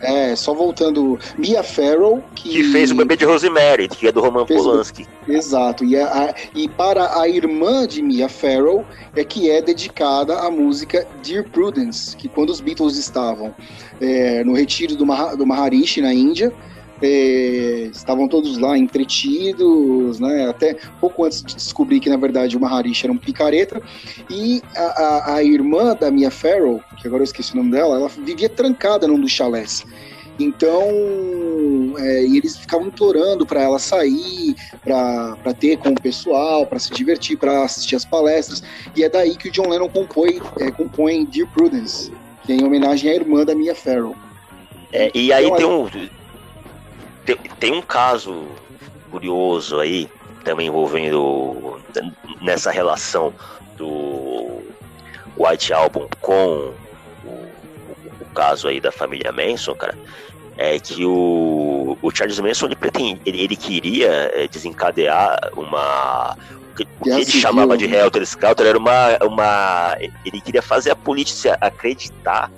É, 0.05 0.35
só 0.35 0.53
voltando. 0.53 1.19
Mia 1.37 1.63
Farrow. 1.63 2.23
Que, 2.33 2.49
que 2.49 2.63
fez 2.71 2.91
o 2.91 2.95
bebê 2.95 3.15
de 3.15 3.25
Rosemary, 3.25 3.87
que 3.87 4.07
é 4.07 4.11
do 4.11 4.21
Roman 4.21 4.45
Polanski. 4.45 5.05
Exato. 5.27 5.83
E, 5.83 5.97
a, 5.97 6.33
e 6.53 6.67
para 6.67 7.19
a 7.19 7.27
irmã 7.27 7.87
de 7.87 8.01
Mia 8.01 8.29
Farrow 8.29 8.85
é 9.15 9.23
que 9.23 9.49
é 9.49 9.61
dedicada 9.61 10.39
a 10.39 10.51
música 10.51 11.07
Dear 11.23 11.43
Prudence, 11.49 12.15
que 12.15 12.27
quando 12.27 12.49
os 12.49 12.61
Beatles 12.61 12.97
estavam 12.97 13.53
é, 13.99 14.43
no 14.43 14.53
retiro 14.53 14.95
do, 14.95 15.05
Mah 15.05 15.35
do 15.35 15.45
Maharishi, 15.45 16.01
na 16.01 16.13
Índia, 16.13 16.53
é, 17.01 17.89
estavam 17.91 18.27
todos 18.27 18.57
lá 18.57 18.77
entretidos, 18.77 20.19
né? 20.19 20.49
Até 20.49 20.77
pouco 20.99 21.25
antes 21.25 21.43
de 21.43 21.55
descobrir 21.55 21.99
que 21.99 22.09
na 22.09 22.17
verdade 22.17 22.55
o 22.55 22.59
Maharishi 22.59 23.05
era 23.05 23.13
um 23.13 23.17
picareta. 23.17 23.81
E 24.29 24.61
a, 24.75 24.81
a, 24.81 25.35
a, 25.35 25.43
irmã 25.43 25.95
da 25.95 26.09
Mia 26.09 26.31
Farrow, 26.31 26.81
que 26.97 27.07
agora 27.07 27.21
eu 27.21 27.25
esqueci 27.25 27.53
o 27.53 27.57
nome 27.57 27.71
dela, 27.71 27.95
ela 27.95 28.09
vivia 28.09 28.49
trancada 28.49 29.07
num 29.07 29.19
dos 29.19 29.31
chalés. 29.31 29.85
Então, 30.37 30.83
é, 31.97 32.23
eles 32.23 32.57
ficavam 32.57 32.87
implorando 32.87 33.45
para 33.45 33.61
ela 33.61 33.79
sair, 33.79 34.53
para 34.83 35.53
ter 35.57 35.77
com 35.77 35.89
o 35.89 36.01
pessoal, 36.01 36.65
para 36.65 36.77
se 36.77 36.91
divertir, 36.91 37.37
para 37.37 37.63
assistir 37.63 37.95
as 37.95 38.03
palestras. 38.03 38.61
E 38.95 39.03
é 39.03 39.09
daí 39.09 39.35
que 39.37 39.47
o 39.47 39.51
John 39.51 39.69
Lennon 39.69 39.87
compõe, 39.87 40.41
é, 40.59 40.69
compõe 40.71 41.23
Dear 41.25 41.49
Prudence, 41.51 42.11
que 42.43 42.51
é 42.51 42.55
em 42.55 42.65
homenagem 42.65 43.09
à 43.09 43.15
irmã 43.15 43.45
da 43.45 43.55
Mia 43.55 43.73
Farrow. 43.73 44.15
É, 44.91 45.09
e 45.13 45.31
aí 45.31 45.45
então, 45.45 45.89
tem 45.89 46.01
um 46.03 46.24
tem, 47.25 47.37
tem 47.59 47.73
um 47.73 47.81
caso 47.81 48.47
curioso 49.09 49.79
aí, 49.79 50.09
também 50.43 50.67
envolvendo 50.67 51.79
nessa 52.41 52.71
relação 52.71 53.33
do 53.77 54.61
White 55.37 55.73
Album 55.73 56.07
com 56.21 56.73
o, 57.23 57.29
o, 58.21 58.25
caso 58.33 58.67
aí 58.67 58.79
da 58.79 58.91
família 58.91 59.31
Manson, 59.31 59.73
cara, 59.75 59.97
é 60.57 60.79
que 60.79 61.05
o, 61.05 61.97
o 62.01 62.11
Charles 62.11 62.39
Manson 62.39 62.67
ele, 62.67 62.75
pretende, 62.75 63.21
ele, 63.25 63.41
ele 63.41 63.55
queria 63.55 64.31
é, 64.33 64.47
desencadear 64.47 65.51
uma 65.55 66.37
o 66.99 67.03
que 67.05 67.09
ele 67.09 67.25
chamava 67.25 67.77
de 67.77 67.85
Helter 67.85 68.21
Skelter 68.23 68.67
era 68.67 68.77
uma, 68.77 69.17
uma 69.23 69.97
ele 70.25 70.41
queria 70.41 70.61
fazer 70.61 70.91
a 70.91 70.95
polícia 70.95 71.57
acreditar 71.61 72.51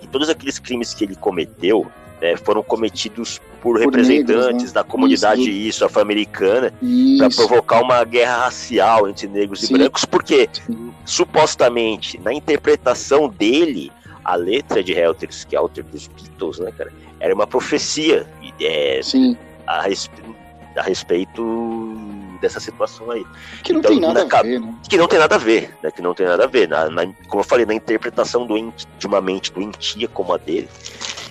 que 0.00 0.06
todos 0.06 0.28
aqueles 0.28 0.60
crimes 0.60 0.94
que 0.94 1.04
ele 1.04 1.16
cometeu 1.16 1.90
é, 2.24 2.36
foram 2.38 2.62
cometidos 2.62 3.38
por, 3.60 3.74
por 3.74 3.80
representantes 3.80 4.46
negros, 4.46 4.62
né? 4.62 4.72
da 4.72 4.82
comunidade 4.82 5.42
isso, 5.42 5.50
isso 5.50 5.84
afro-americana 5.84 6.72
para 7.18 7.28
provocar 7.28 7.82
uma 7.82 8.02
guerra 8.02 8.44
racial 8.44 9.08
entre 9.08 9.28
negros 9.28 9.60
Sim. 9.60 9.74
e 9.74 9.78
brancos, 9.78 10.04
porque 10.06 10.48
Sim. 10.52 10.92
supostamente 11.04 12.18
na 12.18 12.32
interpretação 12.32 13.28
dele 13.28 13.92
a 14.24 14.36
letra 14.36 14.82
de 14.82 14.92
Helter 14.92 15.28
Skelter 15.30 15.84
dos 15.84 16.08
Beatles, 16.08 16.58
né, 16.58 16.72
cara, 16.72 16.90
era 17.20 17.34
uma 17.34 17.46
profecia 17.46 18.26
é, 18.58 19.00
a, 19.66 19.84
a 20.76 20.82
respeito 20.82 21.94
dessa 22.40 22.58
situação 22.58 23.10
aí. 23.10 23.24
Que 23.62 23.72
não 23.74 23.80
então, 23.80 23.90
tem 23.90 24.00
nada 24.00 24.24
na, 24.24 24.38
a 24.38 24.42
ver, 24.42 24.60
né? 24.60 24.74
Que 24.88 24.96
não 24.96 25.06
tem 25.06 25.18
nada 25.18 25.34
a 25.34 25.38
ver, 25.38 25.74
né? 25.82 25.90
Que 25.90 26.02
não 26.02 26.14
tem 26.14 26.26
nada 26.26 26.44
a 26.44 26.46
ver. 26.46 26.68
Na, 26.68 26.88
na 26.88 27.06
como 27.28 27.40
eu 27.40 27.44
falei, 27.44 27.66
na 27.66 27.74
interpretação 27.74 28.46
do, 28.46 28.72
de 28.98 29.06
uma 29.06 29.20
mente 29.20 29.52
doentia 29.52 30.08
como 30.08 30.32
a 30.32 30.38
dele. 30.38 30.68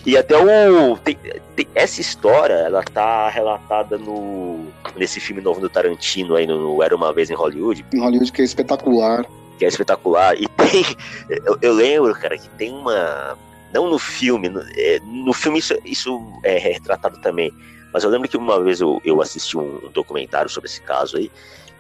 E 0.06 0.18
até 0.18 0.38
o. 0.38 0.98
Tem, 0.98 1.18
tem, 1.56 1.68
essa 1.74 2.02
história, 2.02 2.54
ela 2.54 2.84
tá 2.84 3.30
relatada 3.30 3.98
no. 3.98 4.66
nesse 4.96 5.20
filme 5.20 5.42
novo 5.42 5.62
do 5.62 5.70
Tarantino 5.70 6.36
aí, 6.36 6.46
no, 6.46 6.82
Era 6.84 6.96
Uma 6.96 7.14
Vez 7.14 7.30
em 7.30 7.36
Hollywood. 7.36 7.86
Em 7.94 8.00
Hollywood, 8.00 8.32
que 8.32 8.42
é 8.42 8.46
espetacular. 8.46 9.26
Que 9.58 9.66
é 9.66 9.68
espetacular. 9.68 10.36
E 10.40 10.48
tem. 10.48 10.86
Eu, 11.46 11.58
eu 11.62 11.74
lembro, 11.74 12.14
cara, 12.16 12.38
que 12.38 12.50
tem 12.50 12.72
uma. 12.72 13.38
Não 13.74 13.90
no 13.90 13.98
filme, 13.98 14.50
no, 14.50 14.62
é, 14.76 15.00
no 15.04 15.34
filme 15.34 15.58
isso, 15.58 15.76
isso 15.84 16.22
é 16.44 16.60
retratado 16.60 17.18
também 17.22 17.52
mas 17.94 18.04
eu 18.04 18.10
lembro 18.10 18.28
que 18.28 18.36
uma 18.36 18.62
vez 18.62 18.82
eu, 18.82 19.00
eu 19.06 19.22
assisti 19.22 19.56
um, 19.56 19.80
documentário 19.94 20.50
sobre 20.50 20.68
esse 20.68 20.82
caso 20.82 21.16
aí, 21.18 21.32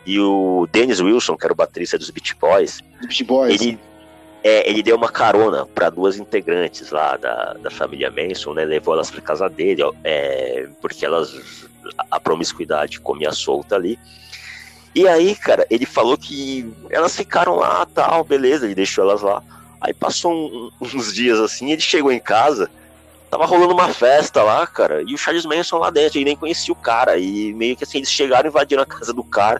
e 0.05 0.19
o 0.19 0.67
Dennis 0.71 0.99
Wilson, 0.99 1.35
que 1.35 1.43
era 1.43 1.53
o 1.53 1.55
baterista 1.55 1.97
dos 1.97 2.11
Beach 2.11 2.35
Boys, 2.39 2.81
Beach 3.01 3.23
Boys. 3.23 3.59
ele 3.59 3.79
é, 4.43 4.69
ele 4.69 4.83
deu 4.83 4.95
uma 4.95 5.09
carona 5.09 5.65
para 5.65 5.89
duas 5.89 6.17
integrantes 6.17 6.91
lá 6.91 7.17
da, 7.17 7.53
da 7.53 7.71
família 7.71 8.11
Manson, 8.11 8.53
né? 8.53 8.65
Levou 8.65 8.93
elas 8.93 9.09
para 9.09 9.21
casa 9.21 9.49
dele, 9.49 9.81
é, 10.03 10.67
porque 10.81 11.05
elas 11.05 11.33
a 12.09 12.19
promiscuidade 12.19 12.99
comia 12.99 13.31
solta 13.31 13.75
ali. 13.75 13.97
E 14.95 15.07
aí, 15.07 15.35
cara, 15.35 15.65
ele 15.69 15.85
falou 15.85 16.17
que 16.17 16.71
elas 16.89 17.15
ficaram 17.15 17.55
lá, 17.55 17.85
tal, 17.85 18.23
beleza, 18.23 18.65
ele 18.65 18.75
deixou 18.75 19.03
elas 19.03 19.21
lá. 19.21 19.41
Aí 19.81 19.93
passou 19.93 20.31
um, 20.31 20.71
uns 20.79 21.13
dias 21.13 21.39
assim, 21.39 21.71
ele 21.71 21.81
chegou 21.81 22.11
em 22.11 22.19
casa, 22.19 22.69
Tava 23.33 23.47
rolando 23.47 23.73
uma 23.73 23.89
festa 23.89 24.43
lá, 24.43 24.67
cara, 24.67 25.01
e 25.01 25.15
o 25.15 25.17
Charles 25.17 25.43
Manson 25.43 25.79
lá 25.79 25.89
dentro, 25.89 26.19
e 26.19 26.23
nem 26.23 26.35
conhecia 26.35 26.71
o 26.71 26.75
cara. 26.75 27.17
E 27.17 27.51
meio 27.51 27.75
que 27.75 27.83
assim, 27.83 27.97
eles 27.97 28.11
chegaram, 28.11 28.47
invadiram 28.47 28.83
a 28.83 28.85
casa 28.85 29.11
do 29.11 29.23
cara 29.23 29.59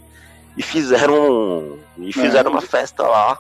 e 0.56 0.62
fizeram. 0.62 1.80
E 1.98 2.14
fizeram 2.14 2.52
é, 2.52 2.54
uma 2.54 2.62
festa 2.62 3.02
lá. 3.02 3.40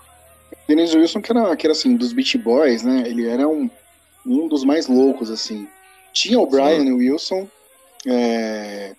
Dennis 0.68 0.94
Wilson, 0.94 1.22
que 1.22 1.32
era, 1.32 1.56
que 1.56 1.66
era 1.66 1.72
assim, 1.72 1.96
dos 1.96 2.14
Beach 2.14 2.38
Boys, 2.38 2.84
né? 2.84 3.04
Ele 3.06 3.28
era 3.28 3.48
um, 3.48 3.70
um 4.26 4.48
dos 4.48 4.64
mais 4.64 4.88
loucos, 4.88 5.30
assim. 5.30 5.68
Tinha 6.14 6.40
o 6.40 6.46
Brian 6.46 6.84
Sim. 6.84 6.94
Wilson. 6.94 7.48
É... 8.06 8.96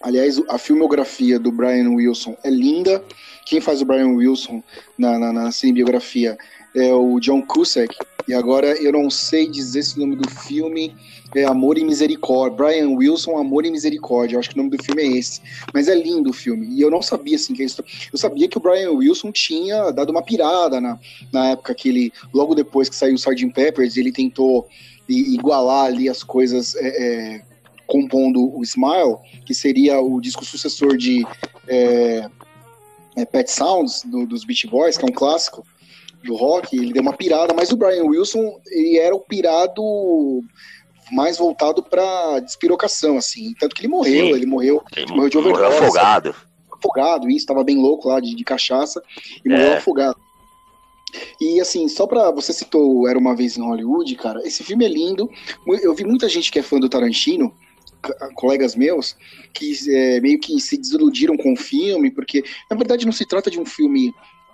Aliás, 0.00 0.40
a 0.48 0.58
filmografia 0.58 1.38
do 1.38 1.52
Brian 1.52 1.90
Wilson 1.90 2.36
é 2.42 2.50
linda. 2.50 3.02
Quem 3.46 3.60
faz 3.60 3.80
o 3.80 3.84
Brian 3.84 4.08
Wilson 4.08 4.62
na, 4.98 5.18
na, 5.18 5.32
na 5.32 5.52
cinebiografia 5.52 6.36
é 6.74 6.92
o 6.92 7.20
John 7.20 7.42
Cusack, 7.42 7.94
e 8.26 8.34
agora 8.34 8.68
eu 8.80 8.92
não 8.92 9.10
sei 9.10 9.48
dizer 9.48 9.82
se 9.82 9.96
o 9.96 10.00
nome 10.00 10.16
do 10.16 10.28
filme 10.30 10.94
é 11.34 11.44
Amor 11.44 11.78
e 11.78 11.84
Misericórdia. 11.84 12.56
Brian 12.56 12.90
Wilson, 12.90 13.36
Amor 13.36 13.64
e 13.64 13.70
Misericórdia. 13.70 14.36
Eu 14.36 14.40
acho 14.40 14.50
que 14.50 14.54
o 14.54 14.58
nome 14.58 14.76
do 14.76 14.82
filme 14.82 15.02
é 15.02 15.18
esse. 15.18 15.40
Mas 15.72 15.88
é 15.88 15.94
lindo 15.94 16.30
o 16.30 16.32
filme. 16.32 16.66
E 16.68 16.80
eu 16.80 16.90
não 16.90 17.02
sabia, 17.02 17.36
assim, 17.36 17.54
que 17.54 17.62
isso. 17.62 17.82
Eu 18.12 18.18
sabia 18.18 18.48
que 18.48 18.58
o 18.58 18.60
Brian 18.60 18.90
Wilson 18.90 19.32
tinha 19.32 19.90
dado 19.90 20.10
uma 20.10 20.22
pirada 20.22 20.80
na, 20.80 20.98
na 21.32 21.50
época 21.50 21.74
que 21.74 21.88
ele, 21.88 22.12
logo 22.32 22.54
depois 22.54 22.88
que 22.88 22.96
saiu 22.96 23.14
o 23.14 23.16
Sgt. 23.16 23.48
Peppers, 23.52 23.96
ele 23.96 24.12
tentou 24.12 24.68
igualar 25.08 25.86
ali 25.86 26.08
as 26.08 26.22
coisas 26.22 26.74
é, 26.76 26.86
é, 26.86 27.42
compondo 27.86 28.56
o 28.56 28.62
Smile, 28.62 29.16
que 29.44 29.54
seria 29.54 30.00
o 30.00 30.20
disco 30.20 30.44
sucessor 30.44 30.96
de 30.96 31.26
é, 31.68 32.28
é 33.16 33.24
Pet 33.24 33.50
Sounds, 33.50 34.02
do, 34.04 34.26
dos 34.26 34.44
Beach 34.44 34.66
Boys, 34.66 34.96
que 34.96 35.04
é 35.04 35.08
um 35.08 35.12
clássico 35.12 35.66
do 36.24 36.36
rock, 36.36 36.76
ele 36.76 36.92
deu 36.92 37.02
uma 37.02 37.12
pirada, 37.12 37.52
mas 37.52 37.72
o 37.72 37.76
Brian 37.76 38.04
Wilson, 38.04 38.60
ele 38.70 38.98
era 38.98 39.14
o 39.14 39.20
pirado 39.20 39.82
mais 41.12 41.38
voltado 41.38 41.82
para 41.82 42.40
despirocação, 42.40 43.16
assim, 43.18 43.54
tanto 43.60 43.74
que 43.74 43.82
ele 43.82 43.88
morreu, 43.88 44.26
Sim. 44.26 44.32
ele 44.32 44.46
morreu, 44.46 44.82
ele 44.96 45.12
morreu 45.12 45.28
de 45.28 45.38
overdose. 45.38 45.62
Morreu 45.62 45.78
afogado. 45.84 46.34
Afogado, 46.72 47.28
isso, 47.28 47.38
estava 47.38 47.62
bem 47.62 47.76
louco 47.76 48.08
lá 48.08 48.18
de, 48.18 48.34
de 48.34 48.44
cachaça, 48.44 49.02
e 49.44 49.52
é. 49.52 49.56
morreu 49.56 49.76
afogado. 49.76 50.16
E 51.40 51.60
assim, 51.60 51.88
só 51.88 52.06
pra. 52.06 52.30
Você 52.30 52.54
citou 52.54 53.06
Era 53.06 53.18
uma 53.18 53.36
Vez 53.36 53.58
em 53.58 53.60
Hollywood, 53.60 54.14
cara. 54.16 54.40
Esse 54.46 54.64
filme 54.64 54.86
é 54.86 54.88
lindo. 54.88 55.28
Eu 55.82 55.94
vi 55.94 56.04
muita 56.04 56.26
gente 56.26 56.50
que 56.50 56.58
é 56.58 56.62
fã 56.62 56.80
do 56.80 56.88
Tarantino, 56.88 57.54
colegas 58.34 58.74
meus, 58.74 59.16
que 59.52 59.74
é, 59.90 60.20
meio 60.20 60.40
que 60.40 60.58
se 60.60 60.76
desiludiram 60.76 61.36
com 61.36 61.52
o 61.52 61.56
filme, 61.56 62.10
porque 62.10 62.42
na 62.70 62.76
verdade 62.76 63.04
não 63.04 63.12
se 63.12 63.26
trata 63.26 63.50
de 63.50 63.60
um 63.60 63.66
filme 63.66 64.12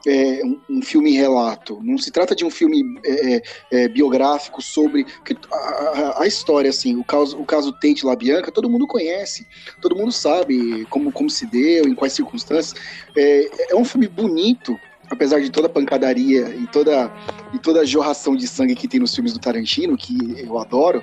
é, 0.09 0.43
um, 0.45 0.61
um, 0.71 0.83
filme 0.83 1.13
relato, 1.13 1.81
não 1.83 1.99
se 1.99 2.11
trata 2.11 2.35
de 2.35 2.45
um 2.45 2.51
filme 2.51 2.99
é, 3.05 3.37
é, 3.37 3.43
é 3.71 3.89
biográfico 3.89 4.63
sobre 4.63 5.05
a, 5.53 5.57
a, 5.57 6.23
a, 6.23 6.27
história, 6.27 6.71
assim, 6.71 6.97
o 6.97 7.05
caso, 7.05 7.39
o 7.39 7.45
caso 7.45 7.73
Tate 7.73 8.07
LaBianca, 8.07 8.51
todo 8.51 8.71
mundo 8.71 8.87
conhece, 8.87 9.47
todo 9.83 9.95
mundo 9.95 10.11
sabe 10.11 10.87
como, 10.87 11.13
como 11.13 11.29
se 11.29 11.47
deu, 11.47 11.85
em 11.85 11.95
quais 11.95 12.15
circunstâncias. 12.15 12.75
É, 13.17 13.73
é 13.73 13.77
um 13.77 13.85
filme 13.85 14.09
bonito, 14.09 14.79
apesar 15.11 15.41
de 15.41 15.51
toda 15.51 15.67
a 15.67 15.71
pancadaria 15.71 16.49
e 16.49 16.67
toda, 16.69 17.13
e 17.53 17.59
toda 17.59 17.81
a 17.81 17.85
jorração 17.85 18.35
de 18.35 18.47
sangue 18.47 18.75
que 18.75 18.89
tem 18.89 19.01
nos 19.01 19.15
filmes 19.15 19.33
do 19.33 19.39
Tarantino, 19.39 19.97
que 19.97 20.17
eu 20.39 20.59
adoro, 20.59 21.03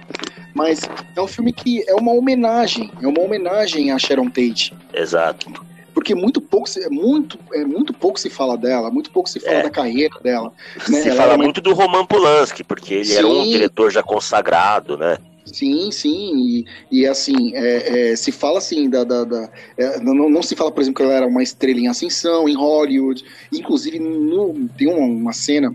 mas 0.54 0.82
é 1.16 1.22
um 1.22 1.28
filme 1.28 1.54
que 1.54 1.88
é 1.88 1.94
uma 1.94 2.12
homenagem, 2.12 2.92
é 3.02 3.08
uma 3.08 3.22
homenagem 3.22 3.92
a 3.92 4.00
Sharon 4.00 4.30
Tate. 4.30 4.74
Exato 4.94 5.75
porque 5.96 6.14
muito 6.14 6.42
pouco, 6.42 6.70
se, 6.70 6.88
muito, 6.90 7.40
é, 7.54 7.64
muito 7.64 7.94
pouco 7.94 8.20
se 8.20 8.30
fala 8.30 8.58
dela, 8.58 8.92
muito 8.92 9.10
pouco 9.10 9.30
se 9.30 9.40
fala 9.40 9.60
é. 9.60 9.64
da 9.64 9.70
carreira 9.70 10.20
dela. 10.22 10.52
Né? 10.90 11.02
Se 11.02 11.10
ela 11.10 11.22
fala 11.22 11.38
muito 11.38 11.62
do 11.62 11.74
Roman 11.74 12.06
Polanski, 12.06 12.66
porque 12.66 12.96
ele 12.96 13.06
sim. 13.06 13.16
era 13.16 13.26
um 13.26 13.44
diretor 13.46 13.90
já 13.90 14.04
consagrado, 14.04 14.98
né? 14.98 15.18
Sim, 15.46 15.92
sim, 15.92 16.36
e, 16.36 16.66
e 16.92 17.08
assim, 17.08 17.56
é, 17.56 18.12
é, 18.12 18.16
se 18.16 18.32
fala 18.32 18.58
assim, 18.58 18.90
da, 18.90 19.04
da, 19.06 19.24
da 19.24 19.50
é, 19.78 20.00
não, 20.02 20.14
não, 20.30 20.44
se 20.44 20.56
fala, 20.56 20.72
por 20.72 20.82
exemplo, 20.82 20.98
que 20.98 21.04
ela 21.04 21.14
era 21.14 21.28
uma 21.28 21.42
estrela 21.42 21.80
em 21.80 21.88
ascensão, 21.88 22.50
em 22.50 22.56
Hollywood, 22.56 23.24
inclusive 23.54 23.98
no, 23.98 24.68
tem 24.78 24.88
uma, 24.88 25.06
uma 25.06 25.34
cena 25.34 25.74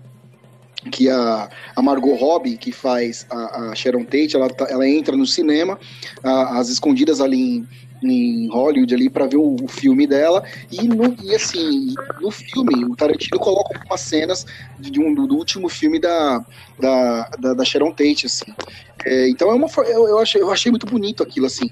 que 0.90 1.08
a, 1.08 1.48
a 1.74 1.82
Margot 1.82 2.14
Robbie, 2.14 2.58
que 2.58 2.72
faz 2.72 3.26
a, 3.30 3.70
a 3.70 3.74
Sharon 3.74 4.04
Tate, 4.04 4.34
ela, 4.34 4.50
tá, 4.50 4.66
ela 4.68 4.86
entra 4.86 5.16
no 5.16 5.26
cinema, 5.26 5.78
a, 6.22 6.58
as 6.58 6.68
escondidas 6.68 7.20
ali 7.20 7.40
em, 7.40 7.68
em 8.02 8.48
Hollywood 8.48 8.94
ali 8.94 9.10
para 9.10 9.26
ver 9.26 9.36
o, 9.36 9.56
o, 9.62 9.68
filme 9.68 10.06
dela. 10.06 10.42
E, 10.70 10.82
no, 10.88 11.14
e 11.22 11.34
assim 11.34 11.94
no 12.20 12.30
filme 12.30 12.84
o 12.84 12.96
Tarantino 12.96 13.38
coloca 13.38 13.76
algumas 13.76 14.00
cenas 14.00 14.46
de, 14.78 14.90
de 14.90 15.00
um, 15.00 15.14
do, 15.14 15.36
último 15.36 15.68
filme 15.68 15.98
da, 15.98 16.44
da, 16.78 17.28
da, 17.38 17.54
da 17.54 17.64
Sharon 17.64 17.90
Tate 17.90 18.26
assim. 18.26 18.52
É, 19.04 19.28
então 19.28 19.50
é 19.50 19.54
uma 19.54 19.68
eu, 19.86 20.08
eu, 20.08 20.18
achei, 20.18 20.40
eu 20.40 20.50
achei 20.50 20.70
muito 20.70 20.86
bonito 20.86 21.22
aquilo 21.22 21.46
assim. 21.46 21.70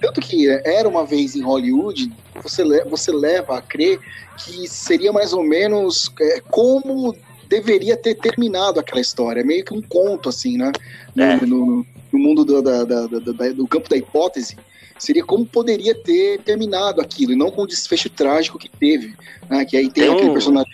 Tanto 0.00 0.20
que 0.20 0.48
era 0.48 0.88
uma 0.88 1.04
vez 1.04 1.34
em 1.34 1.42
Hollywood 1.42 2.12
você, 2.42 2.64
você 2.84 3.12
leva 3.12 3.58
a 3.58 3.62
crer 3.62 3.98
que 4.36 4.68
seria 4.68 5.12
mais 5.12 5.32
ou 5.32 5.42
menos 5.42 6.12
é, 6.20 6.40
como 6.48 7.14
deveria 7.48 7.96
ter 7.96 8.14
terminado 8.14 8.78
aquela 8.78 9.00
história. 9.00 9.42
Meio 9.42 9.64
que 9.64 9.74
um 9.74 9.82
conto 9.82 10.28
assim 10.28 10.56
né? 10.56 10.70
No, 11.14 11.22
é. 11.22 11.40
no, 11.40 11.86
no 12.12 12.18
mundo 12.18 12.44
do, 12.44 12.62
da, 12.62 12.84
da, 12.84 13.06
da, 13.06 13.48
do 13.52 13.66
campo 13.66 13.88
da 13.88 13.96
hipótese 13.96 14.56
seria 14.98 15.24
como 15.24 15.46
poderia 15.46 15.94
ter 15.94 16.40
terminado 16.40 17.00
aquilo, 17.00 17.32
e 17.32 17.36
não 17.36 17.50
com 17.50 17.62
o 17.62 17.66
desfecho 17.66 18.10
trágico 18.10 18.58
que 18.58 18.68
teve. 18.68 19.14
Né? 19.48 19.64
Que 19.64 19.76
aí 19.76 19.90
tem, 19.90 20.04
tem 20.04 20.12
aquele 20.12 20.30
um... 20.30 20.32
personagem 20.32 20.72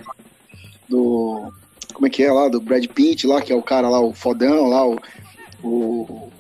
do. 0.88 1.52
Como 1.92 2.06
é 2.06 2.10
que 2.10 2.22
é 2.22 2.32
lá? 2.32 2.48
Do 2.48 2.60
Brad 2.60 2.84
Pitt 2.86 3.26
lá, 3.26 3.40
que 3.40 3.52
é 3.52 3.56
o 3.56 3.62
cara 3.62 3.88
lá, 3.88 4.00
o 4.00 4.12
fodão 4.12 4.68
lá, 4.68 4.86
o. 4.86 4.98
o, 5.62 6.30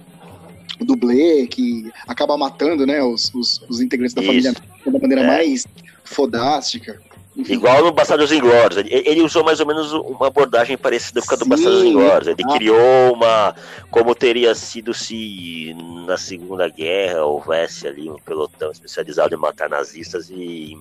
o 0.80 0.84
dublê, 0.84 1.46
que 1.46 1.90
acaba 2.06 2.36
matando, 2.36 2.84
né, 2.84 3.02
os, 3.02 3.32
os, 3.34 3.60
os 3.68 3.80
integrantes 3.80 4.14
da 4.14 4.22
Isso. 4.22 4.30
família 4.30 4.52
da 4.86 4.98
maneira 4.98 5.22
é. 5.22 5.26
mais 5.26 5.66
fodástica. 6.04 7.00
Igual 7.36 7.84
no 7.84 7.92
Bastardos 7.92 8.30
Inglórios. 8.30 8.78
Ele, 8.78 8.90
ele 8.92 9.22
usou 9.22 9.42
mais 9.42 9.58
ou 9.58 9.66
menos 9.66 9.92
uma 9.92 10.28
abordagem 10.28 10.78
parecida 10.78 11.20
com 11.20 11.34
a 11.34 11.36
do 11.36 11.44
Bastardos 11.44 11.82
Inglórios. 11.82 12.28
Ele 12.28 12.42
ah. 12.44 12.52
criou 12.52 13.12
uma. 13.12 13.54
Como 13.90 14.14
teria 14.14 14.54
sido 14.54 14.94
se 14.94 15.74
na 16.06 16.16
Segunda 16.16 16.68
Guerra 16.68 17.24
houvesse 17.24 17.88
ali 17.88 18.08
um 18.08 18.18
pelotão 18.18 18.70
especializado 18.70 19.34
em 19.34 19.38
matar 19.38 19.68
nazistas 19.68 20.30
e, 20.30 20.78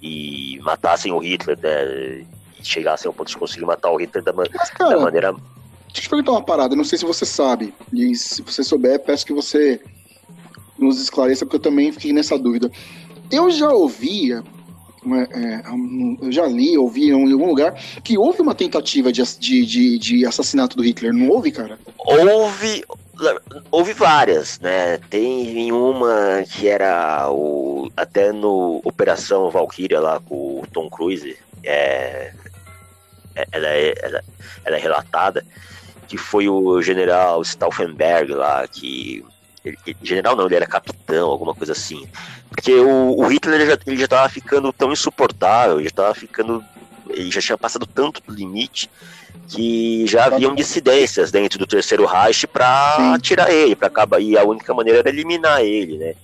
e 0.00 0.58
matassem 0.62 1.12
o 1.12 1.18
Hitler, 1.18 1.56
né? 1.62 2.24
E 2.58 2.64
chegassem 2.64 3.08
ao 3.08 3.14
ponto 3.14 3.28
de 3.28 3.36
conseguir 3.36 3.64
matar 3.64 3.90
o 3.92 3.96
Hitler 3.96 4.24
da, 4.24 4.32
Mas, 4.32 4.48
cara, 4.70 4.96
da 4.96 5.00
maneira. 5.00 5.32
Deixa 5.32 5.98
eu 5.98 6.02
te 6.02 6.08
perguntar 6.08 6.32
uma 6.32 6.42
parada, 6.42 6.74
não 6.74 6.84
sei 6.84 6.98
se 6.98 7.04
você 7.04 7.24
sabe. 7.24 7.72
E 7.92 8.14
se 8.16 8.42
você 8.42 8.64
souber, 8.64 8.98
peço 8.98 9.26
que 9.26 9.32
você 9.32 9.80
nos 10.76 11.00
esclareça, 11.00 11.44
porque 11.44 11.56
eu 11.56 11.60
também 11.60 11.92
fiquei 11.92 12.12
nessa 12.12 12.36
dúvida. 12.36 12.70
Eu 13.30 13.50
já 13.50 13.70
ouvia 13.70 14.42
é, 15.06 15.20
é 15.20 15.62
eu 16.20 16.32
já 16.32 16.46
li, 16.46 16.76
ouvi 16.78 17.10
em 17.10 17.32
algum 17.32 17.46
lugar 17.46 17.74
que 18.02 18.16
houve 18.16 18.40
uma 18.40 18.54
tentativa 18.54 19.12
de, 19.12 19.22
de, 19.38 19.66
de, 19.66 19.98
de, 19.98 20.26
assassinato 20.26 20.76
do 20.76 20.82
Hitler, 20.82 21.12
não 21.12 21.28
houve, 21.28 21.50
cara? 21.50 21.78
Houve, 21.98 22.84
houve 23.70 23.92
várias, 23.92 24.60
né? 24.60 24.98
Tem 25.10 25.72
uma 25.72 26.44
que 26.48 26.68
era 26.68 27.30
o 27.30 27.90
até 27.96 28.32
no 28.32 28.80
Operação 28.84 29.50
Valkyria 29.50 30.00
lá 30.00 30.20
com 30.20 30.60
o 30.60 30.66
Tom 30.72 30.88
Cruise, 30.88 31.36
é, 31.64 32.32
é 33.34 33.46
ela, 33.52 33.68
é, 33.68 33.94
ela, 34.02 34.24
ela 34.64 34.76
é 34.76 34.80
relatada 34.80 35.44
que 36.08 36.18
foi 36.18 36.48
o 36.48 36.82
general 36.82 37.42
Stauffenberg 37.42 38.34
lá 38.34 38.68
que 38.68 39.24
ele, 39.64 39.78
general 40.02 40.36
não, 40.36 40.46
ele 40.46 40.56
era 40.56 40.66
capitão, 40.66 41.30
alguma 41.30 41.54
coisa 41.54 41.72
assim. 41.72 42.08
Porque 42.48 42.74
o, 42.74 43.18
o 43.18 43.26
Hitler 43.28 43.60
ele 43.60 43.70
já, 43.70 43.78
ele 43.86 43.96
já 43.96 44.08
tava 44.08 44.28
ficando 44.28 44.72
tão 44.72 44.92
insuportável, 44.92 45.82
já 45.82 45.90
tava 45.90 46.14
ficando. 46.14 46.64
Ele 47.08 47.30
já 47.30 47.40
tinha 47.40 47.58
passado 47.58 47.86
tanto 47.86 48.22
do 48.26 48.34
limite 48.34 48.90
que 49.48 50.06
já 50.06 50.26
haviam 50.26 50.54
dissidências 50.54 51.30
dentro 51.30 51.58
do 51.58 51.66
terceiro 51.66 52.06
Reich 52.06 52.46
para 52.46 53.18
tirar 53.20 53.52
ele, 53.52 53.76
para 53.76 53.88
acabar. 53.88 54.20
E 54.20 54.36
a 54.36 54.44
única 54.44 54.72
maneira 54.72 55.00
era 55.00 55.08
eliminar 55.08 55.60
ele, 55.60 55.98
né? 55.98 56.14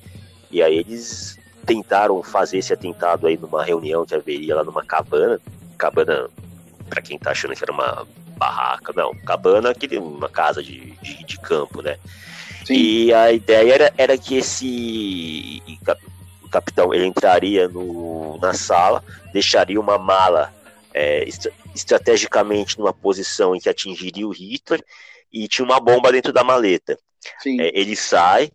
E 0.51 0.63
aí 0.63 0.79
eles 0.79 1.39
tentaram 1.67 2.23
fazer 2.23 2.59
esse 2.59 2.73
atentado 2.73 3.27
aí 3.27 3.37
numa 3.37 3.63
reunião 3.63 4.07
que 4.07 4.15
haveria 4.15 4.57
lá 4.57 4.65
numa 4.65 4.85
cabana. 4.85 5.39
Cabana, 5.77 6.29
para 6.89 7.03
quem 7.03 7.19
tá 7.19 7.31
achando 7.31 7.55
que 7.55 7.63
era 7.63 7.73
uma 7.73 8.07
barraca, 8.39 8.93
não, 8.97 9.15
cabana, 9.17 9.71
aquele, 9.71 9.99
uma 9.99 10.29
casa 10.29 10.63
de, 10.63 10.93
de, 11.03 11.25
de 11.25 11.39
campo, 11.41 11.83
né? 11.83 11.99
Sim. 12.69 12.75
E 12.75 13.15
a 13.15 13.33
ideia 13.33 13.73
era, 13.73 13.95
era 13.97 14.19
que 14.19 14.37
esse 14.37 15.63
capitão 16.51 16.93
ele 16.93 17.07
entraria 17.07 17.67
no, 17.67 18.39
na 18.43 18.53
sala, 18.53 19.03
deixaria 19.33 19.81
uma 19.81 19.97
mala 19.97 20.53
é, 20.93 21.27
estrategicamente 21.75 22.79
numa 22.79 22.93
posição 22.93 23.57
em 23.57 23.59
que 23.59 23.71
atingiria 23.71 24.29
o 24.29 24.33
Hitler 24.33 24.85
e 25.33 25.49
tinha 25.49 25.65
uma 25.65 25.81
bomba 25.81 26.13
dentro 26.13 26.31
da 26.31 26.45
maleta. 26.45 26.99
É, 27.59 27.81
ele 27.81 27.97
sai, 27.97 28.51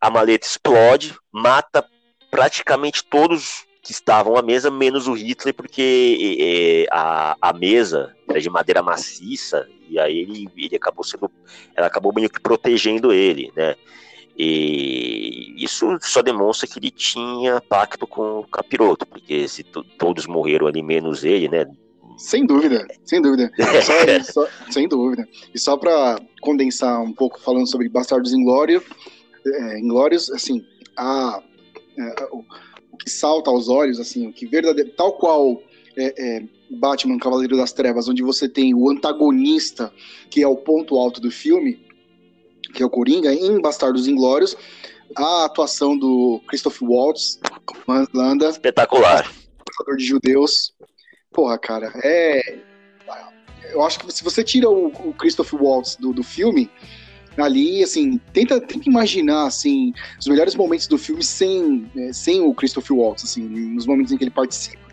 a 0.00 0.10
maleta 0.10 0.44
explode, 0.44 1.16
mata 1.30 1.86
praticamente 2.28 3.04
todos 3.04 3.64
que 3.86 3.92
estavam 3.92 4.36
à 4.36 4.42
mesa, 4.42 4.68
menos 4.68 5.06
o 5.06 5.12
Hitler, 5.12 5.54
porque 5.54 6.36
é, 6.40 6.86
a, 6.90 7.36
a 7.40 7.52
mesa 7.52 8.16
era 8.28 8.40
de 8.40 8.50
madeira 8.50 8.82
maciça, 8.82 9.68
e 9.88 9.96
aí 9.96 10.18
ele, 10.18 10.48
ele 10.56 10.74
acabou 10.74 11.04
sendo. 11.04 11.30
Ela 11.72 11.86
acabou 11.86 12.12
meio 12.12 12.28
que 12.28 12.40
protegendo 12.40 13.12
ele, 13.12 13.52
né? 13.54 13.76
E 14.36 15.54
isso 15.56 15.96
só 16.00 16.20
demonstra 16.20 16.66
que 16.66 16.80
ele 16.80 16.90
tinha 16.90 17.60
pacto 17.60 18.08
com 18.08 18.40
o 18.40 18.48
capiroto, 18.48 19.06
porque 19.06 19.46
se 19.46 19.62
todos 19.62 20.26
morreram 20.26 20.66
ali, 20.66 20.82
menos 20.82 21.22
ele, 21.22 21.48
né? 21.48 21.64
Sem 22.18 22.44
dúvida, 22.44 22.84
sem 23.04 23.22
dúvida. 23.22 23.52
Só, 23.84 24.32
só, 24.32 24.48
sem 24.70 24.88
dúvida. 24.88 25.28
E 25.54 25.58
só 25.60 25.76
para 25.76 26.18
condensar 26.40 27.00
um 27.02 27.12
pouco 27.12 27.38
falando 27.40 27.68
sobre 27.68 27.88
Bastardos 27.90 28.32
Inglórios, 28.32 28.82
é, 29.46 29.78
Inglórios, 29.78 30.30
assim, 30.30 30.64
a, 30.96 31.40
é, 31.98 32.28
o, 32.96 33.04
que 33.04 33.10
salta 33.10 33.50
aos 33.50 33.68
olhos, 33.68 34.00
assim, 34.00 34.26
o 34.26 34.32
que 34.32 34.46
verdadeiro, 34.46 34.90
tal 34.96 35.12
qual 35.12 35.62
é, 35.96 36.14
é, 36.18 36.42
Batman 36.70 37.18
Cavaleiro 37.18 37.56
das 37.56 37.72
Trevas, 37.72 38.08
onde 38.08 38.22
você 38.22 38.48
tem 38.48 38.74
o 38.74 38.88
antagonista, 38.90 39.92
que 40.30 40.42
é 40.42 40.48
o 40.48 40.56
ponto 40.56 40.96
alto 40.96 41.20
do 41.20 41.30
filme, 41.30 41.86
que 42.74 42.82
é 42.82 42.86
o 42.86 42.90
Coringa, 42.90 43.32
em 43.32 43.60
Bastardos 43.60 44.08
Inglórios, 44.08 44.56
a 45.16 45.44
atuação 45.44 45.96
do 45.96 46.40
Christoph 46.48 46.82
Waltz, 46.82 47.38
Landa. 48.12 48.48
Espetacular. 48.48 49.30
de 49.96 50.04
judeus. 50.04 50.74
Porra, 51.32 51.58
cara, 51.58 51.92
é. 52.02 52.58
Eu 53.70 53.82
acho 53.82 53.98
que 53.98 54.12
se 54.12 54.22
você 54.22 54.44
tira 54.44 54.70
o, 54.70 54.86
o 54.86 55.14
Christoph 55.14 55.52
Waltz 55.54 55.96
do, 55.96 56.12
do 56.12 56.22
filme, 56.22 56.70
ali, 57.42 57.82
assim, 57.82 58.18
tenta, 58.32 58.60
tenta 58.60 58.88
imaginar, 58.88 59.46
assim, 59.46 59.92
os 60.18 60.26
melhores 60.26 60.54
momentos 60.54 60.86
do 60.86 60.96
filme 60.96 61.22
sem, 61.22 61.90
né, 61.94 62.12
sem 62.12 62.40
o 62.40 62.54
Christoph 62.54 62.90
Waltz, 62.90 63.24
assim, 63.24 63.42
nos 63.42 63.86
momentos 63.86 64.12
em 64.12 64.16
que 64.16 64.24
ele 64.24 64.30
participa. 64.30 64.86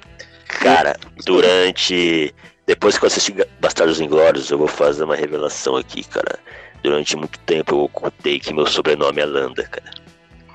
Cara, 0.48 0.96
durante. 1.26 2.34
Depois 2.66 2.98
que 2.98 3.04
eu 3.04 3.08
assisti 3.08 3.36
Bastardos 3.60 4.00
Inglórios, 4.00 4.50
eu 4.50 4.58
vou 4.58 4.68
fazer 4.68 5.04
uma 5.04 5.16
revelação 5.16 5.76
aqui, 5.76 6.04
cara. 6.04 6.40
Durante 6.82 7.16
muito 7.16 7.40
tempo 7.40 7.76
eu 7.76 7.80
ocultei 7.82 8.40
que 8.40 8.54
meu 8.54 8.66
sobrenome 8.68 9.22
é 9.22 9.26
Landa, 9.26 9.64
cara. 9.64 9.92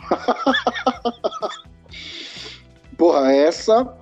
Porra, 2.97 3.33
essa. 3.33 3.97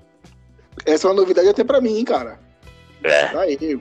Essa 0.84 1.06
é 1.06 1.10
uma 1.10 1.16
novidade 1.16 1.48
até 1.48 1.64
pra 1.64 1.80
mim, 1.80 2.04
cara. 2.04 2.38
É. 3.02 3.26
Tá 3.26 3.40
aí. 3.40 3.80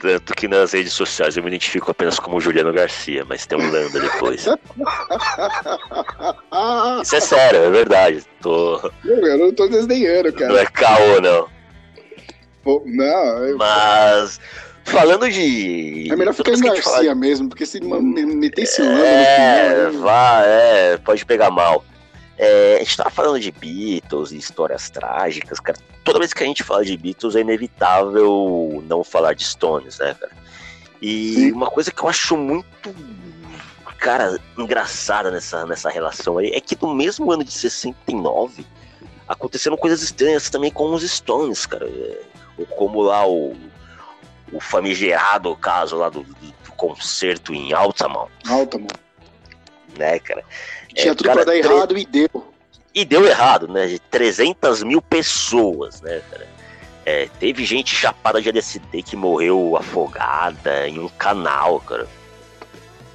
Tanto 0.00 0.34
que 0.34 0.46
nas 0.46 0.72
redes 0.72 0.92
sociais 0.92 1.36
eu 1.36 1.42
me 1.42 1.48
identifico 1.48 1.90
apenas 1.90 2.18
como 2.18 2.40
Juliano 2.40 2.72
Garcia, 2.72 3.24
mas 3.24 3.46
tem 3.46 3.58
um 3.58 3.70
Landa 3.70 3.98
depois. 3.98 4.46
Isso 7.02 7.16
é 7.16 7.20
sério, 7.20 7.60
é 7.60 7.70
verdade. 7.70 8.22
Tô... 8.42 8.90
Eu 9.04 9.38
não 9.38 9.52
tô 9.52 9.66
desdenhando, 9.68 10.32
cara. 10.32 10.52
Não 10.52 10.58
é 10.58 10.66
caô, 10.66 11.20
não. 11.20 11.48
Pô, 12.62 12.82
não, 12.84 13.44
eu... 13.44 13.56
Mas. 13.56 14.38
Falando 14.84 15.28
de. 15.30 16.08
É 16.10 16.16
melhor 16.16 16.34
ficar 16.34 16.52
em 16.52 16.60
Garcia 16.60 16.82
fala... 16.82 17.14
mesmo, 17.14 17.48
porque 17.48 17.66
se 17.66 17.80
meter 17.80 18.62
esse 18.62 18.82
Landa 18.82 19.06
é. 19.06 19.90
Vá, 19.90 20.42
é, 20.44 20.96
pode 20.98 21.24
pegar 21.24 21.50
mal. 21.50 21.84
É, 22.38 22.76
a 22.76 22.78
gente 22.80 22.96
tava 22.96 23.10
falando 23.10 23.40
de 23.40 23.50
Beatles 23.50 24.32
e 24.32 24.36
histórias 24.36 24.90
trágicas, 24.90 25.58
cara. 25.58 25.78
Toda 26.04 26.18
vez 26.18 26.32
que 26.32 26.42
a 26.42 26.46
gente 26.46 26.62
fala 26.62 26.84
de 26.84 26.96
Beatles 26.96 27.34
é 27.34 27.40
inevitável 27.40 28.82
não 28.86 29.02
falar 29.02 29.34
de 29.34 29.44
Stones, 29.44 29.98
né, 29.98 30.14
cara? 30.14 30.32
E 31.00 31.34
Sim. 31.34 31.52
uma 31.52 31.70
coisa 31.70 31.90
que 31.90 32.02
eu 32.02 32.08
acho 32.08 32.36
muito, 32.36 32.94
cara, 33.98 34.38
engraçada 34.56 35.30
nessa, 35.30 35.66
nessa 35.66 35.90
relação 35.90 36.38
aí 36.38 36.48
é 36.48 36.60
que 36.60 36.76
no 36.80 36.94
mesmo 36.94 37.30
ano 37.30 37.44
de 37.44 37.52
69 37.52 38.66
aconteceram 39.26 39.76
coisas 39.76 40.02
estranhas 40.02 40.48
também 40.48 40.70
com 40.70 40.92
os 40.92 41.02
Stones, 41.02 41.66
cara. 41.66 41.86
É, 41.86 42.64
como 42.76 43.02
lá 43.02 43.26
o, 43.26 43.54
o 44.52 44.60
famigerado 44.60 45.54
caso 45.56 45.96
lá 45.96 46.08
do, 46.08 46.22
do 46.22 46.72
concerto 46.76 47.54
em 47.54 47.72
Altamont. 47.72 48.30
Altamont. 48.46 49.05
Né, 49.96 50.18
cara? 50.18 50.44
Tinha 50.94 51.12
é, 51.12 51.14
tudo 51.14 51.26
cara, 51.26 51.44
pra 51.44 51.52
dar 51.52 51.56
errado 51.56 51.96
e 51.96 52.04
deu. 52.04 52.52
E 52.94 53.04
deu 53.04 53.26
errado, 53.26 53.68
né? 53.68 53.86
De 53.86 53.98
300 53.98 54.82
mil 54.82 55.02
pessoas, 55.02 56.00
né, 56.00 56.22
cara? 56.30 56.46
É, 57.04 57.28
teve 57.38 57.64
gente 57.64 57.94
chapada 57.94 58.42
de 58.42 58.48
LSD 58.48 59.02
que 59.02 59.14
morreu 59.14 59.76
afogada 59.76 60.88
em 60.88 60.98
um 60.98 61.08
canal, 61.08 61.80
cara. 61.80 62.06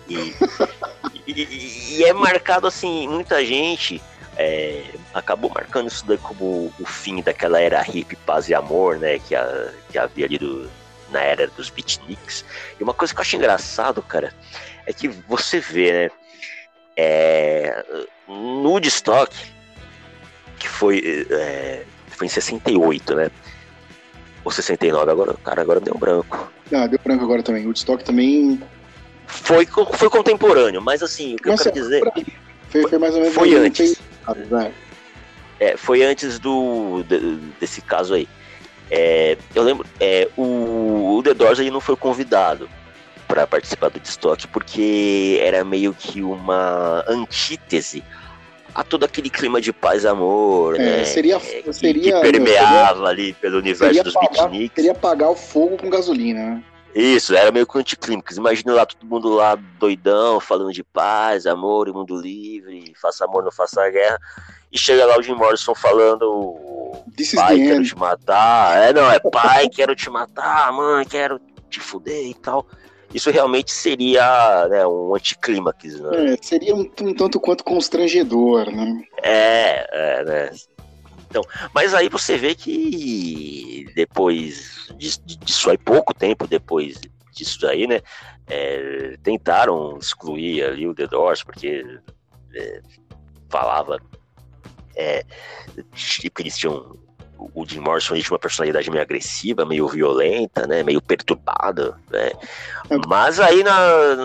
E, 1.27 1.31
e, 1.31 1.97
e, 1.99 2.03
é 2.03 2.11
marcado 2.11 2.67
assim, 2.67 3.07
muita 3.07 3.45
gente 3.45 4.01
é, 4.37 4.83
acabou 5.13 5.51
marcando 5.53 5.87
isso 5.87 6.05
daí 6.05 6.17
como 6.17 6.73
o 6.79 6.85
fim 6.85 7.21
daquela 7.21 7.59
era 7.59 7.81
hippie, 7.81 8.15
paz 8.15 8.49
e 8.49 8.53
amor, 8.53 8.97
né? 8.97 9.19
Que, 9.19 9.35
a, 9.35 9.71
que 9.91 9.97
havia 9.97 10.25
ali 10.25 10.37
do, 10.37 10.69
na 11.11 11.21
era 11.21 11.47
dos 11.47 11.69
beatniks. 11.69 12.43
E 12.79 12.83
uma 12.83 12.93
coisa 12.93 13.13
que 13.13 13.19
eu 13.19 13.21
acho 13.21 13.35
engraçado, 13.35 14.01
cara, 14.01 14.33
é 14.85 14.93
que 14.93 15.07
você 15.07 15.59
vê, 15.59 15.91
né? 15.91 16.11
É, 16.95 17.83
no 18.27 18.69
Woodstock, 18.69 19.33
que 20.59 20.67
foi, 20.67 21.27
é, 21.29 21.83
foi 22.07 22.27
em 22.27 22.29
68, 22.29 23.15
né? 23.15 23.31
Ou 24.43 24.51
69, 24.51 25.11
agora, 25.11 25.35
cara, 25.43 25.61
agora 25.61 25.79
deu 25.79 25.95
branco. 25.95 26.51
Ah, 26.73 26.87
deu 26.87 26.99
branco 27.03 27.23
agora 27.23 27.43
também. 27.43 27.63
O 27.63 27.67
Woodstock 27.67 28.03
também. 28.03 28.61
Foi, 29.27 29.65
foi 29.65 30.09
contemporâneo, 30.09 30.81
mas 30.81 31.01
assim, 31.01 31.35
o 31.35 31.37
que 31.37 31.49
eu 31.49 31.57
quero 31.57 31.71
dizer. 31.71 32.03
Foi, 32.69 32.87
foi 32.87 32.97
mais 32.97 33.13
ou 33.13 33.21
menos. 33.21 33.35
Foi 33.35 33.55
antes. 33.55 34.01
Né? 34.49 34.71
É, 35.59 35.77
foi 35.77 36.03
antes 36.03 36.39
do, 36.39 37.03
desse 37.59 37.81
caso 37.81 38.13
aí. 38.13 38.27
É, 38.89 39.37
eu 39.55 39.63
lembro, 39.63 39.85
é, 39.99 40.27
o, 40.35 41.17
o 41.17 41.23
The 41.23 41.33
Doors 41.33 41.59
aí 41.59 41.71
não 41.71 41.79
foi 41.79 41.95
convidado 41.95 42.67
para 43.31 43.47
participar 43.47 43.89
do 43.89 43.97
Destock, 43.97 44.45
porque 44.49 45.39
era 45.41 45.63
meio 45.63 45.93
que 45.93 46.21
uma 46.21 47.01
antítese 47.07 48.03
a 48.75 48.83
todo 48.83 49.05
aquele 49.05 49.29
clima 49.29 49.61
de 49.61 49.71
paz 49.71 50.03
e 50.03 50.07
amor, 50.07 50.75
é, 50.75 50.79
né? 50.79 51.05
Seria, 51.05 51.39
que, 51.39 51.71
seria, 51.71 52.15
que 52.15 52.21
permeava 52.21 52.95
seria, 52.95 53.09
ali 53.09 53.33
pelo 53.33 53.59
universo 53.59 54.03
dos 54.03 54.13
beatniks. 54.13 54.75
Seria 54.75 54.91
apagar 54.91 55.29
o 55.29 55.35
fogo 55.35 55.77
com 55.77 55.89
gasolina, 55.89 56.41
né? 56.41 56.63
Isso, 56.93 57.33
era 57.33 57.53
meio 57.53 57.65
que 57.65 57.77
um 57.77 57.79
anticlímax. 57.79 58.35
Imagina 58.35 58.73
lá 58.73 58.85
todo 58.85 59.07
mundo 59.07 59.29
lá 59.29 59.55
doidão, 59.79 60.41
falando 60.41 60.73
de 60.73 60.83
paz, 60.83 61.45
amor 61.45 61.87
e 61.87 61.93
mundo 61.93 62.17
livre, 62.17 62.93
faça 63.01 63.23
amor, 63.23 63.45
não 63.45 63.51
faça 63.51 63.89
guerra. 63.89 64.19
E 64.69 64.77
chega 64.77 65.05
lá 65.05 65.17
o 65.17 65.23
Jim 65.23 65.35
Morrison 65.35 65.73
falando: 65.73 66.57
This 67.15 67.33
pai, 67.33 67.55
quero 67.55 67.83
te 67.83 67.97
matar. 67.97 68.89
É, 68.89 68.91
não, 68.91 69.09
é 69.09 69.21
pai, 69.21 69.69
quero 69.71 69.95
te 69.95 70.09
matar, 70.09 70.73
mãe, 70.73 71.05
quero 71.05 71.39
te 71.69 71.79
fuder 71.79 72.27
e 72.27 72.33
tal 72.33 72.67
isso 73.13 73.29
realmente 73.31 73.71
seria 73.71 74.67
né, 74.69 74.85
um 74.85 75.13
anticlímax. 75.15 75.99
Né? 75.99 76.33
É, 76.33 76.37
seria 76.41 76.75
um, 76.75 76.89
um, 77.01 77.13
tanto 77.13 77.39
quanto 77.39 77.63
constrangedor, 77.63 78.71
né? 78.71 79.01
É, 79.23 79.87
é, 79.91 80.23
né? 80.23 80.51
Então, 81.29 81.43
mas 81.73 81.93
aí 81.93 82.09
você 82.09 82.37
vê 82.37 82.53
que 82.53 83.85
depois 83.95 84.89
disso, 84.97 85.69
aí, 85.69 85.77
pouco 85.77 86.13
tempo 86.13 86.45
depois 86.45 86.99
disso 87.33 87.65
aí, 87.65 87.87
né? 87.87 88.01
é, 88.51 89.17
tentaram 89.23 89.97
excluir 89.97 90.63
ali 90.63 90.85
o 90.85 90.93
The 90.93 91.07
Doors, 91.07 91.41
porque 91.41 91.85
é, 92.53 92.81
falava 93.49 93.97
é, 94.95 95.23
que 95.95 96.41
eles 96.41 96.57
tinham 96.57 96.97
o 97.53 97.65
Jim 97.65 97.79
Morrison 97.79 98.15
tinha 98.15 98.31
uma 98.31 98.39
personalidade 98.39 98.89
meio 98.89 99.01
agressiva, 99.01 99.65
meio 99.65 99.87
violenta, 99.87 100.67
né, 100.67 100.83
meio 100.83 101.01
perturbada, 101.01 101.97
né? 102.09 102.31
É. 102.89 102.97
Mas 103.07 103.39
aí 103.39 103.63
na, 103.63 104.15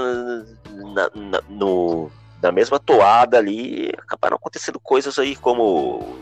na, 0.94 1.10
na, 1.14 1.40
no, 1.48 2.10
na 2.42 2.52
mesma 2.52 2.78
toada 2.78 3.38
ali 3.38 3.92
acabaram 3.98 4.36
acontecendo 4.36 4.78
coisas 4.78 5.18
aí 5.18 5.36
como 5.36 6.18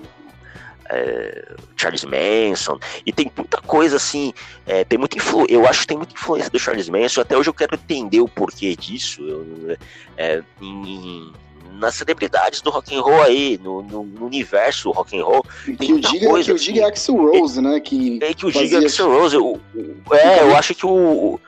é, 0.91 1.55
Charles 1.77 2.05
Manson, 2.05 2.79
e 3.05 3.13
tem 3.13 3.31
muita 3.37 3.61
coisa 3.63 3.97
assim, 3.97 4.33
é, 4.67 4.85
tem 4.85 4.99
muita 4.99 5.17
influ 5.17 5.47
eu 5.49 5.67
acho 5.67 5.81
que 5.81 5.87
tem 5.87 5.97
muita 5.97 6.15
influência 6.15 6.51
do 6.51 6.59
Charles 6.59 6.89
Manson, 6.89 7.21
até 7.21 7.37
hoje 7.37 7.49
eu 7.49 7.55
quero 7.55 7.75
entender 7.75 8.21
o 8.21 8.29
porquê 8.29 8.77
disso, 8.77 9.23
eu, 9.23 9.77
é, 10.17 10.43
em, 10.61 11.33
nas 11.73 11.95
celebridades 11.95 12.61
do 12.61 12.71
rock 12.71 12.95
and 12.95 13.01
roll 13.01 13.23
aí, 13.23 13.59
no, 13.63 13.83
no, 13.83 14.05
no 14.05 14.27
universo 14.27 14.91
rock 14.91 15.19
and 15.19 15.25
roll. 15.25 15.45
Que 15.65 15.93
o 15.93 16.01
diga, 16.01 16.29
coisa, 16.29 16.47
que 16.47 16.53
o 16.53 16.59
diga 16.59 16.81
é 16.81 16.85
Axel 16.85 17.17
Rose, 17.17 17.61
né? 17.61 17.81
Que, 17.81 18.19
é, 18.23 18.35
que 18.35 18.47
o 18.47 18.53
diga 18.53 18.79
é 18.79 18.85
Axel 18.85 19.09
Rose. 19.09 19.37
O, 19.37 19.61
o, 19.75 20.15
é, 20.15 20.43
eu 20.43 20.57
acho 20.57 20.75
que 20.75 20.87
o, 20.87 21.41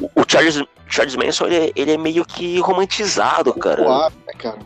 o 0.00 0.24
Charles, 0.26 0.62
Charles 0.86 1.16
Manson 1.16 1.46
ele, 1.46 1.72
ele 1.76 1.92
é 1.92 1.98
meio 1.98 2.24
que 2.24 2.58
romantizado, 2.60 3.52
cara. 3.54 3.82
Uau, 3.82 4.12
cara. 4.38 4.58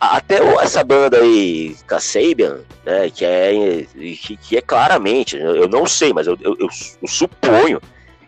Até 0.00 0.38
essa 0.62 0.84
banda 0.84 1.18
aí, 1.18 1.76
Kasabian, 1.86 2.60
né, 2.84 3.10
que 3.10 3.24
é, 3.24 3.84
que, 3.94 4.36
que, 4.36 4.56
é 4.56 4.60
claramente, 4.60 5.36
eu 5.36 5.68
não 5.68 5.86
sei, 5.86 6.12
mas 6.12 6.26
eu, 6.26 6.38
eu, 6.40 6.56
eu, 6.58 6.68
eu 7.02 7.08
suponho 7.08 7.80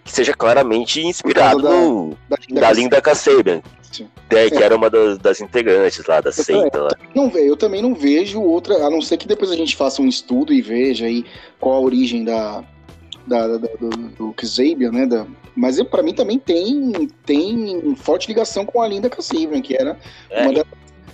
que 0.04 0.12
seja 0.12 0.34
claramente 0.34 1.00
inspirado 1.00 1.62
da, 1.62 1.70
no, 1.70 2.18
da, 2.28 2.36
da 2.60 2.72
Linda 2.72 3.00
Kasabian, 3.00 3.62
é, 4.30 4.50
que 4.50 4.62
era 4.62 4.76
uma 4.76 4.90
das, 4.90 5.18
das 5.18 5.40
integrantes 5.40 6.04
lá 6.06 6.20
da 6.20 6.32
seita. 6.32 6.82
Lá. 6.82 6.90
Não, 7.14 7.28
eu 7.30 7.56
também 7.56 7.82
não 7.82 7.94
vejo 7.94 8.40
outra, 8.40 8.86
a 8.86 8.90
não 8.90 9.00
ser 9.00 9.16
que 9.16 9.28
depois 9.28 9.50
a 9.50 9.56
gente 9.56 9.76
faça 9.76 10.02
um 10.02 10.08
estudo 10.08 10.52
e 10.52 10.60
veja 10.60 11.06
aí 11.06 11.24
qual 11.60 11.74
a 11.74 11.80
origem 11.80 12.24
da, 12.24 12.64
da, 13.26 13.46
da 13.46 13.68
do, 13.78 13.90
do 13.90 14.32
Kasabian, 14.32 14.90
né? 14.90 15.06
Da, 15.06 15.26
mas 15.56 15.80
para 15.82 16.02
mim 16.02 16.14
também 16.14 16.38
tem, 16.38 17.08
tem 17.24 17.94
forte 17.96 18.28
ligação 18.28 18.66
com 18.66 18.82
a 18.82 18.88
Linda 18.88 19.08
Kasabian, 19.08 19.60
que 19.60 19.76
era 19.76 19.98
é, 20.30 20.42
uma 20.42 20.52
das, 20.52 20.64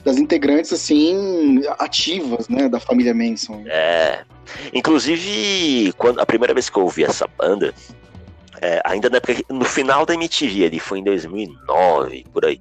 das 0.04 0.16
integrantes 0.16 0.72
assim 0.72 1.62
ativas, 1.78 2.48
né, 2.48 2.68
da 2.68 2.80
família 2.80 3.14
Manson. 3.14 3.64
É. 3.66 4.20
Inclusive, 4.72 5.92
quando 5.96 6.20
a 6.20 6.26
primeira 6.26 6.54
vez 6.54 6.68
que 6.68 6.78
eu 6.78 6.82
ouvi 6.82 7.04
essa 7.04 7.28
banda, 7.38 7.74
é, 8.60 8.80
ainda 8.84 9.08
na 9.08 9.16
época, 9.16 9.42
no 9.48 9.64
final 9.64 10.04
da 10.04 10.14
MTV, 10.14 10.66
ali 10.66 10.78
foi 10.78 10.98
em 10.98 11.04
2009, 11.04 12.26
por 12.32 12.44
aí. 12.44 12.60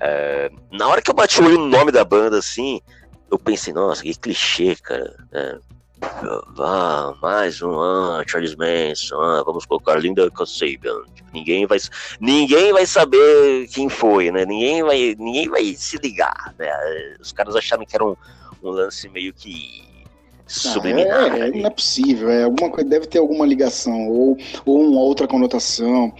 É, 0.00 0.50
na 0.72 0.88
hora 0.88 1.00
que 1.00 1.10
eu 1.10 1.14
bati 1.14 1.40
o 1.40 1.44
olho 1.44 1.58
no 1.58 1.68
nome 1.68 1.92
da 1.92 2.04
banda, 2.04 2.38
assim, 2.38 2.80
eu 3.30 3.38
pensei, 3.38 3.72
nossa, 3.72 4.02
que 4.02 4.14
clichê, 4.14 4.74
cara. 4.76 5.14
É, 5.32 5.58
ah, 6.00 7.14
mais 7.20 7.60
um 7.62 7.80
ah, 7.80 8.22
Charles 8.26 8.54
Manson, 8.54 9.20
ah, 9.20 9.42
vamos 9.44 9.66
colocar 9.66 9.96
Linda 9.96 10.30
Kasabian. 10.30 11.02
Tipo, 11.14 11.28
ninguém 11.32 11.66
vai, 11.66 11.78
ninguém 12.20 12.72
vai 12.72 12.86
saber 12.86 13.68
quem 13.68 13.88
foi, 13.88 14.30
né? 14.30 14.44
Ninguém 14.44 14.82
vai, 14.82 15.16
ninguém 15.18 15.48
vai 15.48 15.74
se 15.74 15.96
ligar, 15.98 16.54
né? 16.58 16.70
Os 17.20 17.32
caras 17.32 17.56
acharam 17.56 17.84
que 17.84 17.94
era 17.94 18.04
um, 18.04 18.16
um 18.62 18.70
lance 18.70 19.08
meio 19.08 19.32
que 19.32 19.87
subliminar. 20.48 21.36
É, 21.36 21.48
é, 21.48 21.50
não 21.50 21.66
é 21.66 21.70
possível, 21.70 22.30
é 22.30 22.44
alguma 22.44 22.70
coisa, 22.70 22.88
deve 22.88 23.06
ter 23.06 23.18
alguma 23.18 23.46
ligação 23.46 24.08
ou, 24.08 24.36
ou 24.64 24.80
uma 24.80 25.00
outra 25.00 25.28
conotação. 25.28 26.12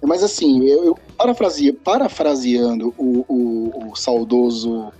Mas 0.00 0.22
assim, 0.22 0.64
eu, 0.66 0.84
eu 0.84 0.98
parafrase, 1.16 1.72
parafraseando 1.72 2.94
o, 2.96 3.24
o, 3.28 3.90
o, 3.90 3.96
saudoso 3.96 4.92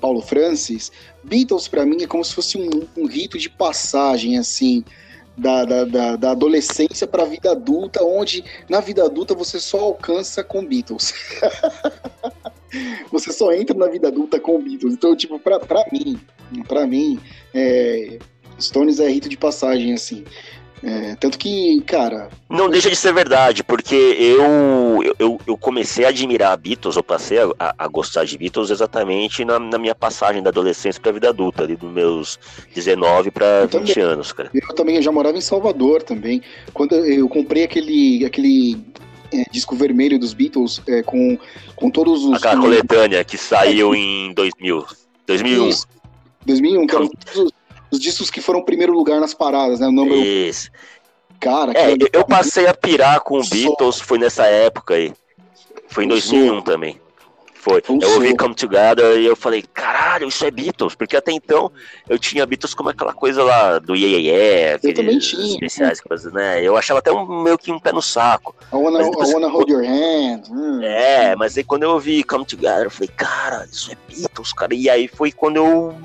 Paulo 0.00 0.22
Francis, 0.22 0.90
Beatles 1.22 1.68
para 1.68 1.84
mim 1.84 2.02
é 2.02 2.06
como 2.06 2.24
se 2.24 2.34
fosse 2.34 2.56
um, 2.56 2.70
um 2.96 3.06
rito 3.06 3.38
de 3.38 3.50
passagem 3.50 4.38
assim. 4.38 4.84
Da, 5.38 5.66
da, 5.66 5.84
da, 5.84 6.16
da 6.16 6.30
adolescência 6.30 7.06
para 7.06 7.22
a 7.22 7.26
vida 7.26 7.50
adulta, 7.50 8.02
onde 8.02 8.42
na 8.70 8.80
vida 8.80 9.04
adulta 9.04 9.34
você 9.34 9.60
só 9.60 9.80
alcança 9.80 10.42
com 10.42 10.64
Beatles. 10.64 11.12
você 13.10 13.32
só 13.32 13.52
entra 13.52 13.76
na 13.76 13.86
vida 13.86 14.08
adulta 14.08 14.38
com 14.40 14.60
Beatles. 14.60 14.94
Então, 14.94 15.16
tipo, 15.16 15.38
pra, 15.38 15.58
pra 15.60 15.84
mim, 15.92 16.18
para 16.66 16.86
mim, 16.86 17.18
é, 17.54 18.18
Stones 18.60 19.00
é 19.00 19.08
rito 19.08 19.28
de 19.28 19.36
passagem, 19.36 19.92
assim. 19.92 20.24
É, 20.82 21.16
tanto 21.16 21.38
que, 21.38 21.80
cara. 21.82 22.28
Não 22.50 22.68
deixa 22.68 22.90
de 22.90 22.96
ser 22.96 23.12
verdade, 23.12 23.64
porque 23.64 23.94
eu, 23.94 25.14
eu, 25.18 25.40
eu 25.46 25.56
comecei 25.56 26.04
a 26.04 26.10
admirar 26.10 26.56
Beatles, 26.56 26.96
eu 26.96 27.02
passei 27.02 27.38
a, 27.38 27.74
a 27.78 27.88
gostar 27.88 28.24
de 28.24 28.36
Beatles 28.36 28.70
exatamente 28.70 29.44
na, 29.44 29.58
na, 29.58 29.78
minha 29.78 29.94
passagem 29.94 30.42
da 30.42 30.50
adolescência 30.50 31.00
para 31.00 31.10
a 31.10 31.14
vida 31.14 31.28
adulta, 31.30 31.62
ali 31.62 31.76
dos 31.76 31.90
meus 31.90 32.38
19 32.74 33.30
para 33.30 33.62
20 33.62 33.70
também, 33.70 34.04
anos, 34.04 34.32
cara. 34.32 34.50
Eu 34.52 34.74
também 34.74 34.96
eu 34.96 35.02
já 35.02 35.10
morava 35.10 35.36
em 35.36 35.40
Salvador 35.40 36.02
também. 36.02 36.42
Quando 36.74 36.94
eu 36.94 37.28
comprei 37.28 37.64
aquele, 37.64 38.24
aquele 38.24 38.76
é, 39.32 39.44
disco 39.50 39.76
vermelho 39.76 40.18
dos 40.18 40.32
Beatles 40.32 40.82
é, 40.86 41.02
com, 41.02 41.38
com 41.74 41.90
todos 41.90 42.24
os. 42.24 42.36
Aquela 42.36 42.60
coletânea 42.60 43.24
que 43.24 43.38
saiu 43.38 43.94
em 43.94 44.32
2000. 44.34 44.84
2001. 45.26 45.68
Isso. 45.68 45.86
2001, 46.44 46.86
que 46.86 46.94
eram 46.94 47.08
todos 47.08 47.52
os 47.90 48.00
discos 48.00 48.30
que 48.30 48.40
foram 48.40 48.62
primeiro 48.62 48.92
lugar 48.92 49.20
nas 49.20 49.34
paradas, 49.34 49.80
né? 49.80 49.88
O 49.88 49.92
número. 49.92 50.20
Isso. 50.20 50.70
Cara, 51.40 51.72
é, 51.76 51.92
eu, 51.92 51.96
eu 52.12 52.24
passei 52.24 52.66
a 52.66 52.74
pirar 52.74 53.20
com 53.20 53.38
o 53.38 53.48
Beatles, 53.48 54.00
foi 54.00 54.18
nessa 54.18 54.46
época 54.46 54.94
aí. 54.94 55.12
Foi 55.88 56.04
em 56.04 56.08
2001 56.08 56.62
também. 56.62 57.00
Foi. 57.68 57.82
Eu 58.00 58.14
ouvi 58.14 58.36
Come 58.36 58.54
Together 58.54 59.18
e 59.18 59.26
eu 59.26 59.34
falei, 59.34 59.60
caralho, 59.74 60.28
isso 60.28 60.44
é 60.46 60.52
Beatles, 60.52 60.94
porque 60.94 61.16
até 61.16 61.32
então 61.32 61.72
eu 62.08 62.16
tinha 62.16 62.46
Beatles 62.46 62.72
como 62.74 62.90
aquela 62.90 63.12
coisa 63.12 63.42
lá 63.42 63.80
do 63.80 63.96
Ye 63.96 64.06
Ye 64.06 64.30
Ye, 64.30 64.78
eu 64.80 64.94
também 64.94 65.18
tinha. 65.18 65.54
especiais, 65.54 66.00
coisas, 66.00 66.32
né? 66.32 66.62
Eu 66.62 66.76
achava 66.76 67.00
até 67.00 67.10
um, 67.10 67.42
meio 67.42 67.58
que 67.58 67.72
um 67.72 67.80
pé 67.80 67.92
no 67.92 68.00
saco. 68.00 68.54
I 68.72 68.76
wanna, 68.76 69.02
depois, 69.02 69.30
I 69.30 69.34
wanna 69.34 69.48
hold 69.48 69.68
your 69.68 69.82
hand. 69.82 70.42
Hum. 70.48 70.80
É, 70.80 71.34
mas 71.34 71.58
aí 71.58 71.64
quando 71.64 71.82
eu 71.82 71.90
ouvi 71.90 72.22
Come 72.22 72.44
Together, 72.44 72.84
eu 72.84 72.90
falei, 72.90 73.10
cara, 73.16 73.66
isso 73.68 73.90
é 73.90 73.96
Beatles, 74.14 74.52
cara. 74.52 74.72
E 74.72 74.88
aí 74.88 75.08
foi 75.08 75.32
quando 75.32 75.56
eu 75.56 75.96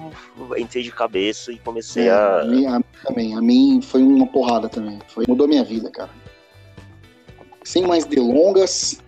entrei 0.58 0.82
de 0.82 0.92
cabeça 0.92 1.52
e 1.52 1.60
comecei 1.60 2.08
é, 2.08 2.12
a... 2.12 2.40
a... 2.40 2.46
Mim, 2.46 2.66
a 2.66 2.82
também, 3.06 3.38
a 3.38 3.42
mim 3.42 3.82
foi 3.84 4.02
uma 4.02 4.26
porrada 4.26 4.68
também. 4.68 5.00
Foi, 5.10 5.26
mudou 5.28 5.48
minha 5.48 5.64
vida, 5.64 5.92
cara. 5.92 6.10
Sem 7.64 7.86
mais 7.86 8.04
delongas, 8.06 9.00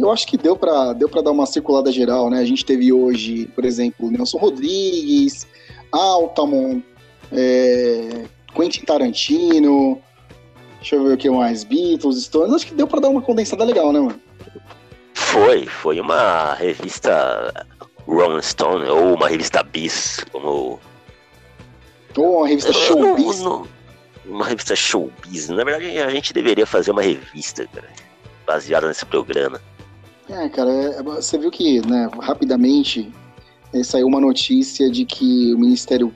eu 0.00 0.10
acho 0.10 0.26
que 0.26 0.36
deu 0.36 0.56
para 0.56 0.92
deu 0.92 1.08
para 1.08 1.22
dar 1.22 1.30
uma 1.30 1.46
circulada 1.46 1.92
geral, 1.92 2.30
né? 2.30 2.38
A 2.38 2.44
gente 2.44 2.64
teve 2.64 2.92
hoje, 2.92 3.46
por 3.54 3.64
exemplo, 3.64 4.10
Nelson 4.10 4.38
Rodrigues, 4.38 5.46
Altamont, 5.92 6.82
é, 7.32 8.24
Quentin 8.54 8.84
Tarantino, 8.84 10.00
deixa 10.76 10.96
eu 10.96 11.04
ver 11.04 11.14
o 11.14 11.16
que 11.16 11.30
mais, 11.30 11.64
Beatles, 11.64 12.22
Stones. 12.24 12.54
Acho 12.54 12.66
que 12.66 12.74
deu 12.74 12.86
para 12.86 13.00
dar 13.00 13.08
uma 13.08 13.22
condensada 13.22 13.64
legal, 13.64 13.92
né, 13.92 14.00
mano? 14.00 14.20
Foi, 15.14 15.66
foi 15.66 16.00
uma 16.00 16.54
revista 16.54 17.52
Rolling 18.06 18.42
Stone 18.42 18.84
ou 18.86 19.14
uma 19.14 19.28
revista 19.28 19.62
Bis, 19.62 20.24
como 20.32 20.80
ou 22.16 22.38
uma 22.38 22.48
revista 22.48 22.72
Showbiz. 22.72 23.40
uma 24.26 24.46
revista 24.46 24.74
Showbiz. 24.74 25.48
Na 25.48 25.64
verdade, 25.64 25.98
a 25.98 26.10
gente 26.10 26.32
deveria 26.32 26.66
fazer 26.66 26.90
uma 26.90 27.02
revista, 27.02 27.66
cara, 27.72 27.88
baseada 28.46 28.88
nesse 28.88 29.06
programa. 29.06 29.60
É, 30.30 30.48
cara, 30.48 30.70
é, 30.70 31.02
você 31.02 31.36
viu 31.36 31.50
que, 31.50 31.84
né, 31.86 32.08
rapidamente 32.20 33.12
é, 33.72 33.82
saiu 33.82 34.06
uma 34.06 34.20
notícia 34.20 34.88
de 34.88 35.04
que 35.04 35.52
o 35.52 35.58
Ministério 35.58 36.14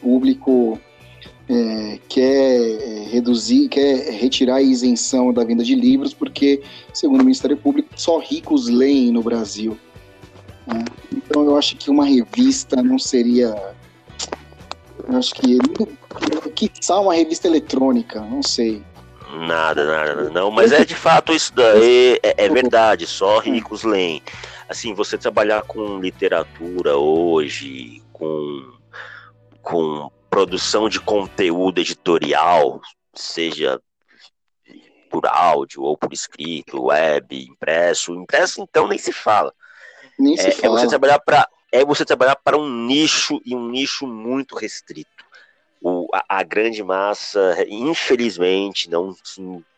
Público 0.00 0.78
é, 1.48 1.98
quer 2.06 2.60
é, 2.60 3.08
reduzir, 3.10 3.68
quer 3.68 4.10
retirar 4.12 4.56
a 4.56 4.62
isenção 4.62 5.32
da 5.32 5.42
venda 5.42 5.64
de 5.64 5.74
livros, 5.74 6.12
porque, 6.12 6.62
segundo 6.92 7.22
o 7.22 7.24
Ministério 7.24 7.56
Público, 7.56 7.88
só 7.96 8.18
ricos 8.18 8.68
leem 8.68 9.10
no 9.10 9.22
Brasil. 9.22 9.78
Né? 10.66 10.84
Então 11.14 11.44
eu 11.44 11.56
acho 11.56 11.76
que 11.76 11.90
uma 11.90 12.04
revista 12.04 12.82
não 12.82 12.98
seria. 12.98 13.54
Eu 15.08 15.16
acho 15.16 15.34
que. 15.34 15.58
Que 16.54 16.70
uma 16.90 17.14
revista 17.14 17.46
eletrônica, 17.46 18.20
não 18.20 18.42
sei. 18.42 18.82
Nada, 19.36 19.84
nada, 19.84 20.30
não. 20.30 20.50
Mas 20.50 20.72
é 20.72 20.84
de 20.84 20.94
fato 20.94 21.32
isso 21.32 21.52
daí, 21.54 22.18
é, 22.22 22.44
é 22.44 22.48
verdade, 22.48 23.06
só 23.06 23.38
ricos 23.38 23.84
leem. 23.84 24.22
Assim, 24.68 24.94
você 24.94 25.18
trabalhar 25.18 25.62
com 25.62 25.98
literatura 25.98 26.96
hoje, 26.96 28.02
com, 28.12 28.72
com 29.62 30.10
produção 30.30 30.88
de 30.88 30.98
conteúdo 30.98 31.80
editorial, 31.80 32.80
seja 33.14 33.80
por 35.10 35.26
áudio 35.26 35.82
ou 35.82 35.96
por 35.98 36.12
escrito, 36.12 36.86
web, 36.86 37.46
impresso, 37.48 38.14
impresso 38.14 38.62
então 38.62 38.88
nem 38.88 38.98
se 38.98 39.12
fala. 39.12 39.52
Nem 40.18 40.36
se 40.36 40.48
é, 40.48 40.52
fala. 40.52 40.78
é 40.78 40.80
você 40.80 40.88
trabalhar 40.88 41.18
para 41.20 41.48
é 41.72 41.84
você 41.84 42.04
trabalhar 42.04 42.36
para 42.36 42.56
um 42.56 42.86
nicho 42.86 43.40
e 43.44 43.54
um 43.54 43.68
nicho 43.68 44.06
muito 44.06 44.56
restrito 44.56 45.25
o, 45.82 46.06
a, 46.12 46.40
a, 46.40 46.42
grande 46.42 46.82
massa, 46.82 47.64
infelizmente, 47.68 48.90
não 48.90 49.14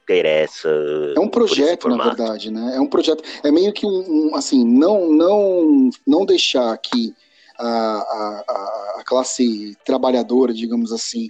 interessa. 0.04 0.68
É 1.16 1.20
um 1.20 1.28
projeto, 1.28 1.88
na 1.88 2.02
verdade, 2.02 2.50
né? 2.50 2.76
É 2.76 2.80
um 2.80 2.86
projeto. 2.86 3.22
É 3.44 3.50
meio 3.50 3.72
que 3.72 3.84
um, 3.84 4.30
um 4.30 4.34
assim, 4.34 4.64
não, 4.64 5.10
não, 5.12 5.90
não 6.06 6.24
deixar 6.24 6.76
que 6.78 7.14
a, 7.58 7.66
a, 7.68 9.00
a 9.00 9.02
classe 9.04 9.76
trabalhadora, 9.84 10.54
digamos 10.54 10.92
assim, 10.92 11.26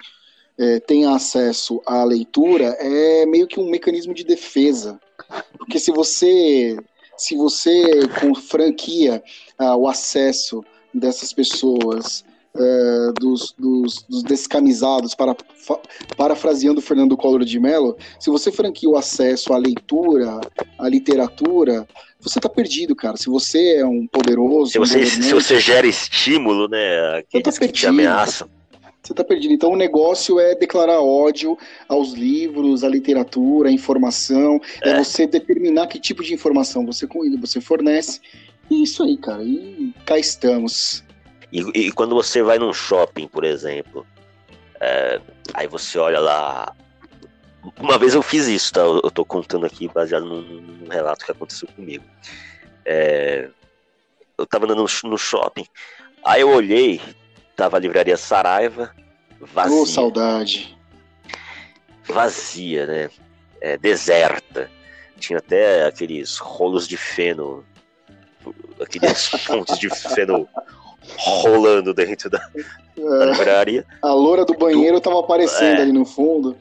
é, 0.58 0.80
tenha 0.80 1.14
acesso 1.14 1.80
à 1.86 2.02
leitura 2.04 2.76
é 2.80 3.24
meio 3.24 3.46
que 3.46 3.60
um 3.60 3.70
mecanismo 3.70 4.12
de 4.12 4.24
defesa. 4.24 5.00
Porque 5.56 5.78
se 5.78 5.92
você 5.92 6.76
se 7.16 7.36
você 7.36 8.06
com 8.20 8.34
franquia 8.34 9.22
ah, 9.58 9.76
o 9.76 9.88
acesso 9.88 10.64
dessas 10.92 11.32
pessoas 11.32 12.24
é, 12.58 13.12
dos, 13.20 13.54
dos, 13.58 14.04
dos, 14.08 14.22
descamisados, 14.22 15.14
para, 15.14 15.36
parafraseando 16.16 16.80
Fernando 16.80 17.16
Collor 17.16 17.44
de 17.44 17.58
Mello, 17.60 17.96
se 18.18 18.30
você 18.30 18.50
franquia 18.50 18.88
o 18.88 18.96
acesso 18.96 19.52
à 19.52 19.58
leitura, 19.58 20.40
à 20.78 20.88
literatura, 20.88 21.86
você 22.20 22.40
tá 22.40 22.48
perdido, 22.48 22.96
cara. 22.96 23.16
Se 23.16 23.28
você 23.28 23.76
é 23.76 23.86
um 23.86 24.06
poderoso. 24.06 24.72
Se 24.72 24.78
você, 24.78 25.00
um 25.00 25.06
se 25.06 25.34
você 25.34 25.60
gera 25.60 25.86
estímulo, 25.86 26.68
né? 26.68 27.18
Aqueles 27.18 27.54
tá 27.54 27.66
que 27.66 27.72
te 27.72 27.86
ameaçam. 27.86 28.48
Você 29.02 29.14
tá 29.14 29.24
perdido. 29.24 29.54
Então 29.54 29.72
o 29.72 29.76
negócio 29.76 30.38
é 30.40 30.54
declarar 30.54 31.00
ódio 31.00 31.56
aos 31.88 32.12
livros, 32.12 32.82
à 32.82 32.88
literatura, 32.88 33.68
à 33.68 33.72
informação. 33.72 34.60
É, 34.82 34.90
é 34.90 35.04
você 35.04 35.26
determinar 35.26 35.86
que 35.86 35.98
tipo 35.98 36.22
de 36.22 36.34
informação 36.34 36.84
você, 36.84 37.06
você 37.40 37.60
fornece. 37.60 38.20
E 38.70 38.82
isso 38.82 39.02
aí, 39.02 39.16
cara. 39.16 39.42
E 39.42 39.94
cá 40.04 40.18
estamos. 40.18 41.04
E, 41.52 41.60
e 41.74 41.92
quando 41.92 42.14
você 42.14 42.42
vai 42.42 42.58
num 42.58 42.72
shopping, 42.72 43.26
por 43.26 43.44
exemplo, 43.44 44.06
é, 44.80 45.20
aí 45.54 45.66
você 45.66 45.98
olha 45.98 46.20
lá. 46.20 46.74
Uma 47.78 47.98
vez 47.98 48.14
eu 48.14 48.22
fiz 48.22 48.46
isso, 48.46 48.72
tá? 48.72 48.80
Eu 48.80 49.10
tô 49.10 49.24
contando 49.24 49.66
aqui 49.66 49.88
baseado 49.88 50.24
num, 50.24 50.42
num 50.42 50.88
relato 50.88 51.24
que 51.24 51.32
aconteceu 51.32 51.68
comigo. 51.68 52.04
É, 52.84 53.48
eu 54.36 54.46
tava 54.46 54.64
andando 54.64 54.84
no, 54.84 55.10
no, 55.10 55.18
shopping, 55.18 55.66
aí 56.24 56.40
eu 56.40 56.48
olhei, 56.48 57.00
tava 57.56 57.76
a 57.76 57.80
livraria 57.80 58.16
Saraiva, 58.16 58.94
vazia. 59.40 59.76
Oh, 59.76 59.84
saudade. 59.84 60.78
Vazia, 62.04 62.86
né? 62.86 63.10
É, 63.60 63.76
deserta. 63.76 64.70
Tinha 65.18 65.40
até 65.40 65.84
aqueles 65.84 66.38
rolos 66.38 66.86
de 66.86 66.96
feno, 66.96 67.66
aqueles 68.80 69.26
fontes 69.44 69.78
de 69.78 69.90
feno 69.90 70.48
rolando 71.16 71.94
dentro 71.94 72.28
da, 72.28 72.38
da 72.96 73.24
livraria. 73.26 73.86
A 74.02 74.12
loura 74.12 74.44
do 74.44 74.54
banheiro 74.54 74.98
estava 74.98 75.20
aparecendo 75.20 75.78
é, 75.78 75.82
ali 75.82 75.92
no 75.92 76.04
fundo. 76.04 76.56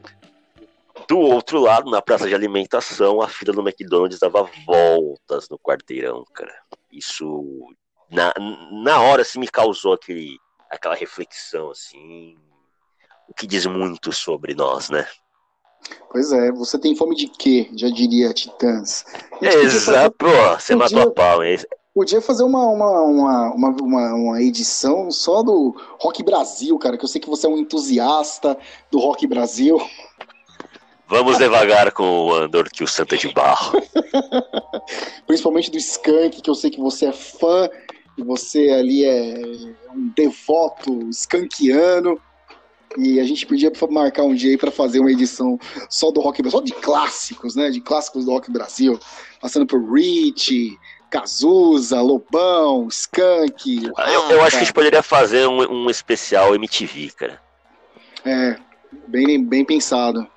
Do 1.08 1.20
outro 1.20 1.60
lado, 1.60 1.90
na 1.90 2.02
praça 2.02 2.28
de 2.28 2.36
alimentação, 2.36 3.22
a 3.22 3.28
fila 3.28 3.54
do 3.54 3.62
McDonald's 3.62 4.20
dava 4.20 4.50
voltas 4.66 5.48
no 5.50 5.58
quarteirão, 5.58 6.26
cara. 6.34 6.54
Isso, 6.92 7.46
na, 8.12 8.34
na 8.84 9.02
hora, 9.02 9.22
assim, 9.22 9.40
me 9.40 9.48
causou 9.48 9.94
aquele, 9.94 10.38
aquela 10.70 10.96
reflexão, 10.96 11.72
assim, 11.72 12.36
o 13.30 13.34
que 13.34 13.48
diz 13.48 13.66
muito 13.66 14.12
sobre 14.12 14.54
nós, 14.54 14.90
né? 14.90 15.08
Pois 16.12 16.32
é, 16.32 16.52
você 16.52 16.78
tem 16.78 16.96
fome 16.96 17.16
de 17.16 17.28
quê? 17.28 17.70
Já 17.76 17.90
diria 17.90 18.34
Titãs. 18.34 19.06
Exato, 19.42 20.16
pô, 20.18 20.28
você 20.60 20.76
matou 20.76 21.04
a 21.04 21.12
pau, 21.12 21.44
hein? 21.44 21.58
Podia 21.98 22.22
fazer 22.22 22.44
uma, 22.44 22.64
uma, 22.64 23.02
uma, 23.02 23.70
uma, 23.82 24.14
uma, 24.14 24.40
edição 24.44 25.10
só 25.10 25.42
do 25.42 25.76
Rock 26.00 26.22
Brasil, 26.22 26.78
cara, 26.78 26.96
que 26.96 27.04
eu 27.04 27.08
sei 27.08 27.20
que 27.20 27.28
você 27.28 27.48
é 27.48 27.50
um 27.50 27.58
entusiasta 27.58 28.56
do 28.92 29.00
Rock 29.00 29.26
Brasil. 29.26 29.82
Vamos 31.08 31.40
devagar 31.40 31.92
com 31.92 32.04
o 32.04 32.36
Andor, 32.36 32.70
que 32.70 32.84
o 32.84 32.88
Santa 32.88 33.16
é 33.16 33.18
de 33.18 33.34
Barro. 33.34 33.82
Principalmente 35.26 35.72
do 35.72 35.78
Skank, 35.78 36.40
que 36.40 36.48
eu 36.48 36.54
sei 36.54 36.70
que 36.70 36.80
você 36.80 37.08
é 37.08 37.12
fã, 37.12 37.68
e 38.16 38.22
você 38.22 38.70
ali 38.70 39.04
é 39.04 39.42
um 39.92 40.12
devoto 40.16 41.10
skankiano. 41.10 42.22
E 42.96 43.20
a 43.20 43.24
gente 43.24 43.48
podia 43.48 43.72
marcar 43.90 44.22
um 44.22 44.36
dia 44.36 44.52
aí 44.52 44.58
para 44.58 44.70
fazer 44.70 45.00
uma 45.00 45.12
edição 45.12 45.60
só 45.90 46.12
do 46.12 46.22
Rock 46.22 46.44
Brasil, 46.44 46.60
só 46.60 46.64
de 46.64 46.74
clássicos, 46.74 47.56
né? 47.56 47.72
De 47.72 47.82
clássicos 47.82 48.26
do 48.26 48.32
Rock 48.32 48.52
Brasil. 48.52 49.00
Passando 49.42 49.66
por 49.66 49.82
Rich, 49.92 50.78
Cazuza, 51.10 52.02
Lobão, 52.02 52.88
Skank. 52.90 53.86
Eu, 53.86 54.32
eu, 54.32 54.42
acho 54.42 54.52
que 54.52 54.58
a 54.58 54.60
gente 54.60 54.74
poderia 54.74 55.02
fazer 55.02 55.48
um, 55.48 55.86
um 55.86 55.90
especial 55.90 56.54
MTV, 56.56 57.12
cara. 57.12 57.42
É, 58.26 58.58
bem, 59.08 59.44
bem 59.44 59.64
pensado. 59.64 60.28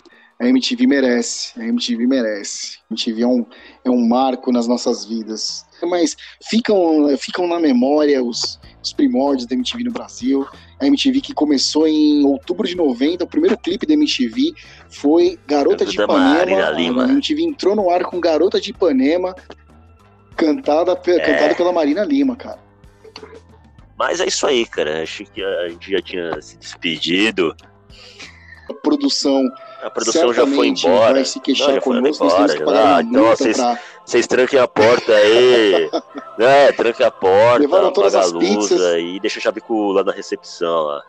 A 0.40 0.46
MTV 0.46 0.86
merece, 0.86 1.52
a 1.60 1.64
MTV 1.64 2.06
merece. 2.06 2.78
A 2.90 2.94
MTV 2.94 3.22
é 3.22 3.26
um, 3.26 3.46
é 3.84 3.90
um 3.90 4.08
marco 4.08 4.50
nas 4.50 4.66
nossas 4.66 5.04
vidas. 5.04 5.66
Mas 5.82 6.16
ficam, 6.48 7.14
ficam 7.18 7.46
na 7.46 7.60
memória 7.60 8.22
os, 8.24 8.58
os 8.82 8.90
primórdios 8.90 9.46
da 9.46 9.54
MTV 9.54 9.84
no 9.84 9.92
Brasil. 9.92 10.46
A 10.80 10.86
MTV 10.86 11.20
que 11.20 11.34
começou 11.34 11.86
em 11.86 12.24
outubro 12.24 12.66
de 12.66 12.74
90, 12.74 13.22
o 13.22 13.26
primeiro 13.26 13.58
clipe 13.58 13.84
da 13.84 13.92
MTV 13.92 14.54
foi 14.88 15.38
Garota 15.46 15.84
de 15.84 16.00
Ipanema. 16.00 17.04
A 17.04 17.10
MTV 17.10 17.42
entrou 17.42 17.76
no 17.76 17.90
ar 17.90 18.02
com 18.04 18.18
Garota 18.18 18.58
de 18.58 18.70
Ipanema, 18.70 19.34
Cantada, 20.41 20.93
é. 20.93 21.20
cantada 21.20 21.55
pela 21.55 21.72
Marina 21.72 22.05
Lima, 22.05 22.34
cara. 22.34 22.59
Mas 23.99 24.18
é 24.18 24.26
isso 24.26 24.47
aí, 24.47 24.64
cara. 24.64 25.03
Acho 25.03 25.24
que 25.26 25.45
a 25.45 25.68
gente 25.68 25.91
já 25.91 26.01
tinha 26.01 26.41
se 26.41 26.57
despedido. 26.57 27.55
A 28.70 28.72
produção. 28.72 29.45
A 29.82 29.91
produção 29.91 30.32
já 30.32 30.47
foi 30.47 30.68
embora. 30.68 31.14
Vai 31.14 31.24
se 31.26 31.38
queixar 31.41 31.74
Não, 31.74 31.80
conosco, 31.80 32.24
embora, 32.24 32.97
ah, 32.97 33.03
então 33.03 33.24
vocês, 33.24 33.57
pra... 33.57 33.78
vocês 34.05 34.26
tranquem 34.26 34.59
a 34.59 34.66
porta 34.66 35.12
aí. 35.12 35.91
né? 36.38 36.72
Tranquem 36.72 37.07
a 37.07 37.11
porta, 37.11 37.61
Levaram 37.61 37.93
todas 37.93 38.14
as 38.14 38.32
a 38.32 38.34
luz 38.34 38.68
pizzas. 38.68 38.80
aí, 38.95 39.20
deixa 39.20 39.38
o 39.38 39.43
Chabico 39.43 39.93
lá 39.93 40.03
na 40.03 40.12
recepção 40.12 40.84
lá. 40.84 41.03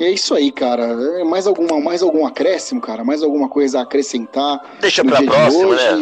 É 0.00 0.10
isso 0.10 0.34
aí, 0.34 0.50
cara. 0.50 0.84
É 1.20 1.24
mais, 1.24 1.46
alguma, 1.46 1.80
mais 1.80 2.02
algum 2.02 2.26
acréscimo, 2.26 2.80
cara? 2.80 3.04
Mais 3.04 3.22
alguma 3.22 3.48
coisa 3.48 3.78
a 3.78 3.82
acrescentar? 3.82 4.60
Deixa 4.80 5.04
pra 5.04 5.22
próxima, 5.22 5.74
né? 5.74 5.92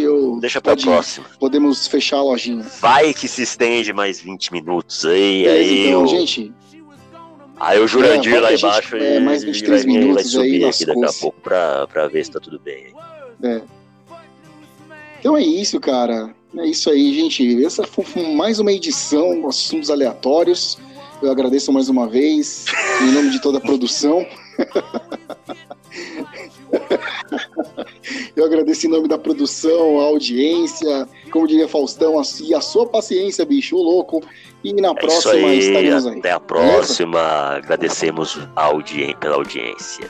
Deixa 0.40 0.60
pra 0.60 0.72
pode, 0.72 0.84
próxima. 0.84 1.26
Podemos 1.38 1.86
fechar 1.86 2.18
a 2.18 2.22
lojinha. 2.22 2.64
Vai 2.80 3.12
que 3.12 3.28
se 3.28 3.42
estende 3.42 3.92
mais 3.92 4.20
20 4.20 4.52
minutos 4.52 5.04
aí. 5.04 5.46
É, 5.46 5.50
aí 5.50 5.88
então, 5.88 6.02
eu... 6.02 6.06
gente. 6.06 6.52
Aí 7.58 7.78
o 7.78 7.86
Jurandir 7.86 8.34
é, 8.34 8.40
lá 8.40 8.54
embaixo 8.54 8.98
gente, 8.98 9.04
é, 9.04 9.20
mais 9.20 9.44
23 9.44 9.84
vai, 9.84 9.92
minutos 9.92 10.14
vai 10.14 10.24
subir 10.24 10.64
aí 10.64 10.70
aqui 10.70 10.86
daqui 10.86 11.04
a 11.04 11.12
pouco 11.12 11.40
pra, 11.42 11.86
pra 11.86 12.08
ver 12.08 12.24
se 12.24 12.30
tá 12.30 12.40
tudo 12.40 12.58
bem. 12.58 12.94
É. 13.42 13.60
Então 15.18 15.36
é 15.36 15.42
isso, 15.42 15.78
cara. 15.78 16.34
É 16.56 16.66
isso 16.66 16.90
aí, 16.90 17.14
gente. 17.14 17.64
Essa 17.64 17.86
foi 17.86 18.04
mais 18.34 18.58
uma 18.58 18.72
edição 18.72 19.46
Assuntos 19.46 19.90
Aleatórios. 19.90 20.78
Eu 21.22 21.30
agradeço 21.30 21.72
mais 21.72 21.88
uma 21.88 22.08
vez, 22.08 22.64
em 23.02 23.12
nome 23.12 23.30
de 23.30 23.40
toda 23.40 23.58
a 23.58 23.60
produção. 23.60 24.26
Eu 28.34 28.44
agradeço 28.44 28.86
em 28.86 28.90
nome 28.90 29.08
da 29.08 29.18
produção, 29.18 30.00
a 30.00 30.04
audiência, 30.04 31.08
como 31.30 31.46
diria 31.46 31.68
Faustão, 31.68 32.18
a, 32.18 32.22
e 32.42 32.54
a 32.54 32.60
sua 32.60 32.86
paciência, 32.86 33.44
bicho, 33.44 33.76
louco. 33.76 34.22
E 34.62 34.72
na 34.74 34.90
é 34.90 34.94
próxima 34.94 35.48
aí, 35.48 35.58
estaremos 35.58 36.06
aí. 36.06 36.18
Até 36.18 36.32
a 36.32 36.40
próxima. 36.40 37.18
Beleza? 37.18 37.56
Agradecemos 37.56 38.38
a 38.56 38.64
audi 38.64 39.16
pela 39.20 39.36
audiência. 39.36 40.08